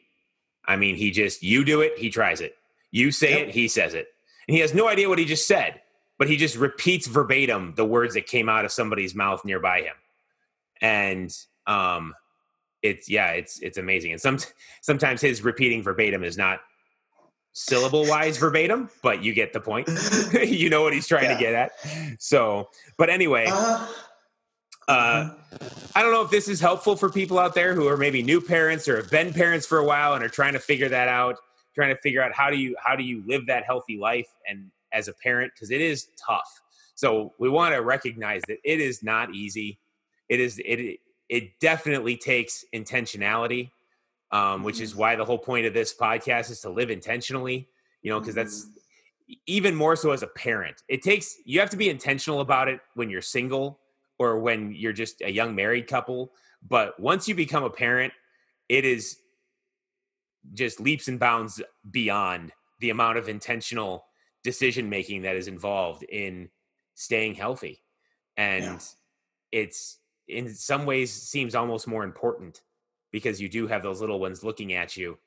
I 0.66 0.76
mean 0.76 0.94
he 0.94 1.10
just 1.10 1.42
you 1.42 1.64
do 1.64 1.80
it 1.80 1.96
he 1.96 2.10
tries 2.10 2.42
it 2.42 2.57
you 2.90 3.10
say 3.10 3.38
yep. 3.38 3.48
it 3.48 3.54
he 3.54 3.68
says 3.68 3.94
it 3.94 4.08
and 4.46 4.54
he 4.54 4.60
has 4.60 4.74
no 4.74 4.88
idea 4.88 5.08
what 5.08 5.18
he 5.18 5.24
just 5.24 5.46
said 5.46 5.80
but 6.18 6.28
he 6.28 6.36
just 6.36 6.56
repeats 6.56 7.06
verbatim 7.06 7.74
the 7.76 7.84
words 7.84 8.14
that 8.14 8.26
came 8.26 8.48
out 8.48 8.64
of 8.64 8.72
somebody's 8.72 9.14
mouth 9.14 9.44
nearby 9.44 9.80
him 9.80 9.94
and 10.80 11.36
um 11.66 12.14
it's 12.82 13.08
yeah, 13.08 13.30
it's 13.30 13.58
it's 13.60 13.78
amazing. 13.78 14.12
And 14.12 14.20
some 14.20 14.38
sometimes 14.82 15.20
his 15.20 15.42
repeating 15.42 15.82
verbatim 15.82 16.24
is 16.24 16.36
not 16.36 16.60
syllable 17.52 18.06
wise 18.06 18.36
verbatim, 18.36 18.88
but 19.02 19.22
you 19.22 19.32
get 19.32 19.52
the 19.52 19.60
point. 19.60 19.88
you 20.32 20.70
know 20.70 20.82
what 20.82 20.92
he's 20.92 21.06
trying 21.06 21.24
yeah. 21.24 21.34
to 21.34 21.40
get 21.40 21.54
at. 21.54 21.72
So, 22.20 22.68
but 22.96 23.10
anyway, 23.10 23.46
uh, 23.50 23.86
uh, 24.86 25.30
I 25.94 26.02
don't 26.02 26.12
know 26.12 26.22
if 26.22 26.30
this 26.30 26.48
is 26.48 26.60
helpful 26.60 26.96
for 26.96 27.10
people 27.10 27.38
out 27.38 27.54
there 27.54 27.74
who 27.74 27.88
are 27.88 27.96
maybe 27.96 28.22
new 28.22 28.40
parents 28.40 28.86
or 28.88 28.96
have 28.96 29.10
been 29.10 29.32
parents 29.32 29.66
for 29.66 29.78
a 29.78 29.84
while 29.84 30.14
and 30.14 30.22
are 30.22 30.28
trying 30.28 30.52
to 30.52 30.60
figure 30.60 30.88
that 30.88 31.08
out, 31.08 31.38
trying 31.74 31.94
to 31.94 32.00
figure 32.00 32.22
out 32.22 32.32
how 32.32 32.50
do 32.50 32.56
you 32.56 32.76
how 32.82 32.96
do 32.96 33.04
you 33.04 33.22
live 33.26 33.46
that 33.46 33.64
healthy 33.64 33.98
life 33.98 34.28
and 34.46 34.70
as 34.92 35.08
a 35.08 35.12
parent 35.12 35.52
because 35.54 35.70
it 35.70 35.80
is 35.80 36.08
tough. 36.16 36.60
So 36.94 37.32
we 37.38 37.48
want 37.48 37.74
to 37.74 37.80
recognize 37.80 38.42
that 38.48 38.58
it 38.64 38.80
is 38.80 39.02
not 39.02 39.34
easy. 39.34 39.78
It 40.28 40.40
is 40.40 40.60
it 40.64 40.98
it 41.28 41.60
definitely 41.60 42.16
takes 42.16 42.64
intentionality, 42.74 43.70
um, 44.32 44.62
which 44.62 44.80
is 44.80 44.90
mm-hmm. 44.90 45.00
why 45.00 45.16
the 45.16 45.24
whole 45.24 45.38
point 45.38 45.66
of 45.66 45.74
this 45.74 45.94
podcast 45.94 46.50
is 46.50 46.60
to 46.60 46.70
live 46.70 46.90
intentionally. 46.90 47.68
You 48.02 48.12
know, 48.12 48.20
because 48.20 48.34
that's 48.34 48.64
mm-hmm. 48.64 49.34
even 49.46 49.74
more 49.74 49.96
so 49.96 50.10
as 50.10 50.22
a 50.22 50.26
parent. 50.26 50.82
It 50.88 51.02
takes 51.02 51.36
you 51.44 51.60
have 51.60 51.70
to 51.70 51.76
be 51.76 51.88
intentional 51.88 52.40
about 52.40 52.68
it 52.68 52.80
when 52.94 53.10
you're 53.10 53.22
single 53.22 53.80
or 54.18 54.40
when 54.40 54.72
you're 54.72 54.92
just 54.92 55.20
a 55.22 55.30
young 55.30 55.54
married 55.54 55.86
couple. 55.86 56.32
But 56.68 56.98
once 56.98 57.28
you 57.28 57.34
become 57.36 57.62
a 57.62 57.70
parent, 57.70 58.12
it 58.68 58.84
is 58.84 59.18
just 60.54 60.80
leaps 60.80 61.08
and 61.08 61.18
bounds 61.18 61.60
beyond 61.90 62.52
the 62.80 62.90
amount 62.90 63.18
of 63.18 63.28
intentional 63.28 64.04
decision 64.44 64.88
making 64.88 65.22
that 65.22 65.36
is 65.36 65.48
involved 65.48 66.04
in 66.04 66.48
staying 66.94 67.34
healthy. 67.34 67.82
And 68.36 68.64
yeah. 68.64 68.78
it's 69.52 69.98
in 70.28 70.54
some 70.54 70.86
ways 70.86 71.12
seems 71.12 71.54
almost 71.54 71.88
more 71.88 72.04
important 72.04 72.62
because 73.10 73.40
you 73.40 73.48
do 73.48 73.66
have 73.66 73.82
those 73.82 74.00
little 74.00 74.20
ones 74.20 74.44
looking 74.44 74.74
at 74.74 74.96
you 74.96 75.18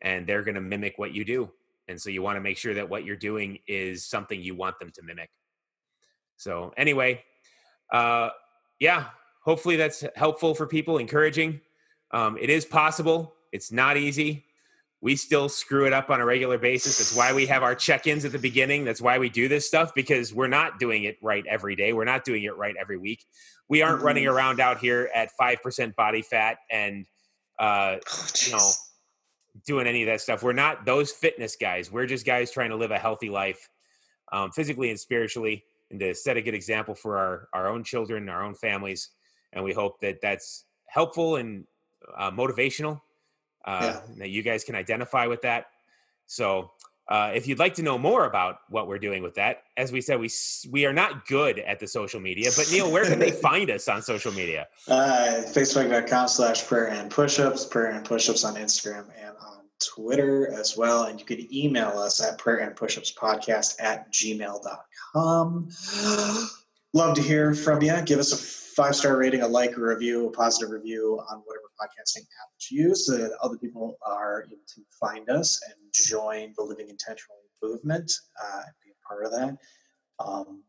and 0.00 0.26
they're 0.26 0.42
going 0.42 0.54
to 0.54 0.60
mimic 0.60 0.98
what 0.98 1.12
you 1.12 1.24
do. 1.24 1.50
And 1.88 2.00
so 2.00 2.10
you 2.10 2.22
want 2.22 2.36
to 2.36 2.40
make 2.40 2.58
sure 2.58 2.74
that 2.74 2.88
what 2.88 3.04
you're 3.04 3.16
doing 3.16 3.58
is 3.66 4.04
something 4.04 4.40
you 4.40 4.54
want 4.54 4.78
them 4.78 4.90
to 4.94 5.02
mimic. 5.02 5.30
So, 6.36 6.72
anyway, 6.76 7.24
uh, 7.92 8.30
yeah, 8.78 9.06
hopefully 9.42 9.76
that's 9.76 10.04
helpful 10.14 10.54
for 10.54 10.66
people, 10.66 10.98
encouraging. 10.98 11.60
Um, 12.12 12.38
it 12.38 12.50
is 12.50 12.64
possible. 12.64 13.34
It's 13.52 13.72
not 13.72 13.96
easy. 13.96 14.44
We 15.00 15.14
still 15.14 15.48
screw 15.48 15.86
it 15.86 15.92
up 15.92 16.10
on 16.10 16.20
a 16.20 16.24
regular 16.24 16.58
basis. 16.58 16.98
That's 16.98 17.14
why 17.14 17.32
we 17.32 17.46
have 17.46 17.62
our 17.62 17.74
check 17.74 18.06
ins 18.06 18.24
at 18.24 18.32
the 18.32 18.38
beginning. 18.38 18.84
That's 18.84 19.00
why 19.00 19.18
we 19.18 19.28
do 19.28 19.46
this 19.46 19.66
stuff 19.66 19.94
because 19.94 20.34
we're 20.34 20.48
not 20.48 20.80
doing 20.80 21.04
it 21.04 21.18
right 21.22 21.44
every 21.48 21.76
day. 21.76 21.92
We're 21.92 22.04
not 22.04 22.24
doing 22.24 22.42
it 22.42 22.56
right 22.56 22.74
every 22.80 22.98
week. 22.98 23.24
We 23.68 23.82
aren't 23.82 23.98
mm-hmm. 23.98 24.06
running 24.06 24.26
around 24.26 24.60
out 24.60 24.78
here 24.78 25.08
at 25.14 25.30
5% 25.40 25.94
body 25.94 26.22
fat 26.22 26.58
and, 26.70 27.06
uh, 27.60 27.98
oh, 28.10 28.26
you 28.44 28.52
know, 28.52 28.70
doing 29.66 29.86
any 29.86 30.02
of 30.02 30.06
that 30.06 30.20
stuff. 30.20 30.42
We're 30.42 30.52
not 30.52 30.84
those 30.84 31.12
fitness 31.12 31.54
guys. 31.54 31.92
We're 31.92 32.06
just 32.06 32.26
guys 32.26 32.50
trying 32.50 32.70
to 32.70 32.76
live 32.76 32.90
a 32.90 32.98
healthy 32.98 33.30
life, 33.30 33.68
um, 34.32 34.50
physically 34.50 34.90
and 34.90 34.98
spiritually 34.98 35.64
and 35.90 36.00
to 36.00 36.14
set 36.14 36.36
a 36.36 36.42
good 36.42 36.54
example 36.54 36.94
for 36.94 37.18
our, 37.18 37.48
our 37.52 37.68
own 37.68 37.82
children, 37.84 38.28
our 38.28 38.44
own 38.44 38.54
families. 38.54 39.10
And 39.52 39.64
we 39.64 39.72
hope 39.72 40.00
that 40.00 40.20
that's 40.20 40.64
helpful 40.86 41.36
and 41.36 41.64
uh, 42.16 42.30
motivational, 42.30 43.00
uh, 43.68 43.80
yeah. 43.82 44.00
that 44.16 44.30
you 44.30 44.42
guys 44.42 44.64
can 44.64 44.74
identify 44.74 45.26
with 45.26 45.42
that. 45.42 45.66
So, 46.26 46.70
uh, 47.08 47.32
if 47.34 47.46
you'd 47.46 47.58
like 47.58 47.74
to 47.74 47.82
know 47.82 47.96
more 47.96 48.26
about 48.26 48.58
what 48.68 48.86
we're 48.86 48.98
doing 48.98 49.22
with 49.22 49.34
that, 49.36 49.62
as 49.76 49.92
we 49.92 50.00
said, 50.00 50.20
we 50.20 50.30
we 50.70 50.84
are 50.86 50.92
not 50.92 51.26
good 51.26 51.58
at 51.58 51.78
the 51.80 51.86
social 51.86 52.20
media. 52.20 52.50
But 52.56 52.68
Neil, 52.70 52.90
where 52.90 53.04
can 53.04 53.18
they 53.18 53.30
find 53.48 53.70
us 53.70 53.88
on 53.88 54.02
social 54.02 54.32
media? 54.32 54.68
Uh, 54.86 55.42
Facebook.com 55.46 56.28
slash 56.28 56.66
prayer 56.66 56.88
and 56.88 57.10
pushups, 57.10 57.70
prayer 57.70 57.92
and 57.92 58.04
pushups 58.04 58.46
on 58.46 58.56
Instagram 58.56 59.06
and 59.18 59.34
on 59.40 59.64
Twitter 59.82 60.52
as 60.52 60.76
well. 60.76 61.04
And 61.04 61.18
you 61.18 61.24
can 61.24 61.46
email 61.54 61.98
us 61.98 62.22
at 62.22 62.38
prayer 62.38 62.58
and 62.58 62.76
pushups 62.76 63.14
podcast 63.14 63.76
at 63.80 64.12
gmail.com 64.12 65.68
love 66.94 67.14
to 67.14 67.22
hear 67.22 67.54
from 67.54 67.82
you. 67.82 67.94
Give 68.02 68.18
us 68.18 68.32
a 68.32 68.36
five 68.36 68.96
star 68.96 69.16
rating, 69.16 69.42
a 69.42 69.48
like, 69.48 69.76
a 69.76 69.80
review, 69.80 70.26
a 70.26 70.30
positive 70.30 70.70
review 70.70 71.20
on 71.30 71.42
whatever 71.44 71.67
podcasting 71.80 72.22
app 72.22 72.48
you 72.70 72.88
use 72.88 73.06
so 73.06 73.16
that 73.16 73.32
other 73.42 73.56
people 73.56 73.98
are 74.06 74.44
able 74.46 74.56
to 74.74 74.82
find 75.00 75.28
us 75.30 75.60
and 75.66 75.74
join 75.92 76.52
the 76.56 76.62
Living 76.62 76.88
Intentionally 76.88 77.40
movement 77.62 78.12
uh, 78.42 78.62
and 78.64 78.74
be 78.84 78.90
a 78.90 79.08
part 79.08 79.24
of 79.24 79.32
that. 79.32 79.56
Um, 80.18 80.62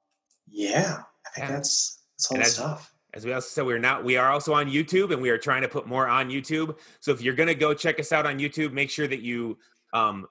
yeah, 0.47 1.03
I 1.25 1.29
think 1.35 1.49
yeah. 1.49 1.55
that's 1.55 2.03
that's 2.17 2.31
all 2.31 2.37
the 2.37 2.45
stuff. 2.45 2.93
As 3.13 3.25
we 3.25 3.33
also 3.33 3.47
said, 3.47 3.65
we're 3.65 3.79
not. 3.79 4.03
We 4.03 4.17
are 4.17 4.29
also 4.29 4.53
on 4.53 4.69
YouTube, 4.69 5.11
and 5.11 5.21
we 5.21 5.29
are 5.31 5.37
trying 5.37 5.63
to 5.63 5.67
put 5.67 5.87
more 5.87 6.07
on 6.07 6.29
YouTube. 6.29 6.77
So 6.99 7.11
if 7.11 7.21
you're 7.21 7.33
going 7.33 7.47
to 7.47 7.55
go 7.55 7.73
check 7.73 7.99
us 7.99 8.11
out 8.11 8.27
on 8.27 8.37
YouTube, 8.37 8.71
make 8.71 8.91
sure 8.91 9.07
that 9.07 9.21
you 9.21 9.57
um, 9.93 10.27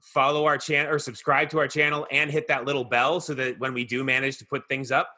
follow 0.00 0.46
our 0.46 0.56
channel 0.56 0.92
or 0.92 0.98
subscribe 0.98 1.50
to 1.50 1.58
our 1.58 1.68
channel 1.68 2.06
and 2.10 2.30
hit 2.30 2.48
that 2.48 2.64
little 2.64 2.84
bell 2.84 3.20
so 3.20 3.34
that 3.34 3.58
when 3.58 3.74
we 3.74 3.84
do 3.84 4.02
manage 4.02 4.38
to 4.38 4.46
put 4.46 4.66
things 4.68 4.90
up, 4.90 5.10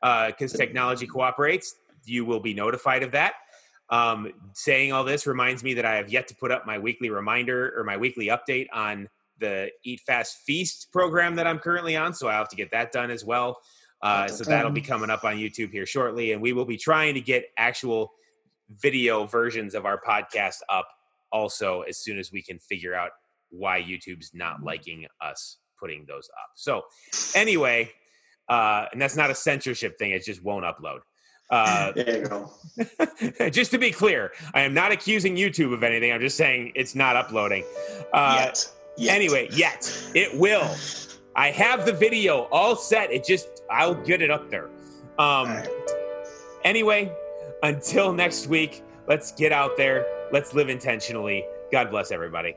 because 0.00 0.54
uh, 0.54 0.56
technology 0.56 1.06
cooperates, 1.06 1.74
you 2.04 2.24
will 2.24 2.40
be 2.40 2.54
notified 2.54 3.02
of 3.02 3.12
that. 3.12 3.34
Um, 3.92 4.32
saying 4.54 4.92
all 4.92 5.04
this 5.04 5.26
reminds 5.26 5.62
me 5.62 5.74
that 5.74 5.84
I 5.84 5.96
have 5.96 6.10
yet 6.10 6.26
to 6.28 6.34
put 6.34 6.50
up 6.50 6.66
my 6.66 6.78
weekly 6.78 7.10
reminder 7.10 7.78
or 7.78 7.84
my 7.84 7.98
weekly 7.98 8.28
update 8.28 8.66
on 8.72 9.08
the 9.38 9.70
Eat 9.84 10.00
Fast 10.00 10.38
Feast 10.46 10.90
program 10.92 11.36
that 11.36 11.46
I'm 11.46 11.58
currently 11.58 11.94
on. 11.94 12.14
So 12.14 12.28
I'll 12.28 12.38
have 12.38 12.48
to 12.48 12.56
get 12.56 12.70
that 12.70 12.90
done 12.90 13.10
as 13.10 13.22
well. 13.22 13.60
Uh, 14.00 14.26
so 14.28 14.44
that'll 14.44 14.72
be 14.72 14.80
coming 14.80 15.10
up 15.10 15.24
on 15.24 15.36
YouTube 15.36 15.70
here 15.70 15.86
shortly. 15.86 16.32
And 16.32 16.40
we 16.40 16.54
will 16.54 16.64
be 16.64 16.78
trying 16.78 17.14
to 17.14 17.20
get 17.20 17.44
actual 17.58 18.12
video 18.70 19.26
versions 19.26 19.74
of 19.74 19.84
our 19.84 20.00
podcast 20.00 20.60
up 20.70 20.88
also 21.30 21.82
as 21.82 21.98
soon 21.98 22.18
as 22.18 22.32
we 22.32 22.42
can 22.42 22.58
figure 22.58 22.94
out 22.94 23.10
why 23.50 23.82
YouTube's 23.82 24.32
not 24.34 24.56
mm-hmm. 24.56 24.66
liking 24.66 25.06
us 25.20 25.58
putting 25.78 26.04
those 26.06 26.28
up. 26.40 26.50
So, 26.54 26.82
anyway, 27.34 27.90
uh, 28.48 28.86
and 28.92 29.00
that's 29.00 29.16
not 29.16 29.30
a 29.30 29.34
censorship 29.34 29.98
thing; 29.98 30.12
it 30.12 30.24
just 30.24 30.42
won't 30.42 30.64
upload. 30.64 31.00
Uh, 31.52 31.92
there 31.92 32.18
you 32.18 32.26
go. 32.26 32.50
just 33.50 33.70
to 33.70 33.78
be 33.78 33.90
clear, 33.90 34.32
I 34.54 34.62
am 34.62 34.72
not 34.72 34.90
accusing 34.90 35.36
YouTube 35.36 35.74
of 35.74 35.82
anything. 35.84 36.10
I'm 36.10 36.20
just 36.20 36.36
saying 36.36 36.72
it's 36.74 36.94
not 36.94 37.14
uploading. 37.14 37.64
Uh, 38.12 38.36
yet. 38.40 38.72
yet. 38.96 39.14
Anyway, 39.14 39.48
yet 39.52 40.10
it 40.14 40.36
will. 40.36 40.74
I 41.36 41.50
have 41.50 41.84
the 41.84 41.92
video 41.92 42.48
all 42.50 42.74
set. 42.74 43.12
It 43.12 43.24
just 43.24 43.62
I'll 43.70 43.94
get 43.94 44.22
it 44.22 44.30
up 44.30 44.50
there. 44.50 44.70
Um, 45.18 45.48
right. 45.48 45.68
Anyway, 46.64 47.12
until 47.62 48.14
next 48.14 48.46
week, 48.46 48.82
let's 49.06 49.32
get 49.32 49.52
out 49.52 49.76
there. 49.76 50.06
Let's 50.32 50.54
live 50.54 50.70
intentionally. 50.70 51.44
God 51.70 51.90
bless 51.90 52.10
everybody. 52.10 52.56